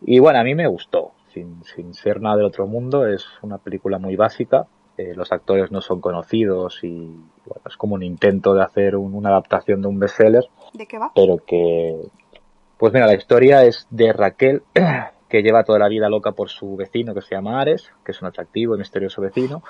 Y 0.00 0.18
bueno, 0.18 0.40
a 0.40 0.44
mí 0.44 0.54
me 0.54 0.66
gustó, 0.66 1.12
sin, 1.32 1.62
sin 1.64 1.94
ser 1.94 2.20
nada 2.20 2.36
del 2.36 2.46
otro 2.46 2.66
mundo, 2.66 3.06
es 3.06 3.24
una 3.42 3.58
película 3.58 3.98
muy 3.98 4.16
básica, 4.16 4.66
eh, 4.96 5.14
los 5.14 5.30
actores 5.30 5.70
no 5.70 5.80
son 5.80 6.00
conocidos 6.00 6.80
y 6.82 7.06
bueno, 7.46 7.62
es 7.66 7.76
como 7.76 7.94
un 7.94 8.02
intento 8.02 8.54
de 8.54 8.62
hacer 8.62 8.96
un- 8.96 9.14
una 9.14 9.28
adaptación 9.30 9.80
de 9.82 9.88
un 9.88 9.98
bestseller, 9.98 10.44
¿De 10.72 10.86
qué 10.86 10.98
va? 10.98 11.12
pero 11.14 11.36
que, 11.46 11.94
pues 12.80 12.94
mira, 12.94 13.06
la 13.06 13.14
historia 13.14 13.62
es 13.64 13.86
de 13.90 14.10
Raquel, 14.12 14.62
que 15.28 15.42
lleva 15.42 15.62
toda 15.64 15.78
la 15.78 15.88
vida 15.88 16.08
loca 16.08 16.32
por 16.32 16.48
su 16.48 16.76
vecino 16.76 17.14
que 17.14 17.20
se 17.20 17.34
llama 17.34 17.60
Ares, 17.60 17.92
que 18.04 18.12
es 18.12 18.20
un 18.22 18.28
atractivo 18.28 18.74
y 18.74 18.78
misterioso 18.78 19.20
vecino. 19.20 19.62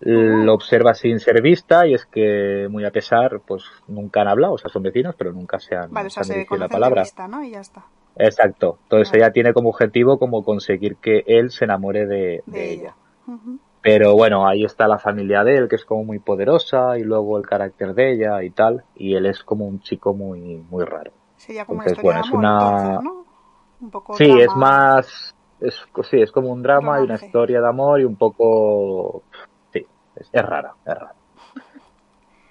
Lo 0.00 0.54
observa 0.54 0.94
sin 0.94 1.20
ser 1.20 1.40
vista 1.42 1.86
y 1.86 1.94
es 1.94 2.06
que, 2.06 2.66
muy 2.68 2.84
a 2.84 2.90
pesar, 2.90 3.40
pues 3.46 3.64
nunca 3.86 4.22
han 4.22 4.28
hablado, 4.28 4.54
o 4.54 4.58
sea, 4.58 4.70
son 4.70 4.82
vecinos, 4.82 5.14
pero 5.16 5.30
nunca 5.32 5.60
se 5.60 5.76
han, 5.76 5.92
Vale, 5.92 6.06
o 6.08 6.10
sea, 6.10 6.24
se 6.24 6.32
han 6.32 6.34
se 6.34 6.38
dirigido 6.40 6.58
la 6.58 6.68
palabra. 6.68 7.02
vista, 7.02 7.28
¿no? 7.28 7.44
Y 7.44 7.50
ya 7.52 7.60
está. 7.60 7.84
Exacto. 8.16 8.78
Entonces 8.84 9.12
Vale. 9.12 9.22
ella 9.24 9.32
tiene 9.32 9.52
como 9.52 9.68
objetivo 9.68 10.18
como 10.18 10.42
conseguir 10.42 10.96
que 10.96 11.22
él 11.26 11.50
se 11.50 11.66
enamore 11.66 12.06
de, 12.06 12.42
De, 12.46 12.58
de 12.58 12.72
ella. 12.72 12.94
Pero 13.82 14.14
bueno, 14.14 14.48
ahí 14.48 14.64
está 14.64 14.88
la 14.88 14.98
familia 14.98 15.44
de 15.44 15.56
él, 15.56 15.68
que 15.68 15.76
es 15.76 15.84
como 15.84 16.02
muy 16.02 16.18
poderosa, 16.18 16.98
y 16.98 17.04
luego 17.04 17.38
el 17.38 17.46
carácter 17.46 17.94
de 17.94 18.12
ella 18.14 18.42
y 18.42 18.50
tal, 18.50 18.82
y 18.96 19.14
él 19.14 19.26
es 19.26 19.44
como 19.44 19.66
un 19.66 19.80
chico 19.80 20.14
muy, 20.14 20.40
muy 20.70 20.84
raro. 20.84 21.12
Sería 21.38 21.64
como 21.64 21.78
Entonces, 21.78 21.80
una 21.80 21.86
historia 21.86 22.12
bueno, 22.12 22.20
de 22.20 22.20
es 22.20 22.26
amor, 22.28 22.44
una- 22.44 22.50
entonces, 22.52 23.00
¿no? 23.00 23.26
Un 23.80 23.90
poco 23.90 24.18
Sí, 24.18 24.24
drama. 24.24 24.44
es 24.44 24.56
más, 24.56 25.34
es, 25.60 25.74
sí, 26.10 26.20
es 26.20 26.32
como 26.32 26.50
un 26.52 26.62
drama 26.62 27.00
y 27.00 27.04
una 27.04 27.14
historia 27.16 27.60
de 27.60 27.68
amor 27.68 28.00
y 28.00 28.04
un 28.04 28.16
poco, 28.16 29.24
sí, 29.72 29.86
es, 30.14 30.28
es 30.32 30.42
rara, 30.44 30.74
es 30.84 30.94
rara. 30.94 31.14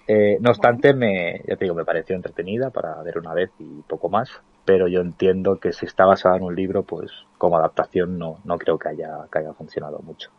Eh, 0.08 0.38
no 0.40 0.52
obstante, 0.52 0.94
me, 0.94 1.42
ya 1.48 1.58
te 1.58 1.66
digo, 1.66 1.76
me 1.76 1.84
pareció 1.86 2.16
entretenida 2.16 2.70
para 2.72 3.02
ver 3.04 3.18
una 3.18 3.34
vez 3.34 3.52
y 3.58 3.82
poco 3.84 4.10
más, 4.10 4.30
pero 4.64 4.88
yo 4.88 5.02
entiendo 5.02 5.60
que 5.60 5.74
si 5.74 5.86
está 5.86 6.06
basada 6.06 6.38
en 6.38 6.44
un 6.44 6.56
libro, 6.56 6.84
pues 6.86 7.12
como 7.38 7.58
adaptación 7.58 8.18
no, 8.18 8.40
no 8.46 8.58
creo 8.58 8.80
que 8.80 8.90
haya, 8.90 9.28
que 9.32 9.40
haya 9.40 9.54
funcionado 9.54 10.00
mucho. 10.00 10.30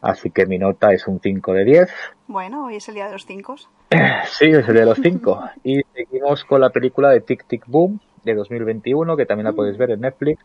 Así 0.00 0.30
que 0.30 0.46
mi 0.46 0.58
nota 0.58 0.92
es 0.92 1.06
un 1.06 1.20
5 1.20 1.52
de 1.52 1.64
10. 1.64 1.90
Bueno, 2.28 2.66
hoy 2.66 2.76
es 2.76 2.88
el 2.88 2.94
día 2.94 3.06
de 3.06 3.12
los 3.12 3.26
cinco. 3.26 3.56
Sí, 4.26 4.46
es 4.46 4.68
el 4.68 4.74
de 4.74 4.84
los 4.84 4.98
5. 4.98 5.40
Y 5.64 5.82
seguimos 5.94 6.44
con 6.44 6.60
la 6.60 6.70
película 6.70 7.10
de 7.10 7.20
Tic 7.20 7.46
Tic 7.46 7.64
Boom, 7.66 8.00
de 8.24 8.34
2021, 8.34 9.16
que 9.16 9.26
también 9.26 9.46
la 9.46 9.52
puedes 9.52 9.78
ver 9.78 9.92
en 9.92 10.00
Netflix, 10.00 10.44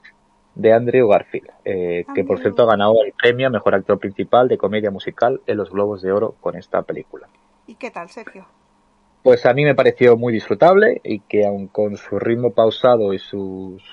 de 0.56 0.74
Andrew 0.74 1.08
Garfield, 1.08 1.50
eh, 1.66 2.06
que 2.14 2.24
por 2.24 2.40
cierto 2.40 2.64
ha 2.64 2.72
ganado 2.72 2.94
el 3.06 3.14
premio 3.14 3.48
a 3.48 3.50
Mejor 3.50 3.76
Actor 3.76 4.00
Principal 4.00 4.48
de 4.48 4.58
Comedia 4.58 4.92
Musical 4.92 5.42
en 5.48 5.58
los 5.58 5.72
Globos 5.72 6.02
de 6.02 6.12
Oro 6.12 6.36
con 6.42 6.56
esta 6.56 6.82
película. 6.84 7.28
¿Y 7.68 7.76
qué 7.76 7.90
tal, 7.90 8.10
Sergio? 8.10 8.46
Pues 9.24 9.46
a 9.46 9.54
mí 9.54 9.64
me 9.64 9.76
pareció 9.76 10.18
muy 10.18 10.34
disfrutable 10.34 11.00
y 11.04 11.20
que 11.20 11.46
aun 11.46 11.68
con 11.68 11.96
su 11.96 12.18
ritmo 12.18 12.52
pausado 12.52 13.14
y 13.14 13.20
sus 13.20 13.84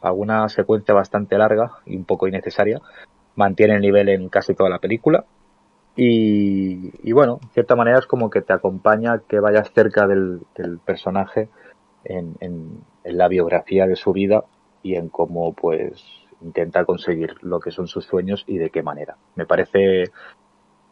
alguna 0.00 0.48
secuencia 0.48 0.94
bastante 0.94 1.36
larga 1.36 1.72
y 1.86 1.96
un 1.96 2.04
poco 2.04 2.28
innecesaria, 2.28 2.80
mantiene 3.36 3.74
el 3.76 3.80
nivel 3.80 4.08
en 4.08 4.28
casi 4.28 4.54
toda 4.54 4.70
la 4.70 4.78
película. 4.78 5.24
Y, 5.96 6.92
y 7.02 7.12
bueno, 7.12 7.40
en 7.42 7.48
cierta 7.50 7.76
manera 7.76 7.98
es 7.98 8.06
como 8.06 8.30
que 8.30 8.42
te 8.42 8.52
acompaña 8.52 9.22
que 9.28 9.40
vayas 9.40 9.72
cerca 9.72 10.06
del, 10.06 10.40
del 10.56 10.78
personaje 10.78 11.48
en, 12.04 12.36
en, 12.40 12.80
en 13.04 13.18
la 13.18 13.28
biografía 13.28 13.86
de 13.86 13.96
su 13.96 14.12
vida 14.12 14.44
y 14.82 14.94
en 14.94 15.08
cómo 15.08 15.52
pues 15.52 16.02
intenta 16.40 16.84
conseguir 16.84 17.34
lo 17.42 17.60
que 17.60 17.70
son 17.70 17.86
sus 17.86 18.06
sueños 18.06 18.44
y 18.46 18.58
de 18.58 18.70
qué 18.70 18.82
manera. 18.82 19.16
Me 19.34 19.46
parece, 19.46 20.04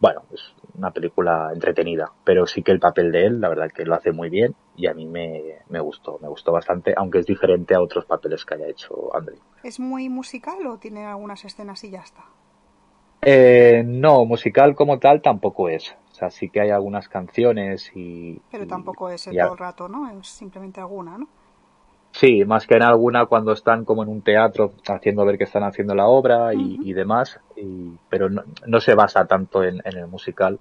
bueno, 0.00 0.22
es 0.32 0.40
una 0.76 0.90
película 0.90 1.50
entretenida, 1.52 2.12
pero 2.24 2.46
sí 2.46 2.62
que 2.62 2.72
el 2.72 2.80
papel 2.80 3.10
de 3.10 3.26
él, 3.26 3.40
la 3.40 3.48
verdad 3.48 3.70
que 3.70 3.84
lo 3.84 3.94
hace 3.94 4.12
muy 4.12 4.30
bien 4.30 4.54
y 4.76 4.86
a 4.86 4.94
mí 4.94 5.06
me, 5.06 5.58
me 5.68 5.80
gustó, 5.80 6.18
me 6.20 6.28
gustó 6.28 6.52
bastante, 6.52 6.94
aunque 6.96 7.18
es 7.18 7.26
diferente 7.26 7.74
a 7.74 7.80
otros 7.80 8.04
papeles 8.04 8.44
que 8.44 8.54
haya 8.54 8.68
hecho 8.68 9.14
Andrew. 9.14 9.38
¿Es 9.62 9.80
muy 9.80 10.08
musical 10.08 10.66
o 10.66 10.78
tiene 10.78 11.04
algunas 11.04 11.44
escenas 11.44 11.82
y 11.84 11.90
ya 11.90 12.00
está? 12.00 12.24
Eh, 13.22 13.82
no, 13.84 14.24
musical 14.24 14.74
como 14.76 14.98
tal 14.98 15.20
tampoco 15.20 15.68
es. 15.68 15.96
O 16.12 16.14
sea, 16.14 16.30
sí 16.30 16.48
que 16.48 16.60
hay 16.60 16.70
algunas 16.70 17.08
canciones 17.08 17.90
y... 17.94 18.40
Pero 18.50 18.66
tampoco 18.66 19.08
es 19.10 19.26
y 19.26 19.36
todo 19.36 19.52
el 19.52 19.58
rato, 19.58 19.88
¿no? 19.88 20.08
Es 20.10 20.28
simplemente 20.28 20.80
alguna, 20.80 21.18
¿no? 21.18 21.28
Sí, 22.18 22.44
más 22.44 22.66
que 22.66 22.74
en 22.74 22.82
alguna 22.82 23.26
cuando 23.26 23.52
están 23.52 23.84
como 23.84 24.02
en 24.02 24.08
un 24.08 24.22
teatro 24.22 24.72
haciendo 24.88 25.24
ver 25.24 25.38
que 25.38 25.44
están 25.44 25.62
haciendo 25.62 25.94
la 25.94 26.08
obra 26.08 26.52
y, 26.52 26.92
demás, 26.92 27.38
y, 27.54 27.92
pero 28.10 28.28
no, 28.28 28.42
no 28.66 28.80
se 28.80 28.96
basa 28.96 29.24
tanto 29.26 29.62
en, 29.62 29.80
en 29.84 29.96
el 29.96 30.08
musical, 30.08 30.58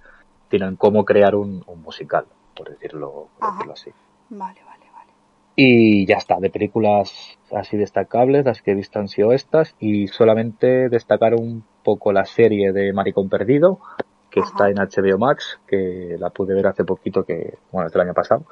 sino 0.52 0.68
en 0.68 0.76
cómo 0.76 1.04
crear 1.04 1.34
un, 1.34 1.64
un 1.66 1.82
musical, 1.82 2.26
por 2.56 2.70
decirlo, 2.70 3.30
por 3.40 3.54
decirlo 3.54 3.74
así. 3.74 3.90
Vale, 4.30 4.62
vale, 4.68 4.86
vale. 4.94 5.12
Y 5.56 6.06
ya 6.06 6.18
está, 6.18 6.40
de 6.40 6.52
películas 6.52 7.40
así 7.52 7.76
destacables, 7.76 8.46
las 8.46 8.62
que 8.62 8.74
he 8.74 8.76
visto 8.76 9.00
han 9.00 9.08
sido 9.08 9.34
estas, 9.34 9.74
y 9.80 10.10
solamente 10.10 10.90
destacar 10.90 11.34
un 11.34 11.64
poco 11.84 12.12
la 12.14 12.26
serie 12.26 12.72
de 12.72 12.94
Maricón 12.94 13.30
Perdido, 13.30 13.80
que 14.30 14.42
Ajá. 14.42 14.50
está 14.50 14.70
en 14.70 14.78
HBO 14.78 15.18
Max, 15.18 15.60
que 15.66 16.18
la 16.20 16.30
pude 16.30 16.54
ver 16.54 16.68
hace 16.68 16.84
poquito, 16.84 17.24
que, 17.24 17.58
bueno, 17.72 17.88
es 17.88 17.94
del 17.94 18.04
año 18.04 18.14
pasado, 18.14 18.46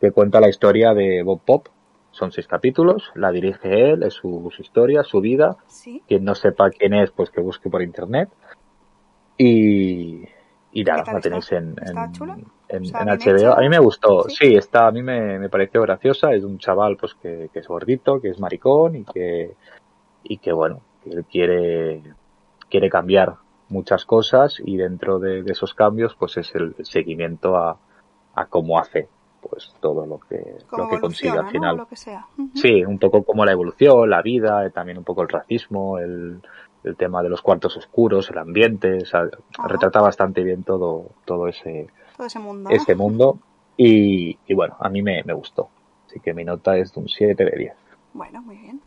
que 0.00 0.10
cuenta 0.10 0.40
la 0.40 0.48
historia 0.48 0.92
de 0.92 1.22
Bob 1.22 1.40
Pop. 1.46 1.68
Son 2.12 2.30
seis 2.30 2.46
capítulos, 2.46 3.10
la 3.14 3.30
dirige 3.32 3.90
él, 3.90 4.02
es 4.04 4.14
su, 4.14 4.50
su 4.54 4.62
historia, 4.62 5.02
su 5.02 5.20
vida. 5.20 5.56
Sí. 5.66 6.02
Quien 6.06 6.24
no 6.24 6.34
sepa 6.34 6.70
quién 6.70 6.94
es, 6.94 7.10
pues 7.10 7.30
que 7.30 7.40
busque 7.40 7.68
por 7.70 7.82
internet. 7.82 8.28
Y, 9.38 10.24
y 10.72 10.84
nada, 10.84 11.00
¿Qué 11.00 11.04
tal 11.06 11.14
la 11.14 11.20
tenéis 11.20 11.52
en, 11.52 11.70
¿Está 11.70 11.90
en, 11.90 11.96
en- 11.98 12.82
O 12.82 12.84
sea, 12.84 13.00
en 13.00 13.06
bien 13.06 13.08
HBO. 13.08 13.52
A 13.56 13.60
mí 13.60 13.68
me 13.68 13.78
gustó, 13.78 14.24
¿Sí? 14.28 14.36
sí, 14.38 14.54
está, 14.54 14.86
a 14.86 14.90
mí 14.92 15.02
me, 15.02 15.38
me 15.38 15.48
pareció 15.48 15.82
graciosa. 15.82 16.32
Es 16.32 16.44
un 16.44 16.58
chaval 16.58 16.96
pues 16.96 17.14
que, 17.14 17.48
que 17.52 17.58
es 17.60 17.66
gordito, 17.68 18.20
que 18.20 18.28
es 18.30 18.38
maricón 18.38 18.96
y 18.96 19.04
que, 19.04 19.54
y 20.22 20.38
que 20.38 20.52
bueno, 20.52 20.80
que 21.02 21.10
él 21.10 21.24
quiere, 21.24 22.02
quiere 22.70 22.88
cambiar 22.90 23.36
muchas 23.68 24.04
cosas 24.04 24.60
y 24.64 24.76
dentro 24.76 25.18
de, 25.18 25.42
de 25.42 25.52
esos 25.52 25.74
cambios 25.74 26.14
pues 26.18 26.36
es 26.36 26.54
el 26.54 26.74
seguimiento 26.84 27.56
a, 27.56 27.78
a 28.34 28.46
cómo 28.46 28.78
hace 28.78 29.08
pues 29.48 29.74
todo 29.80 30.06
lo 30.06 30.18
que, 30.20 30.56
Como 30.68 30.84
lo 30.84 30.88
que 30.90 31.00
consigue 31.00 31.28
evoluciona, 31.30 31.38
al 31.40 31.44
¿no? 31.44 31.50
final. 31.50 31.76
Lo 31.76 31.86
que 31.86 31.96
sea. 31.96 32.26
Ujú. 32.38 32.50
Sí, 32.54 32.84
un 32.84 32.98
poco 32.98 33.22
como 33.24 33.44
la 33.44 33.52
evolución, 33.52 34.08
la 34.08 34.22
vida, 34.22 34.70
también 34.70 34.98
un 34.98 35.04
poco 35.04 35.22
el 35.22 35.28
racismo, 35.28 35.98
el, 35.98 36.40
el 36.84 36.96
tema 36.96 37.22
de 37.22 37.28
los 37.28 37.42
cuartos 37.42 37.76
oscuros, 37.76 38.30
el 38.30 38.38
ambiente, 38.38 38.98
o 39.02 39.06
sea, 39.06 39.28
retrata 39.68 40.00
bastante 40.00 40.42
bien 40.42 40.62
todo, 40.64 41.06
todo 41.24 41.48
ese, 41.48 41.88
Todo 42.16 42.26
ese 42.26 42.38
mundo. 42.38 42.70
ese 42.70 42.94
mundo 42.94 43.38
y, 43.76 44.38
y 44.46 44.54
bueno, 44.54 44.76
a 44.80 44.88
mí 44.88 45.02
me, 45.02 45.22
me 45.24 45.32
gustó. 45.32 45.68
Así 46.08 46.20
que 46.20 46.34
mi 46.34 46.44
nota 46.44 46.76
es 46.76 46.92
de 46.92 47.00
un 47.00 47.08
7 47.08 47.44
de 47.44 47.56
10. 47.56 47.72
Bueno, 48.14 48.42
muy 48.42 48.56
bien. 48.56 48.80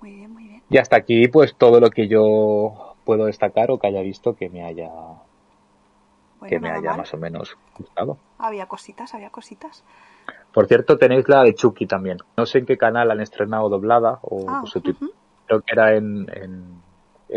Muy 0.00 0.12
bien, 0.16 0.32
muy 0.32 0.44
bien. 0.44 0.62
Y 0.70 0.78
hasta 0.78 0.96
aquí 0.96 1.28
pues 1.28 1.54
todo 1.54 1.78
lo 1.78 1.90
que 1.90 2.08
yo 2.08 2.94
puedo 3.04 3.26
destacar 3.26 3.70
o 3.70 3.78
que 3.78 3.86
haya 3.88 4.00
visto 4.00 4.34
que 4.34 4.48
me 4.48 4.64
haya, 4.64 4.88
Bueno, 6.42 6.50
que 6.50 6.58
me 6.60 6.70
haya 6.70 6.90
mal. 6.90 6.98
más 6.98 7.14
o 7.14 7.18
menos 7.18 7.56
gustado. 7.78 8.16
Había 8.38 8.66
cositas, 8.66 9.14
había 9.14 9.30
cositas. 9.30 9.84
Por 10.52 10.66
cierto, 10.66 10.98
tenéis 10.98 11.28
la 11.28 11.44
de 11.44 11.54
Chucky 11.54 11.86
también. 11.86 12.18
No 12.36 12.46
sé 12.46 12.58
en 12.58 12.66
qué 12.66 12.76
canal 12.76 13.12
han 13.12 13.20
estrenado 13.20 13.68
doblada 13.68 14.18
o 14.22 14.44
Ah, 14.48 14.62
ujú. 14.64 15.12
creo 15.46 15.60
que 15.60 15.72
era 15.72 15.94
en, 15.94 16.28
en 16.34 16.82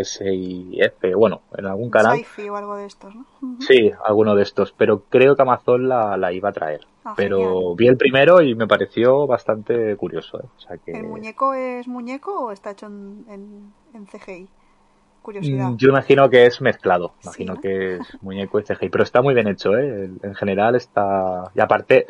SIF, 0.03 1.15
bueno, 1.15 1.41
en 1.55 1.67
algún 1.67 1.91
canal. 1.91 2.17
Sci-fi 2.17 2.49
o 2.49 2.55
algo 2.55 2.75
de 2.77 2.85
estos, 2.87 3.13
¿no? 3.13 3.25
Sí, 3.59 3.91
alguno 4.03 4.33
de 4.35 4.41
estos, 4.41 4.71
pero 4.71 5.03
creo 5.03 5.35
que 5.35 5.41
Amazon 5.43 5.87
la, 5.87 6.17
la 6.17 6.33
iba 6.33 6.49
a 6.49 6.53
traer. 6.53 6.81
Ah, 7.03 7.13
pero 7.15 7.37
genial. 7.37 7.75
vi 7.77 7.87
el 7.87 7.97
primero 7.97 8.41
y 8.41 8.55
me 8.55 8.65
pareció 8.65 9.27
bastante 9.27 9.95
curioso. 9.97 10.39
¿eh? 10.39 10.47
O 10.57 10.59
sea 10.59 10.77
que, 10.77 10.91
¿El 10.93 11.03
muñeco 11.07 11.53
es 11.53 11.87
muñeco 11.87 12.45
o 12.45 12.51
está 12.51 12.71
hecho 12.71 12.87
en, 12.87 13.23
en, 13.29 13.73
en 13.93 14.07
CGI? 14.07 14.49
Curiosidad. 15.25 15.71
Mm, 15.71 15.77
Yo 15.77 15.89
imagino 15.89 16.29
que 16.29 16.45
es 16.45 16.61
mezclado, 16.61 17.13
imagino 17.23 17.55
¿no? 17.55 17.59
que 17.59 17.95
es 17.95 18.17
muñeco 18.21 18.59
y 18.59 18.63
CGI, 18.63 18.89
pero 18.89 19.03
está 19.03 19.23
muy 19.23 19.33
bien 19.33 19.47
hecho, 19.47 19.75
¿eh? 19.75 20.11
En 20.21 20.35
general 20.35 20.75
está... 20.75 21.51
Y 21.55 21.59
aparte, 21.61 22.05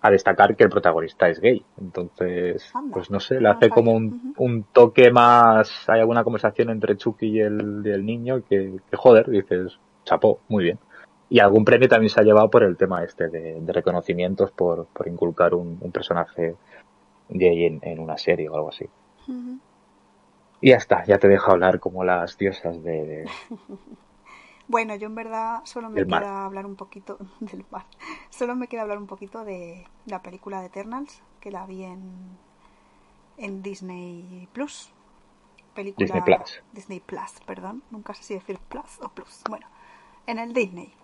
a 0.00 0.10
destacar 0.10 0.56
que 0.56 0.64
el 0.64 0.70
protagonista 0.70 1.28
es 1.28 1.40
gay, 1.40 1.62
entonces, 1.78 2.70
Anda, 2.74 2.94
pues 2.94 3.10
no 3.10 3.20
sé, 3.20 3.38
le 3.38 3.50
hace 3.50 3.68
como 3.68 3.92
un, 3.92 4.32
un 4.38 4.62
toque 4.72 5.10
más... 5.10 5.86
Hay 5.90 6.00
alguna 6.00 6.24
conversación 6.24 6.70
entre 6.70 6.96
Chucky 6.96 7.26
y 7.26 7.40
el, 7.40 7.82
y 7.84 7.90
el 7.90 8.06
niño 8.06 8.42
que, 8.48 8.76
que, 8.90 8.96
joder, 8.96 9.28
dices, 9.28 9.78
chapó, 10.04 10.40
muy 10.48 10.64
bien. 10.64 10.78
Y 11.28 11.40
algún 11.40 11.66
premio 11.66 11.86
también 11.86 12.08
se 12.08 12.18
ha 12.18 12.24
llevado 12.24 12.48
por 12.48 12.62
el 12.62 12.78
tema 12.78 13.04
este 13.04 13.28
de, 13.28 13.60
de 13.60 13.72
reconocimientos 13.74 14.52
por, 14.52 14.86
por 14.86 15.06
inculcar 15.06 15.52
un, 15.52 15.76
un 15.82 15.92
personaje 15.92 16.54
gay 17.28 17.66
en, 17.66 17.80
en 17.82 17.98
una 17.98 18.16
serie 18.16 18.48
o 18.48 18.54
algo 18.54 18.70
así. 18.70 18.86
Y 20.64 20.70
ya 20.70 20.76
está, 20.76 21.04
ya 21.04 21.18
te 21.18 21.28
dejo 21.28 21.50
hablar 21.50 21.78
como 21.78 22.04
las 22.04 22.38
diosas 22.38 22.82
de, 22.82 23.28
Bueno, 24.66 24.94
yo 24.94 25.08
en 25.08 25.14
verdad 25.14 25.60
solo 25.64 25.90
me 25.90 26.06
mar. 26.06 26.22
queda 26.22 26.46
hablar 26.46 26.64
un 26.64 26.74
poquito 26.74 27.18
del 27.40 27.66
mar. 27.70 27.84
Solo 28.30 28.56
me 28.56 28.66
queda 28.66 28.80
hablar 28.80 28.96
un 28.96 29.06
poquito 29.06 29.44
de 29.44 29.86
la 30.06 30.22
película 30.22 30.60
de 30.60 30.68
Eternals, 30.68 31.22
que 31.40 31.50
la 31.50 31.66
vi 31.66 31.84
en, 31.84 32.38
en 33.36 33.62
Disney 33.62 34.48
Plus. 34.54 34.90
Película 35.74 36.06
Disney 36.06 36.22
Plus. 36.22 36.62
Disney 36.72 37.00
Plus, 37.00 37.40
perdón. 37.44 37.82
Nunca 37.90 38.14
sé 38.14 38.22
si 38.22 38.32
decir 38.32 38.58
Plus 38.58 39.00
o 39.02 39.10
Plus. 39.10 39.42
Bueno, 39.50 39.66
en 40.26 40.38
el 40.38 40.54
Disney. 40.54 40.94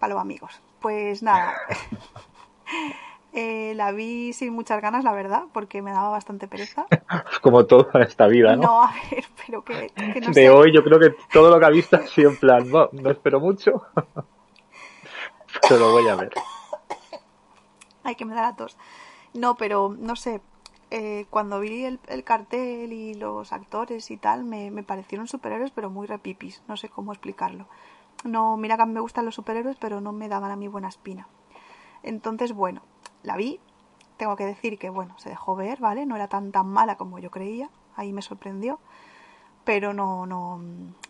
Para 0.00 0.12
los 0.12 0.20
amigos. 0.20 0.60
Pues 0.82 1.22
nada. 1.22 1.54
Eh, 3.32 3.74
la 3.76 3.92
vi 3.92 4.32
sin 4.32 4.52
muchas 4.54 4.80
ganas, 4.82 5.04
la 5.04 5.12
verdad, 5.12 5.44
porque 5.52 5.82
me 5.82 5.92
daba 5.92 6.10
bastante 6.10 6.48
pereza. 6.48 6.86
como 7.42 7.66
todo 7.66 7.88
en 7.94 8.02
esta 8.02 8.26
vida, 8.26 8.56
¿no? 8.56 8.62
No, 8.62 8.82
a 8.82 8.92
ver, 9.10 9.24
pero 9.46 9.64
que, 9.64 9.92
que 10.10 10.20
no 10.20 10.32
de 10.32 10.34
sé. 10.34 10.50
hoy 10.50 10.72
yo 10.74 10.82
creo 10.84 10.98
que 11.00 11.10
todo 11.32 11.50
lo 11.50 11.58
que 11.58 11.66
ha 11.66 11.70
visto 11.70 11.96
ha 11.96 12.06
sido 12.06 12.30
en 12.30 12.36
plan, 12.36 12.70
no, 12.70 12.88
no 12.92 13.10
espero 13.10 13.40
mucho, 13.40 13.82
pero 15.66 15.80
lo 15.80 15.90
voy 15.90 16.08
a 16.08 16.16
ver. 16.16 16.32
Ay, 18.02 18.14
que 18.16 18.24
me 18.24 18.34
da 18.34 18.42
la 18.42 18.56
tos. 18.56 18.76
No, 19.34 19.56
pero 19.56 19.94
no 19.98 20.16
sé. 20.16 20.42
eh, 20.90 21.26
cuando 21.30 21.60
vi 21.60 21.84
el, 21.84 22.00
el 22.08 22.24
cartel 22.24 22.92
y 22.92 23.14
los 23.14 23.52
actores 23.52 24.10
y 24.10 24.18
tal, 24.18 24.44
me, 24.44 24.70
me 24.70 24.82
parecieron 24.84 25.28
superhéroes, 25.28 25.70
pero 25.72 25.90
muy 25.90 26.06
repipis. 26.06 26.62
No 26.68 26.76
sé 26.76 26.88
cómo 26.90 27.12
explicarlo. 27.12 27.68
No, 28.24 28.56
mira 28.58 28.76
que 28.76 28.86
me 28.86 29.00
gustan 29.00 29.24
los 29.26 29.34
superhéroes, 29.36 29.76
pero 29.78 30.00
no 30.00 30.12
me 30.12 30.28
daban 30.28 30.50
a 30.52 30.56
mí 30.56 30.68
buena 30.68 30.88
espina. 30.88 31.28
Entonces, 32.02 32.52
bueno, 32.52 32.82
la 33.22 33.36
vi. 33.36 33.60
Tengo 34.16 34.36
que 34.36 34.46
decir 34.46 34.78
que, 34.78 34.90
bueno, 34.90 35.18
se 35.18 35.30
dejó 35.30 35.56
ver, 35.56 35.80
¿vale? 35.80 36.06
No 36.06 36.16
era 36.16 36.28
tan 36.28 36.52
tan 36.52 36.68
mala 36.68 36.96
como 36.96 37.18
yo 37.18 37.30
creía. 37.30 37.70
Ahí 37.96 38.12
me 38.12 38.22
sorprendió. 38.22 38.78
Pero 39.64 39.92
no, 39.92 40.26
no, 40.26 40.60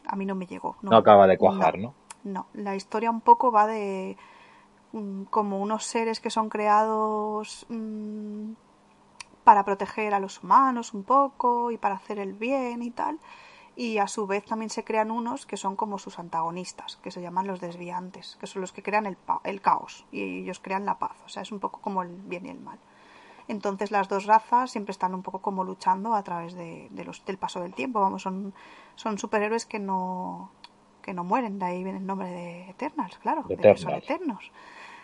a 0.07 0.17
mí 0.17 0.27
no 0.27 0.35
me 0.35 0.47
llegó. 0.47 0.77
No 0.83 0.97
acaba 0.97 1.27
de 1.27 1.39
cuajar, 1.39 1.79
¿no? 1.79 1.95
No, 2.25 2.47
la 2.53 2.77
historia 2.77 3.11
un 3.11 3.21
poco 3.21 3.51
va 3.51 3.67
de 3.67 4.17
mm, 4.93 5.25
como 5.25 5.59
unos 5.59 5.85
seres 5.85 6.21
que 6.21 6.31
son 6.31 6.49
creados 6.49 7.67
mm, 7.69 8.53
para 9.45 9.65
proteger 9.65 10.15
a 10.15 10.21
los 10.21 10.43
humanos 10.43 10.95
un 10.95 11.03
poco 11.03 11.71
y 11.71 11.79
para 11.79 11.97
hacer 11.97 12.19
el 12.19 12.35
bien 12.35 12.83
y 12.83 12.91
tal. 12.91 13.19
Y 13.75 13.97
a 13.99 14.07
su 14.07 14.27
vez 14.27 14.45
también 14.45 14.69
se 14.71 14.85
crean 14.85 15.11
unos 15.11 15.47
que 15.47 15.57
son 15.57 15.77
como 15.77 15.99
sus 15.99 16.19
antagonistas, 16.19 16.97
que 16.97 17.11
se 17.11 17.23
llaman 17.23 17.47
los 17.47 17.61
desviantes, 17.61 18.37
que 18.39 18.47
son 18.47 18.61
los 18.61 18.71
que 18.73 18.83
crean 18.83 19.07
el, 19.07 19.17
pa- 19.17 19.41
el 19.45 19.63
caos 19.63 20.05
y 20.13 20.41
ellos 20.41 20.61
crean 20.61 20.85
la 20.85 20.99
paz. 20.99 21.17
O 21.25 21.29
sea, 21.31 21.43
es 21.43 21.53
un 21.53 21.59
poco 21.61 21.81
como 21.81 22.03
el 22.03 22.11
bien 22.15 22.45
y 22.45 22.51
el 22.51 22.61
mal. 22.61 22.79
Entonces 23.49 23.91
las 23.91 24.09
dos 24.09 24.27
razas 24.27 24.71
siempre 24.71 24.93
están 24.93 25.15
un 25.15 25.23
poco 25.23 25.41
como 25.41 25.65
luchando 25.65 26.15
a 26.15 26.23
través 26.23 26.53
de, 26.55 26.89
de 26.91 27.05
los, 27.05 27.25
del 27.25 27.39
paso 27.39 27.61
del 27.61 27.75
tiempo. 27.75 28.01
Vamos, 28.01 28.23
son, 28.23 28.53
son 28.95 29.19
superhéroes 29.19 29.65
que 29.67 29.79
no, 29.79 30.51
que 31.01 31.15
no 31.15 31.25
mueren. 31.25 31.59
De 31.59 31.65
ahí 31.65 31.83
viene 31.83 31.99
el 31.99 32.07
nombre 32.07 32.29
de 32.29 32.71
Eternals, 32.71 33.17
claro, 33.19 33.43
de 33.43 33.57
que 33.57 33.77
son 33.79 33.95
Eternals. 33.95 34.05
eternos. 34.05 34.53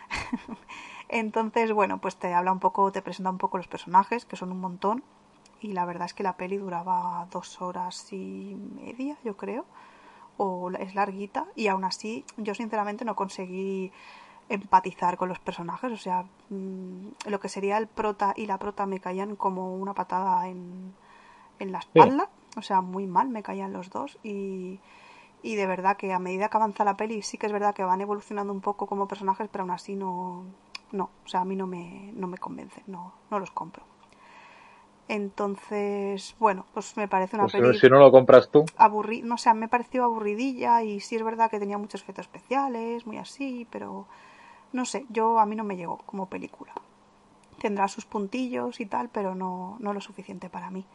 Entonces, 1.09 1.71
bueno, 1.73 1.97
pues 1.99 2.15
te 2.17 2.33
habla 2.33 2.51
un 2.51 2.59
poco, 2.59 2.91
te 2.91 3.01
presenta 3.01 3.29
un 3.31 3.37
poco 3.39 3.57
los 3.57 3.67
personajes, 3.67 4.25
que 4.25 4.35
son 4.35 4.51
un 4.51 4.59
montón. 4.59 5.03
Y 5.61 5.73
la 5.73 5.85
verdad 5.85 6.05
es 6.05 6.13
que 6.13 6.23
la 6.23 6.37
peli 6.37 6.57
duraba 6.57 7.27
dos 7.31 7.61
horas 7.61 8.11
y 8.13 8.55
media, 8.55 9.17
yo 9.23 9.35
creo. 9.35 9.65
O 10.37 10.71
es 10.71 10.95
larguita. 10.95 11.45
Y 11.55 11.67
aún 11.67 11.83
así, 11.83 12.25
yo 12.37 12.55
sinceramente 12.55 13.03
no 13.05 13.15
conseguí 13.15 13.91
empatizar 14.47 15.17
con 15.17 15.29
los 15.29 15.39
personajes. 15.39 15.91
O 15.91 15.97
sea, 15.97 16.25
mm, 16.49 17.07
lo 17.27 17.39
que 17.39 17.49
sería 17.49 17.77
el 17.77 17.87
prota 17.87 18.33
y 18.35 18.45
la 18.45 18.57
prota 18.57 18.85
me 18.85 18.99
caían 18.99 19.35
como 19.35 19.75
una 19.75 19.93
patada 19.93 20.47
en, 20.47 20.93
en 21.59 21.71
la 21.71 21.79
espalda. 21.79 22.29
O 22.57 22.61
sea, 22.61 22.81
muy 22.81 23.05
mal 23.05 23.29
me 23.29 23.43
caían 23.43 23.73
los 23.73 23.89
dos. 23.89 24.17
Y, 24.23 24.79
y 25.41 25.55
de 25.55 25.67
verdad 25.67 25.97
que 25.97 26.13
a 26.13 26.19
medida 26.19 26.49
que 26.49 26.57
avanza 26.57 26.83
la 26.83 26.97
peli, 26.97 27.21
sí 27.21 27.37
que 27.37 27.47
es 27.47 27.53
verdad 27.53 27.75
que 27.75 27.83
van 27.83 28.01
evolucionando 28.01 28.53
un 28.53 28.61
poco 28.61 28.87
como 28.87 29.07
personajes, 29.07 29.49
pero 29.51 29.63
aún 29.63 29.71
así 29.71 29.95
no. 29.95 30.45
No, 30.91 31.11
o 31.23 31.27
sea, 31.27 31.41
a 31.41 31.45
mí 31.45 31.55
no 31.55 31.67
me, 31.67 32.11
no 32.15 32.27
me 32.27 32.39
convencen, 32.39 32.83
no, 32.87 33.13
no 33.29 33.39
los 33.39 33.51
compro. 33.51 33.83
Entonces, 35.09 36.35
bueno, 36.39 36.67
pues 36.71 36.95
me 36.95 37.07
parece 37.07 37.35
una 37.35 37.45
Pues 37.45 37.53
peli 37.53 37.79
si 37.79 37.89
no 37.89 37.97
lo 37.97 38.11
compras 38.11 38.47
tú, 38.51 38.63
aburri 38.77 39.23
no 39.23 39.39
sé, 39.39 39.51
me 39.55 39.67
pareció 39.67 40.03
aburridilla 40.03 40.83
y 40.83 40.99
sí 40.99 41.15
es 41.15 41.23
verdad 41.23 41.49
que 41.49 41.59
tenía 41.59 41.79
muchos 41.79 42.03
efectos 42.03 42.27
especiales, 42.27 43.07
muy 43.07 43.17
así, 43.17 43.67
pero 43.71 44.05
no 44.71 44.85
sé, 44.85 45.07
yo 45.09 45.39
a 45.39 45.47
mí 45.47 45.55
no 45.55 45.63
me 45.63 45.75
llegó 45.77 45.97
como 46.05 46.27
película. 46.27 46.73
Tendrá 47.57 47.87
sus 47.87 48.05
puntillos 48.05 48.79
y 48.79 48.85
tal, 48.85 49.09
pero 49.09 49.33
no, 49.33 49.77
no 49.79 49.93
lo 49.93 49.99
suficiente 49.99 50.47
para 50.47 50.69
mí. 50.69 50.85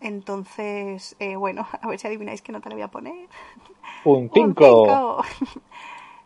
Entonces, 0.00 1.16
eh, 1.18 1.34
bueno, 1.34 1.66
a 1.82 1.88
ver 1.88 1.98
si 1.98 2.06
adivináis 2.06 2.42
qué 2.42 2.52
nota 2.52 2.68
le 2.68 2.76
voy 2.76 2.82
a 2.82 2.88
poner. 2.88 3.28
un 4.04 4.30
Un 4.32 4.54
5. 4.54 5.24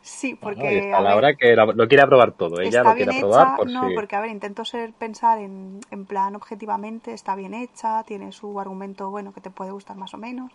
Cinco. 0.04 0.20
sí, 0.20 0.34
porque 0.36 0.70
Bueno, 0.70 0.84
a 0.90 1.02
la 1.02 1.14
ver, 1.14 1.16
hora 1.16 1.34
que 1.36 1.54
lo 1.56 1.88
quiera 1.88 2.06
probar 2.06 2.36
todo. 2.36 2.60
Ella 2.60 2.84
está 2.84 2.90
lo 2.90 2.94
bien 2.94 3.10
quiere 3.10 3.12
hecha, 3.12 3.14
probar 3.14 3.52
por 3.54 3.70
no, 3.74 3.82
si. 3.82 3.86
porque 3.94 4.16
a 4.16 4.20
ver, 4.20 4.30
intento 4.30 4.64
ser 4.64 4.92
pensar 4.94 5.38
en, 5.38 5.80
en 5.90 6.06
plan 6.06 6.34
objetivamente, 6.36 7.12
está 7.12 7.36
bien 7.36 7.54
hecha, 7.54 8.02
tiene 8.04 8.32
su 8.32 8.58
argumento 8.60 9.10
bueno 9.10 9.32
que 9.32 9.40
te 9.40 9.50
puede 9.50 9.70
gustar 9.72 9.96
más 9.96 10.14
o 10.14 10.18
menos, 10.18 10.50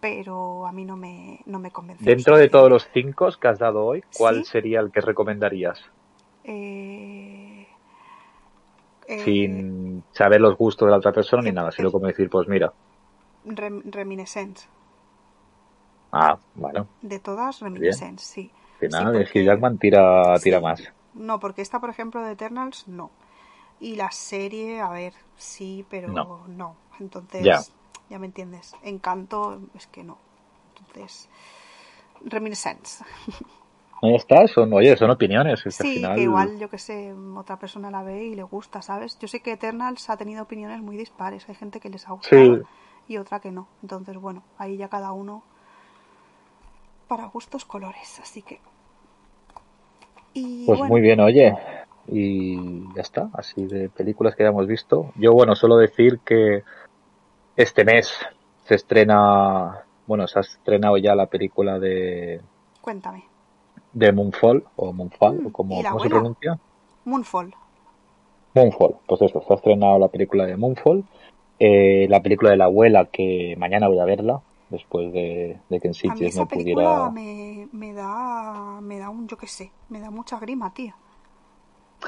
pero 0.00 0.66
a 0.66 0.72
mí 0.72 0.84
no 0.84 0.96
me, 0.96 1.40
no 1.46 1.58
me 1.60 1.72
convence. 1.72 2.10
lo 2.10 2.14
Dentro 2.14 2.38
de 2.38 2.48
todos 2.48 2.70
los 2.70 2.88
5 2.94 3.28
que 3.38 3.48
has 3.48 3.58
dado 3.58 3.84
hoy, 3.84 4.00
¿cuál 4.14 4.44
Sí. 4.44 4.46
sería 4.46 4.80
el 4.80 4.90
que 4.90 5.02
recomendarías? 5.02 5.78
Eh, 6.44 7.66
eh, 9.08 9.64
Sin 9.64 10.06
saber 10.12 10.40
los 10.40 10.56
gustos 10.56 10.86
de 10.86 10.92
la 10.92 10.98
otra 10.98 11.12
persona 11.12 11.42
ni 11.42 11.50
nada, 11.52 11.72
sino 11.72 11.90
como 11.90 12.06
decir, 12.06 12.30
pues 12.30 12.46
mira. 12.48 12.72
Rem- 13.60 13.82
Reminiscence. 13.94 14.68
Ah, 16.18 16.38
bueno, 16.54 16.88
De 17.02 17.18
todas, 17.18 17.60
Reminiscence, 17.60 18.24
sí. 18.24 18.50
al 18.74 18.78
final 18.78 19.14
Sí, 19.16 19.22
es 19.22 19.30
que 19.30 19.44
Jackman 19.44 19.78
tira, 19.78 20.38
tira 20.42 20.58
sí. 20.58 20.64
más. 20.64 20.82
No, 21.14 21.40
porque 21.40 21.62
esta, 21.62 21.80
por 21.80 21.90
ejemplo, 21.90 22.22
de 22.22 22.32
Eternals, 22.32 22.88
no. 22.88 23.10
Y 23.80 23.96
la 23.96 24.10
serie, 24.10 24.80
a 24.80 24.88
ver, 24.90 25.14
sí, 25.36 25.84
pero 25.90 26.08
No. 26.08 26.40
no. 26.48 26.74
Entonces, 27.00 27.44
Ya. 27.44 27.60
ya. 28.08 28.18
me 28.18 28.26
entiendes. 28.26 28.74
Encanto, 28.82 29.60
es 29.74 29.86
que 29.86 30.02
no. 30.02 30.16
Entonces, 30.78 31.28
Reminiscence. 32.24 33.04
Ahí 34.02 34.14
está, 34.16 34.46
son, 34.48 34.72
oye, 34.72 34.96
son 34.96 35.10
opiniones. 35.10 35.64
es 35.66 35.76
que 35.76 35.82
al 35.82 35.88
Sí, 35.88 35.94
final, 35.96 36.16
que 36.16 36.22
igual, 36.22 36.58
yo 36.58 36.70
que 36.70 36.78
sé, 36.78 37.12
otra 37.36 37.58
persona 37.58 37.90
la 37.90 38.02
ve 38.02 38.24
y 38.24 38.34
le 38.34 38.42
gusta, 38.42 38.82
¿sabes? 38.82 39.18
Yo 39.18 39.28
sé 39.28 39.40
que 39.40 39.52
Eternals 39.52 40.08
ha 40.10 40.16
tenido 40.16 40.42
opiniones 40.42 40.80
muy 40.80 40.96
dispares. 40.96 41.48
Hay 41.48 41.54
gente 41.54 41.80
que 41.80 41.88
les 41.90 42.06
ha 42.08 42.12
gustado 42.12 42.56
Sí. 42.56 42.62
y 43.08 43.16
otra 43.18 43.40
que 43.40 43.50
no. 43.52 43.68
Entonces, 43.82 44.16
bueno, 44.16 44.42
ahí 44.58 44.76
ya 44.76 44.88
cada 44.88 45.12
uno 45.12 45.42
para 47.08 47.26
gustos 47.26 47.64
colores. 47.64 48.18
Así 48.20 48.42
que. 48.42 48.60
Y 50.34 50.66
Pues 50.66 50.78
bueno, 50.78 50.92
muy 50.92 51.00
bien, 51.00 51.20
oye. 51.20 51.56
Y 52.08 52.82
ya 52.94 53.02
está, 53.02 53.30
así 53.32 53.66
de 53.66 53.88
películas 53.88 54.36
que 54.36 54.44
ya 54.44 54.50
hemos 54.50 54.66
visto. 54.66 55.12
Yo, 55.16 55.32
bueno, 55.32 55.56
solo 55.56 55.76
decir 55.76 56.20
que 56.20 56.62
este 57.56 57.84
mes 57.84 58.12
se 58.64 58.74
estrena, 58.76 59.84
bueno, 60.06 60.26
se 60.28 60.38
ha 60.38 60.42
estrenado 60.42 60.96
ya 60.98 61.14
la 61.16 61.26
película 61.26 61.78
de, 61.80 62.40
cuéntame. 62.80 63.24
de 63.92 64.12
Moonfall, 64.12 64.64
o 64.76 64.92
Moonfall, 64.92 65.40
Mm, 65.42 65.46
o 65.46 65.52
como, 65.52 65.80
¿y 65.80 65.82
la 65.82 65.90
¿cómo 65.90 66.02
se 66.02 66.08
pronuncia? 66.10 66.58
Moonfall. 67.04 67.54
Moonfall, 68.54 68.96
pues 69.06 69.22
eso, 69.22 69.42
se 69.46 69.52
ha 69.52 69.56
estrenado 69.56 69.98
la 69.98 70.08
película 70.08 70.46
de 70.46 70.56
Moonfall, 70.56 71.04
eh, 71.58 72.06
la 72.08 72.22
película 72.22 72.50
de 72.50 72.56
la 72.56 72.66
abuela 72.66 73.06
que 73.06 73.56
mañana 73.58 73.88
voy 73.88 73.98
a 73.98 74.04
verla, 74.04 74.40
después 74.70 75.12
de, 75.12 75.60
de 75.68 75.80
que 75.80 75.88
en 75.88 75.94
Sitges 75.94 76.36
no 76.36 76.46
pudiera... 76.46 77.10
me, 77.10 77.68
me 77.72 77.92
da 77.92 78.80
me 78.80 78.98
da 78.98 79.10
un 79.10 79.28
yo 79.28 79.36
qué 79.36 79.46
sé, 79.46 79.72
me 79.88 80.00
da 80.00 80.10
mucha 80.10 80.38
grima, 80.38 80.72
tía. 80.74 80.96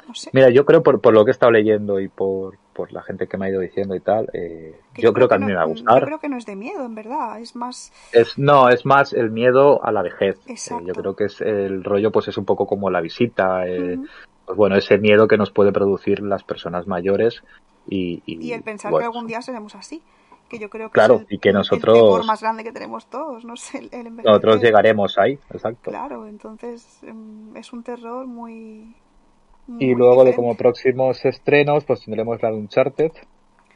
No 0.06 0.14
sé. 0.14 0.30
Mira, 0.34 0.50
yo 0.50 0.64
creo 0.66 0.82
por, 0.82 1.00
por 1.00 1.14
lo 1.14 1.24
que 1.24 1.30
he 1.30 1.32
estado 1.32 1.50
leyendo 1.50 1.98
y 1.98 2.08
por, 2.08 2.58
por 2.74 2.92
la 2.92 3.02
gente 3.02 3.26
que 3.26 3.38
me 3.38 3.46
ha 3.46 3.48
ido 3.48 3.60
diciendo 3.60 3.94
y 3.96 4.00
tal, 4.00 4.28
eh, 4.34 4.78
yo, 4.94 5.12
creo 5.12 5.28
que 5.28 5.34
a 5.34 5.38
mí 5.38 5.44
no- 5.44 5.48
me 5.48 5.54
va 5.56 5.62
a 5.62 5.64
Yo 5.64 5.70
gustar. 5.70 6.04
creo 6.04 6.18
que 6.20 6.28
no 6.28 6.36
es 6.36 6.44
de 6.46 6.56
miedo, 6.56 6.84
en 6.84 6.94
verdad. 6.94 7.40
Es 7.40 7.56
más. 7.56 7.90
Es, 8.12 8.38
no, 8.38 8.68
es 8.68 8.84
más 8.84 9.12
el 9.12 9.30
miedo 9.30 9.82
a 9.84 9.90
la 9.90 10.02
vejez. 10.02 10.36
Eh, 10.46 10.52
Exacto. 10.52 10.86
yo 10.86 10.94
creo 10.94 11.16
que 11.16 11.24
es 11.24 11.40
el 11.40 11.82
rollo, 11.84 12.12
pues 12.12 12.28
es 12.28 12.36
un 12.36 12.44
poco 12.44 12.66
como 12.66 12.90
la 12.90 13.00
visita, 13.00 13.66
eh, 13.66 13.98
pues 14.44 14.56
bueno, 14.56 14.76
ese 14.76 14.98
miedo 14.98 15.26
que 15.26 15.38
nos 15.38 15.50
puede 15.50 15.72
producir 15.72 16.20
las 16.20 16.44
personas 16.44 16.86
mayores 16.86 17.42
y, 17.88 18.22
y, 18.26 18.46
Y 18.46 18.52
el 18.52 18.62
pensar 18.62 18.90
bueno, 18.90 19.02
que 19.04 19.06
algún 19.16 19.26
día 19.26 19.40
seremos 19.42 19.74
así. 19.74 20.02
Que 20.48 20.58
yo 20.58 20.70
creo 20.70 20.88
que 20.88 20.94
Claro, 20.94 21.14
es 21.16 21.20
el, 21.22 21.26
y 21.30 21.38
que 21.38 21.50
el 21.50 21.54
nosotros- 21.56 21.94
temor 21.94 22.24
más 22.24 22.40
grande 22.40 22.64
que 22.64 22.72
tenemos 22.72 23.06
todos, 23.06 23.44
no 23.44 23.56
sé, 23.56 23.78
el, 23.78 23.84
el 23.92 24.06
envejecer. 24.06 24.24
nosotros 24.24 24.62
llegaremos 24.62 25.18
ahí, 25.18 25.38
exacto. 25.52 25.90
Claro, 25.90 26.26
entonces 26.26 27.02
em, 27.02 27.56
es 27.56 27.72
un 27.72 27.82
terror 27.82 28.26
muy. 28.26 28.94
Y 29.68 29.72
muy 29.86 29.94
luego 29.94 30.24
de 30.24 30.30
diferente. 30.30 30.36
como 30.36 30.56
próximos 30.56 31.24
estrenos, 31.26 31.84
pues 31.84 32.02
tendremos 32.04 32.42
la 32.42 32.50
de 32.50 32.56
Uncharted, 32.56 33.12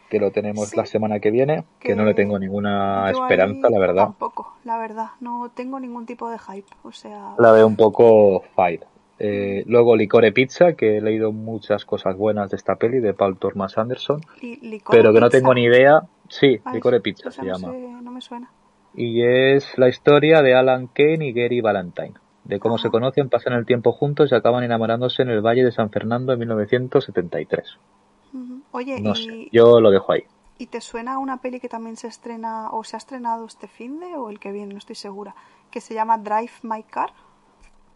que 0.09 0.18
lo 0.18 0.31
tenemos 0.31 0.70
Sí. 0.70 0.77
la 0.77 0.87
semana 0.87 1.20
que 1.20 1.31
viene, 1.31 1.64
que, 1.79 1.89
Que 1.89 1.95
no 1.97 2.05
le 2.05 2.14
tengo 2.14 2.39
ninguna 2.39 3.11
esperanza, 3.11 3.68
la 3.70 3.79
verdad. 3.79 4.05
Tampoco, 4.05 4.55
la 4.64 4.79
verdad. 4.79 5.09
No 5.20 5.51
tengo 5.55 5.79
ningún 5.81 6.07
tipo 6.07 6.31
de 6.31 6.39
hype. 6.39 6.68
O 6.83 6.93
sea. 6.93 7.35
La 7.39 7.53
veo 7.53 7.66
un 7.66 7.77
poco 7.77 8.43
fire. 8.57 8.87
Eh, 9.18 9.62
luego 9.68 9.95
Licore 9.95 10.33
Pizza, 10.33 10.73
que 10.73 10.97
he 10.97 11.01
leído 11.01 11.31
muchas 11.33 11.85
cosas 11.85 12.16
buenas 12.16 12.51
de 12.51 12.57
esta 12.57 12.75
peli 12.77 12.99
de 12.99 13.14
Paul 13.14 13.37
Thomas 13.39 13.79
Anderson, 13.79 14.20
li- 14.41 14.83
pero 14.91 15.12
que 15.12 15.20
no 15.20 15.29
tengo 15.31 15.55
ni 15.55 15.64
idea. 15.64 16.03
Sí, 16.33 16.59
Ah, 16.64 16.72
esa- 16.78 17.01
Pizza 17.01 17.30
se 17.30 17.43
no 17.43 17.53
llama. 17.53 17.72
sé, 17.72 17.78
no 18.03 18.11
me 18.11 18.20
suena. 18.22 18.51
Y 18.95 19.22
es 19.22 19.76
la 19.76 19.89
historia 19.89 20.41
de 20.41 20.55
Alan 20.55 20.87
Kane 20.87 21.26
y 21.28 21.33
Gary 21.35 21.61
Valentine, 21.61 22.14
de 22.45 22.59
cómo 22.59 22.76
Ajá. 22.76 22.85
se 22.85 22.91
conocen, 22.91 23.28
pasan 23.28 23.53
el 23.53 23.66
tiempo 23.66 23.93
juntos 23.93 24.33
y 24.33 24.35
acaban 24.35 24.64
enamorándose 24.64 25.20
en 25.22 25.28
el 25.28 25.43
Valle 25.43 25.62
de 25.62 25.72
San 25.72 25.91
Fernando 25.91 26.33
en 26.33 26.39
1973. 26.39 27.76
Ujú. 28.33 28.62
Oye, 28.70 28.99
No 29.01 29.12
y, 29.12 29.16
sé, 29.16 29.49
yo 29.53 29.78
lo 29.80 29.91
dejo 29.91 30.12
ahí. 30.12 30.22
¿y 30.59 30.68
te 30.68 30.80
suena 30.80 31.18
una 31.18 31.39
peli 31.39 31.61
que 31.61 31.68
también 31.68 31.97
se 31.97 32.07
estrena 32.07 32.70
o 32.70 32.83
se 32.85 32.97
ha 32.97 32.99
estrenado 32.99 33.45
este 33.47 33.66
fin 33.68 34.01
de 34.01 34.14
o 34.16 34.30
el 34.30 34.39
que 34.39 34.53
viene? 34.53 34.72
No 34.72 34.78
estoy 34.78 34.95
segura. 34.97 35.35
Que 35.70 35.80
se 35.83 35.93
llama 35.93 36.16
Drive 36.18 36.53
My 36.62 36.83
Car. 36.85 37.11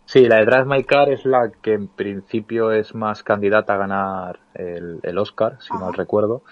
Sí, 0.05 0.27
la 0.27 0.37
de 0.37 0.45
Drive 0.47 0.65
My 0.67 0.83
Car 0.85 1.09
es 1.11 1.25
la 1.25 1.51
que 1.63 1.73
en 1.75 1.89
principio 1.89 2.71
es 2.73 2.95
más 2.95 3.23
candidata 3.23 3.75
a 3.75 3.79
ganar 3.79 4.41
el, 4.55 5.01
el 5.03 5.19
Oscar, 5.19 5.59
si 5.61 5.73
Ajá. 5.73 5.85
mal 5.85 5.95
recuerdo. 5.95 6.43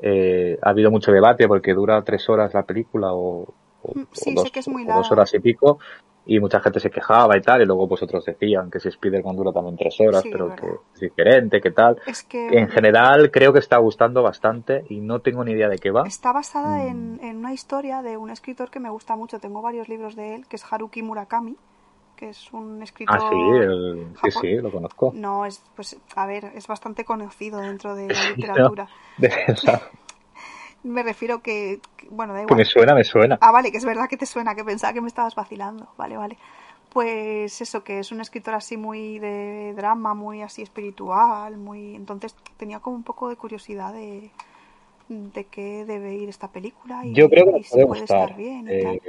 Eh, 0.00 0.58
ha 0.62 0.70
habido 0.70 0.90
mucho 0.90 1.10
debate 1.12 1.48
porque 1.48 1.74
dura 1.74 2.02
tres 2.04 2.28
horas 2.28 2.54
la 2.54 2.64
película 2.64 3.12
o, 3.12 3.54
o- 3.82 3.92
Mm, 3.94 4.04
o 4.16 4.24
sí, 4.24 4.36
sé 4.36 4.36
dos, 4.40 4.50
que 4.50 4.60
es 4.60 4.68
muy 4.68 4.84
o 4.84 4.92
dos 4.92 5.10
horas 5.12 5.32
y 5.34 5.40
pico 5.40 5.78
y 6.24 6.40
mucha 6.40 6.60
gente 6.60 6.78
se 6.80 6.90
quejaba 6.90 7.36
y 7.36 7.40
tal 7.42 7.62
y 7.62 7.64
luego 7.66 7.88
pues 7.88 8.02
otros 8.02 8.24
decían 8.24 8.70
que 8.70 8.80
si 8.80 8.88
Spider-Man 8.88 9.36
dura 9.36 9.52
también 9.52 9.76
tres 9.76 9.96
horas 10.00 10.22
Sí, 10.22 10.30
pero 10.30 10.54
que 10.54 10.66
es 10.94 11.00
diferente, 11.00 11.60
que 11.60 11.70
tal. 11.70 11.96
Es 12.04 12.22
que 12.24 12.40
En 12.48 12.68
general 12.68 13.30
creo 13.30 13.52
que 13.52 13.58
está 13.60 13.78
gustando 13.78 14.22
bastante 14.22 14.84
y 14.88 15.00
no 15.00 15.20
tengo 15.20 15.44
ni 15.44 15.52
idea 15.52 15.68
de 15.68 15.78
qué 15.78 15.90
va. 15.90 16.04
está 16.04 16.32
basada 16.32 16.82
Mm. 16.82 16.88
en, 16.90 17.20
en 17.22 17.36
una 17.36 17.52
historia 17.52 18.02
de 18.02 18.16
un 18.16 18.30
escritor 18.30 18.68
que 18.70 18.80
me 18.80 18.90
gusta 18.90 19.14
mucho. 19.16 19.38
Tengo 19.38 19.62
varios 19.62 19.88
libros 19.88 20.16
de 20.16 20.34
él, 20.34 20.46
que 20.48 20.56
es 20.56 20.64
Haruki 20.70 21.02
Murakami, 21.02 21.56
que 22.18 22.28
es 22.30 22.52
un 22.52 22.82
escritor. 22.82 23.16
Ah, 23.16 23.20
sí, 23.30 23.36
el- 23.36 24.12
sí, 24.22 24.30
sí, 24.30 24.56
lo 24.56 24.70
conozco. 24.70 25.14
No, 25.24 25.44
es, 25.46 25.62
pues, 25.76 25.96
a 26.16 26.26
ver, 26.26 26.44
es 26.54 26.66
bastante 26.66 27.04
conocido 27.04 27.62
dentro 27.62 27.94
de 27.94 28.08
la 28.16 28.24
no. 28.56 28.70
literatura. 28.70 28.88
De 29.18 29.28
verdad, 29.28 29.82
Me 30.82 31.02
refiero 31.02 31.42
que, 31.42 31.80
que- 31.96 32.08
bueno, 32.10 32.34
da 32.34 32.42
igual. 32.42 32.58
me 32.58 32.64
suena, 32.64 32.94
me 32.94 33.04
suena. 33.04 33.38
Ah, 33.40 33.52
vale, 33.52 33.70
que 33.70 33.78
es 33.78 33.84
verdad 33.84 34.08
que 34.08 34.16
te 34.16 34.26
suena, 34.26 34.54
que 34.54 34.64
pensaba 34.64 34.92
que 34.92 35.00
me 35.00 35.08
estabas 35.08 35.34
vacilando. 35.34 35.88
Vale, 35.96 36.16
vale. 36.16 36.38
Pues 36.90 37.60
eso, 37.60 37.84
que 37.84 38.00
es 38.00 38.12
un 38.12 38.20
escritor 38.20 38.54
así 38.54 38.76
muy 38.76 39.18
de 39.18 39.74
drama, 39.76 40.14
muy 40.14 40.42
así 40.42 40.62
espiritual, 40.62 41.58
muy... 41.58 41.94
Entonces 41.96 42.34
tenía 42.58 42.80
como 42.80 42.96
un 42.96 43.04
poco 43.04 43.28
de 43.28 43.36
curiosidad 43.36 43.92
de, 43.94 44.32
de 45.08 45.46
qué 45.46 45.84
debe 45.86 46.14
ir 46.16 46.28
esta 46.28 46.48
película 46.52 47.06
y, 47.06 47.14
Yo 47.14 47.28
creo 47.28 47.44
que 47.46 47.60
y 47.60 47.64
si 47.64 47.84
puede 47.84 48.04
estar 48.04 48.34
bien 48.36 48.68
y 48.68 48.74
tal. 48.76 49.00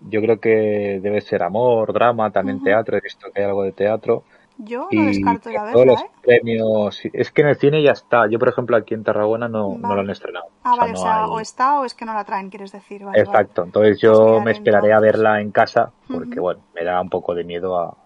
Yo 0.00 0.20
creo 0.20 0.38
que 0.40 1.00
debe 1.02 1.20
ser 1.20 1.42
amor, 1.42 1.92
drama, 1.92 2.30
también 2.30 2.60
teatro. 2.60 2.96
He 2.96 3.00
visto 3.00 3.30
que 3.32 3.40
hay 3.40 3.46
algo 3.46 3.62
de 3.64 3.72
teatro. 3.72 4.24
Yo 4.58 4.80
no 4.84 4.90
Y 4.90 5.06
descarto 5.06 5.50
ir 5.50 5.56
que 5.56 5.58
a 5.58 5.64
todos 5.72 5.86
verla, 5.86 5.86
los 5.86 6.04
¿eh? 6.04 6.10
premios. 6.22 7.00
Es 7.12 7.30
que 7.32 7.42
en 7.42 7.48
el 7.48 7.56
cine 7.56 7.82
ya 7.82 7.92
está. 7.92 8.28
Yo, 8.28 8.38
por 8.38 8.48
ejemplo, 8.48 8.76
aquí 8.76 8.94
en 8.94 9.04
Tarragona 9.04 9.48
no, 9.48 9.76
no 9.78 9.94
lo 9.94 10.00
han 10.00 10.10
estrenado. 10.10 10.46
Ah, 10.64 10.72
O 10.72 10.74
sea, 10.76 10.86
vale, 10.86 10.92
o 10.92 10.96
sea, 10.96 11.14
hay- 11.16 11.26
o 11.26 11.40
está 11.40 11.80
o 11.80 11.84
es 11.84 11.94
que 11.94 12.04
no 12.04 12.14
la 12.14 12.24
traen, 12.24 12.50
quieres 12.50 12.72
decir. 12.72 13.04
Vale, 13.04 13.24
vale. 13.24 13.40
Exacto. 13.40 13.62
Entonces 13.64 13.92
Pues 13.92 14.00
yo 14.00 14.40
me 14.44 14.50
esperaré 14.52 14.92
a 14.92 15.00
verla 15.00 15.40
en 15.40 15.50
casa 15.52 15.92
porque, 16.10 16.40
bueno, 16.40 16.60
me 16.74 16.84
da 16.84 17.00
un 17.00 17.08
poco 17.10 17.34
de 17.34 17.44
miedo 17.44 17.78
a, 17.78 17.96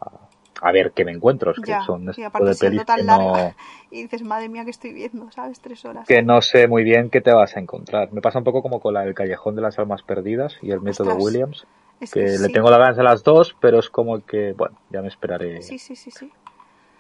a- 0.63 0.73
ver 0.73 0.93
qué 0.93 1.05
me 1.05 1.13
encuentro, 1.13 1.51
es 1.53 1.61
que 1.61 1.73
Ya, 1.73 1.81
son 1.81 2.05
y 2.17 2.23
aparte 2.23 2.49
de 2.51 2.55
siendo 2.55 2.85
tan 2.85 3.07
larga. 3.07 3.27
no, 3.27 3.55
Y 3.91 4.03
dices, 4.03 4.23
madre 4.23 4.49
mía, 4.49 4.65
que 4.65 4.71
estoy 4.71 4.93
viendo, 4.93 5.31
¿sabes? 5.33 5.61
Tres 5.61 5.85
horas. 5.85 6.07
que 6.07 6.23
no 6.23 6.41
sé 6.43 6.67
muy 6.69 6.85
bien 6.85 7.11
qué 7.11 7.21
te 7.21 7.33
vas 7.33 7.57
a 7.57 7.61
encontrar. 7.61 8.13
Me 8.13 8.21
pasa 8.21 8.39
un 8.39 8.45
poco 8.45 8.63
como 8.63 8.81
con 8.81 8.95
la 8.95 9.03
del 9.03 9.15
Callejón 9.15 9.55
de 9.57 9.63
las 9.63 9.79
Almas 9.79 10.03
Perdidas 10.03 10.57
y 10.63 10.71
el 10.71 10.81
método. 10.81 11.15
Williams, 11.17 11.67
Es 12.01 12.13
que 12.13 12.21
le 12.21 12.29
sí. 12.39 12.53
tengo 12.53 12.71
la 12.71 12.79
ganas 12.79 12.99
a 12.99 13.03
las 13.03 13.23
dos, 13.25 13.57
pero 13.61 13.79
es 13.79 13.91
como 13.91 14.25
que, 14.25 14.53
bueno, 14.53 14.79
ya 14.91 15.03
me 15.03 15.09
esperaré 15.09 15.63
Sí, 15.63 15.79
sí, 15.79 15.97
sí, 15.97 16.11
sí. 16.11 16.31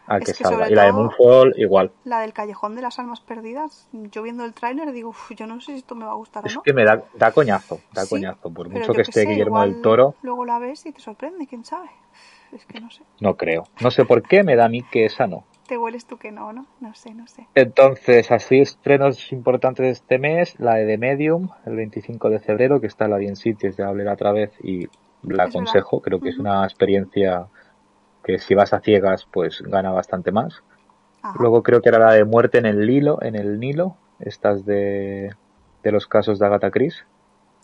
a 0.06 0.18
Es 0.18 0.24
que 0.36 0.44
salga. 0.44 0.68
Y 0.70 0.74
la 0.74 0.84
de 0.84 0.92
Moonfall 0.92 1.54
igual. 1.56 1.92
La 2.04 2.20
del 2.20 2.32
Callejón 2.32 2.74
de 2.74 2.82
las 2.82 2.98
Almas 2.98 3.20
Perdidas, 3.20 3.88
yo 3.92 4.22
viendo 4.22 4.44
el 4.44 4.54
tráiler 4.54 4.90
digo, 4.92 5.10
"Uf, 5.10 5.30
yo 5.36 5.46
no 5.46 5.60
sé 5.60 5.72
si 5.72 5.78
esto 5.78 5.94
me 5.94 6.04
va 6.04 6.12
a 6.12 6.16
gustar 6.16 6.46
Es 6.46 6.52
o 6.54 6.56
no. 6.56 6.62
que 6.62 6.72
me 6.72 6.84
da, 6.84 7.04
da 7.14 7.32
coñazo, 7.32 7.80
da 7.92 8.02
Sí, 8.02 8.10
coñazo. 8.10 8.50
Por 8.50 8.68
mucho 8.68 8.92
que 8.92 9.02
esté 9.02 9.22
sé, 9.22 9.26
Guillermo 9.28 9.60
del 9.62 9.80
Toro, 9.82 10.14
Luego 10.22 10.44
la 10.44 10.58
ves 10.58 10.84
y 10.86 10.92
te 10.92 11.00
sorprende, 11.00 11.46
quién 11.46 11.64
sabe. 11.64 11.90
Es 12.52 12.64
que 12.64 12.80
no 12.80 12.90
sé. 12.90 13.02
no 13.20 13.36
creo. 13.36 13.64
No 13.80 13.90
sé 13.90 14.04
por 14.04 14.22
qué 14.22 14.42
me 14.42 14.56
da 14.56 14.64
a 14.64 14.68
mí 14.68 14.82
que 14.82 15.04
esa 15.04 15.26
no. 15.26 15.44
Te 15.68 15.78
hueles 15.78 16.06
tú 16.06 16.16
que 16.18 16.32
no, 16.32 16.52
¿no? 16.52 16.66
No 16.80 16.94
sé, 16.94 17.14
no 17.14 17.26
sé. 17.28 17.46
Entonces, 17.54 18.30
así 18.30 18.60
estrenos 18.60 19.32
importantes 19.32 19.84
de 19.84 19.90
este 19.90 20.18
mes, 20.18 20.58
la 20.58 20.74
de 20.76 20.86
The 20.86 20.98
Medium, 20.98 21.50
el 21.66 21.76
25 21.76 22.30
de 22.30 22.40
febrero, 22.40 22.80
que 22.80 22.86
está 22.86 23.04
en 23.04 23.10
la 23.10 23.18
Bien 23.18 23.36
Cities 23.36 23.76
de 23.76 23.84
hablar 23.84 24.08
otra 24.14 24.32
vez 24.32 24.52
y 24.62 24.86
la 25.22 25.44
Es 25.44 25.50
aconsejo, 25.50 26.00
verdad. 26.00 26.04
creo 26.04 26.20
que 26.20 26.30
es 26.30 26.38
una 26.38 26.64
experiencia 26.64 27.46
que 28.24 28.38
si 28.38 28.54
vas 28.54 28.72
a 28.72 28.80
ciegas, 28.80 29.26
pues 29.32 29.62
gana 29.62 29.92
bastante 29.92 30.32
más. 30.32 30.62
Ajá. 31.22 31.38
Luego 31.38 31.62
creo 31.62 31.82
que 31.82 31.90
era 31.90 31.98
la 31.98 32.14
de 32.14 32.24
Muerte 32.24 32.58
en 32.58 32.66
el 32.66 32.86
Nilo, 32.86 33.22
en 33.22 33.36
el 33.36 33.60
Nilo, 33.60 33.96
estas 34.20 34.64
de, 34.66 35.34
de 35.82 35.92
los 35.92 36.06
casos 36.06 36.38
de 36.38 36.46
Agatha 36.46 36.70
Christie, 36.70 37.04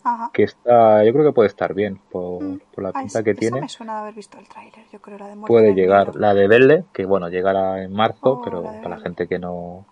Ajá. 0.05 0.29
que 0.33 0.43
está, 0.43 1.03
yo 1.03 1.11
creo 1.13 1.25
que 1.25 1.31
puede 1.33 1.47
estar 1.47 1.73
bien 1.73 1.99
por, 2.11 2.41
Mm. 2.43 2.59
por 2.73 2.83
la 2.83 2.91
pinta 2.93 3.23
que 3.23 3.31
esa 3.31 3.39
tiene. 3.39 3.61
me 3.61 3.69
suena 3.69 3.95
de 3.95 3.99
haber 4.01 4.13
visto 4.13 4.37
el 4.37 4.47
tráiler, 4.47 4.85
yo 4.93 5.01
creo, 5.01 5.17
la 5.17 5.27
de 5.29 5.35
Puede 5.35 5.69
el 5.69 5.75
llegar 5.75 6.15
la 6.15 6.33
de 6.33 6.47
Belle, 6.47 6.85
que 6.93 7.05
bueno, 7.05 7.27
llegará 7.29 7.81
en 7.83 7.91
marzo, 7.91 8.19
Oh, 8.39 8.41
pero 8.43 8.61
la 8.61 8.81
para 8.81 8.95
la 8.97 9.01
gente 9.01 9.27
que 9.27 9.39
no, 9.39 9.85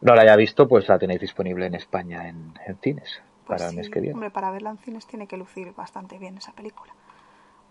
no 0.00 0.14
la 0.14 0.22
haya 0.22 0.36
visto, 0.36 0.66
pues 0.68 0.88
la 0.88 0.98
tenéis 0.98 1.20
disponible 1.20 1.66
en 1.66 1.74
España 1.74 2.28
en, 2.28 2.52
en 2.66 2.76
cines 2.78 3.20
Pues 3.46 3.58
para 3.60 3.66
el 3.66 3.70
sí, 3.70 3.76
mes 3.76 3.90
que 3.90 4.00
viene. 4.00 4.14
Hombre, 4.14 4.30
para 4.30 4.50
verla 4.50 4.70
en 4.70 4.78
cines 4.78 5.06
tiene 5.06 5.26
que 5.26 5.36
lucir 5.36 5.72
bastante 5.74 6.18
bien 6.18 6.36
esa 6.38 6.52
película. 6.52 6.92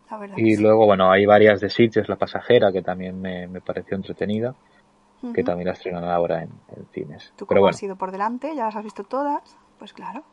La 0.09 0.17
verdad 0.17 0.35
que 0.37 0.41
Y 0.41 0.55
sí. 0.55 0.61
luego, 0.61 0.85
bueno, 0.85 1.11
hay 1.11 1.25
varias 1.25 1.59
de 1.59 1.69
Sitges, 1.69 2.07
La 2.09 2.15
Pasajera, 2.15 2.71
que 2.71 2.81
también 2.81 3.21
me, 3.21 3.47
me 3.47 3.61
pareció 3.61 3.95
entretenida, 3.97 4.55
que 5.35 5.43
también 5.43 5.67
la 5.67 5.73
estrenan 5.73 6.05
ahora 6.05 6.43
en, 6.43 6.49
en 6.75 6.85
cines. 6.93 7.33
Tú 7.35 7.45
Pero 7.45 7.59
bueno, 7.61 7.75
has 7.75 7.83
ido 7.83 7.95
por 7.97 8.11
delante, 8.11 8.55
ya 8.55 8.65
las 8.65 8.75
has 8.77 8.83
visto 8.83 9.03
todas, 9.03 9.41
pues 9.77 9.91
claro. 9.93 10.23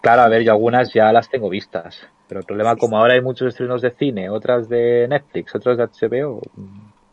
Claro, 0.00 0.22
a 0.22 0.28
ver, 0.28 0.42
yo 0.42 0.52
algunas 0.52 0.92
ya 0.92 1.12
las 1.12 1.28
tengo 1.28 1.48
vistas, 1.48 2.06
pero 2.28 2.40
el 2.40 2.46
problema, 2.46 2.74
Sí, 2.74 2.80
como 2.80 2.96
sí. 2.96 3.00
ahora 3.00 3.14
hay 3.14 3.20
muchos 3.22 3.48
estrenos 3.48 3.82
de 3.82 3.90
cine, 3.92 4.30
otras 4.30 4.68
de 4.68 5.06
Netflix, 5.08 5.54
otras 5.54 5.78
de 5.78 5.84
HBO, 5.86 6.40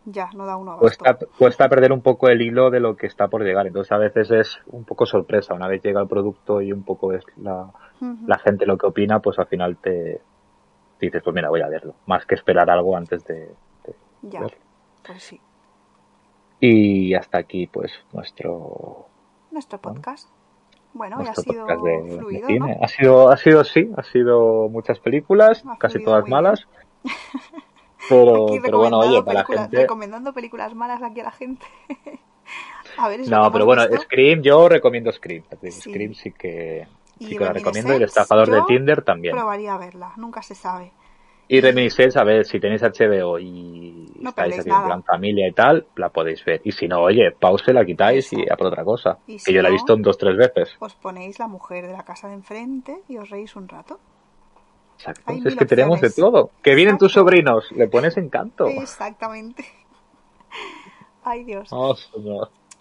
Ya, 0.06 0.30
no 0.36 0.46
da 0.46 0.56
uno 0.58 0.72
abasto. 0.72 1.04
cuesta, 1.04 1.26
cuesta 1.38 1.70
perder 1.70 1.92
un 1.92 2.02
poco 2.02 2.30
el 2.30 2.42
hilo 2.42 2.70
de 2.70 2.80
lo 2.80 2.96
que 2.96 3.08
está 3.08 3.28
por 3.28 3.44
llegar. 3.44 3.68
Entonces, 3.68 3.92
a 3.92 3.98
veces 3.98 4.32
es 4.32 4.60
un 4.68 4.86
poco 4.86 5.06
sorpresa. 5.06 5.54
Una 5.54 5.68
vez 5.68 5.82
llega 5.84 6.00
el 6.02 6.08
producto 6.08 6.62
y 6.62 6.72
un 6.72 6.84
poco 6.84 7.12
es 7.12 7.26
la, 7.36 7.72
gente 8.40 8.66
lo 8.66 8.78
que 8.78 8.86
opina, 8.88 9.20
pues 9.20 9.38
al 9.40 9.48
final 9.48 9.76
te 9.78 10.22
dices, 11.02 11.22
pues 11.24 11.36
mira, 11.36 11.50
voy 11.50 11.62
a 11.62 11.68
verlo, 11.68 11.94
más 12.06 12.26
que 12.26 12.36
esperar 12.36 12.70
algo 12.70 12.96
antes 12.96 13.26
de, 13.26 13.36
de 13.86 13.96
Ya, 14.22 14.40
verlo. 14.42 14.58
pues 15.06 15.24
sí. 15.24 15.42
Y 16.60 17.14
hasta 17.14 17.38
aquí, 17.40 17.68
pues, 17.68 17.92
nuestro, 18.14 19.08
Nuestro 19.52 19.80
podcast. 19.80 20.30
Bueno, 20.94 21.24
ya 21.24 21.32
ha 21.32 21.36
sido 21.36 21.66
de, 21.66 22.02
de 22.02 22.18
fluido, 22.18 22.48
cine. 22.48 22.60
¿no? 22.60 22.84
Ha 22.84 22.88
sido, 22.88 23.30
ha 23.30 23.38
sido, 23.38 23.64
sí, 23.64 23.90
ha 23.96 24.04
sido 24.04 24.68
muchas 24.70 25.00
películas, 25.00 25.64
Ha 25.68 25.78
casi 25.78 26.04
todas 26.04 26.28
malas. 26.28 26.68
Pero, 28.10 28.46
Aquí 28.48 28.60
pero 28.62 28.78
bueno, 28.78 29.00
oye, 29.00 29.22
para 29.24 29.40
la 29.40 29.44
películas- 29.46 29.62
gente. 29.64 29.78
recomendando 29.82 30.34
películas 30.34 30.74
malas 30.76 31.02
aquí 31.04 31.20
a 31.20 31.24
la 31.26 31.32
gente. 31.32 31.66
a 32.98 33.10
ver, 33.10 33.20
No, 33.28 33.52
pero 33.52 33.66
bueno, 33.66 33.82
visto. 33.88 34.04
Scream, 34.04 34.42
yo 34.42 34.70
recomiendo 34.70 35.12
Scream. 35.12 35.44
Sí. 35.64 35.72
Scream 35.72 36.14
sí 36.14 36.32
que, 36.32 36.88
Y 37.20 37.26
sí 37.28 37.38
que 37.38 37.44
la 37.44 37.52
recomiendo. 37.54 37.92
Y 37.94 37.98
el 37.98 38.04
estafador 38.04 38.50
de 38.50 38.62
Tinder 38.68 39.02
también. 39.02 39.36
Probaría 39.36 39.74
a 39.74 39.78
verla, 39.78 40.14
nunca 40.16 40.42
se 40.42 40.56
sabe. 40.56 40.94
Y 41.50 41.62
Reminiscence, 41.62 42.20
a 42.20 42.24
ver, 42.24 42.45
si 42.45 42.60
tenéis 42.60 42.82
HBO 42.82 43.39
y 43.39 44.06
No 44.20 44.30
estáis 44.30 44.60
así 44.60 44.70
nada. 44.70 44.82
en 44.82 44.88
plan 44.88 45.04
familia 45.04 45.48
y 45.48 45.54
tal, 45.54 45.86
la 45.95 46.10
podéis 46.10 46.43
ver. 46.43 46.62
Y 46.64 46.74
si 46.74 46.88
no, 46.88 47.02
oye, 47.02 47.32
pause, 47.32 47.72
la 47.74 47.86
quitáis 47.86 48.32
y 48.34 48.50
a 48.50 48.58
por 48.58 48.68
otra 48.68 48.84
cosa. 48.84 49.18
Y 49.28 49.34
que 49.34 49.39
si 49.39 49.54
yo 49.54 49.62
la 49.62 49.70
he 49.70 49.72
visto 49.72 49.95
dos, 49.95 50.18
tres 50.18 50.36
veces. 50.36 50.76
Os 50.80 50.93
ponéis 50.95 51.39
la 51.39 51.48
mujer 51.48 51.88
de 51.88 51.93
la 51.93 52.04
casa 52.04 52.28
de 52.28 52.34
enfrente 52.34 52.98
y 53.08 53.18
os 53.18 53.30
reís 53.30 53.56
un 53.56 53.70
rato. 53.70 53.98
Exacto. 54.98 55.22
Hay 55.28 55.41
Es 55.45 55.56
que 55.56 55.66
tenemos 55.66 56.02
de 56.02 56.10
todo. 56.10 56.50
Que 56.62 56.76
vienen 56.76 56.98
tus 56.98 57.14
sobrinos, 57.14 57.72
le 57.72 57.88
pones 57.88 58.18
encanto. 58.18 58.66
Exactamente. 58.68 59.64
Ay, 61.24 61.43
Dios. 61.45 61.70
Oh. 61.72 61.95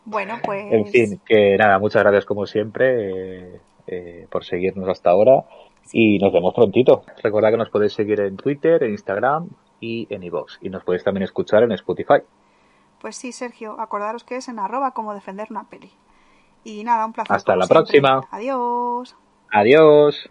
Bueno, 0.05 0.39
pues. 0.45 0.73
En 0.73 0.87
fin, 0.87 1.21
que 1.25 1.57
nada, 1.57 1.79
muchas 1.79 2.03
gracias 2.03 2.25
como 2.25 2.47
siempre 2.47 3.55
eh, 3.55 3.61
eh, 3.87 4.27
por 4.31 4.45
seguirnos 4.45 4.89
hasta 4.89 5.11
ahora 5.11 5.45
y 5.93 6.19
nos 6.19 6.33
vemos 6.33 6.55
prontito. 6.55 7.05
Recordad 7.23 7.51
que 7.51 7.57
nos 7.57 7.71
podéis 7.71 7.93
seguir 7.93 8.21
en 8.21 8.37
Twitter, 8.37 8.83
en 8.83 8.91
Instagram 8.93 9.49
y 9.81 10.07
en 10.11 10.23
iVoox. 10.23 10.59
Y 10.63 10.71
nos 10.71 10.85
podéis 10.85 11.05
también 11.05 11.23
escuchar 11.25 11.63
en 11.63 11.73
Spotify. 11.73 12.23
Pues 13.01 13.17
sí, 13.17 13.33
Sergio, 13.33 13.79
acordaros 13.81 14.25
que 14.25 14.37
es 14.37 14.49
en 14.49 14.59
arroba 14.59 14.93
como 14.93 15.15
defender 15.15 15.49
una 15.51 15.65
peli. 15.69 15.93
Y 16.65 16.83
nada, 16.83 17.07
un 17.07 17.13
placer. 17.13 17.37
Hasta 17.37 17.55
la 17.55 17.67
siempre. 17.67 17.75
próxima. 17.77 18.21
Adiós. 18.31 19.15
Adiós. 19.53 20.29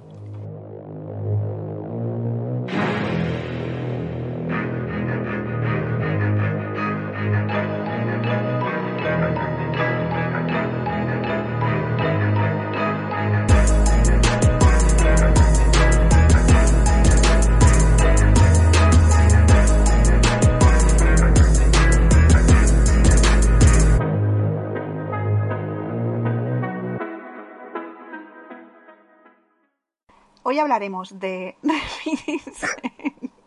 Hoy 30.55 30.59
hablaremos 30.59 31.19
de. 31.19 31.57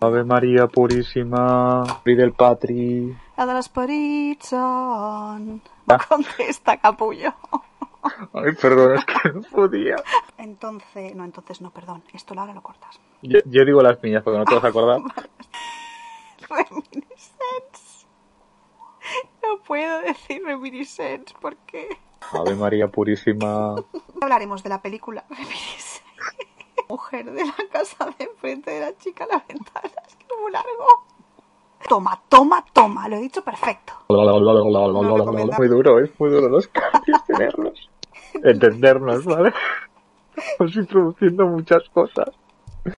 Ave 0.01 0.25
María 0.25 0.67
Purísima, 0.67 1.83
del 2.05 2.35
Patri. 2.35 3.17
La 3.35 3.47
de 3.47 3.55
los 3.55 3.71
contesta, 6.07 6.77
capullo. 6.77 7.33
Ay, 8.35 8.53
perdón, 8.61 8.99
es 8.99 9.07
que 9.07 9.33
no 9.33 9.41
podía. 9.41 9.97
Entonces, 10.37 11.15
no, 11.15 11.25
entonces 11.25 11.63
no, 11.63 11.71
perdón. 11.71 12.05
Esto 12.13 12.35
ahora 12.43 12.53
lo 12.53 12.63
cortas. 12.63 13.01
Yo, 13.23 13.39
yo 13.47 13.65
digo 13.65 13.81
las 13.81 13.97
piñas 13.97 14.23
porque 14.23 14.41
no 14.41 14.45
te 14.45 14.55
vas 14.55 14.65
a 14.65 14.69
acordar. 14.69 15.01
Reminiscence. 16.51 18.07
No 19.43 19.63
puedo 19.67 20.03
decir 20.03 20.43
Reminiscence 20.45 21.35
porque 21.41 21.89
Ave 22.35 22.55
María 22.55 22.89
Purísima. 22.89 23.77
hablaremos 24.21 24.63
de 24.63 24.69
la 24.69 24.83
película 24.83 25.25
Reminiscence. 25.31 26.03
Mujer 26.89 27.31
de 27.31 27.45
la 27.45 27.55
casa 27.73 28.07
de 28.19 28.25
enfrente 28.25 28.71
de 28.71 28.81
la 28.81 28.97
chica 28.97 29.25
a 29.25 29.27
la 29.29 29.45
ventana. 29.49 29.91
Es 30.07 30.17
que 30.17 30.25
es 30.25 30.41
muy 30.41 30.53
largo. 30.53 30.87
Toma, 31.89 32.21
toma, 32.29 32.65
toma. 32.73 33.09
Lo 33.09 33.17
he 33.17 33.21
dicho 33.21 33.43
perfecto. 33.43 33.93
Muy 34.09 35.69
duro, 35.69 35.99
es 36.01 36.11
muy 36.19 36.31
duro 36.31 36.49
los 36.49 36.69
cambios 36.69 37.25
tenerlos. 37.27 37.91
Entendernos, 38.43 39.25
¿vale? 39.25 39.53
Estamos 40.37 40.77
introduciendo 40.77 41.47
muchas 41.47 41.89
cosas. 41.91 42.31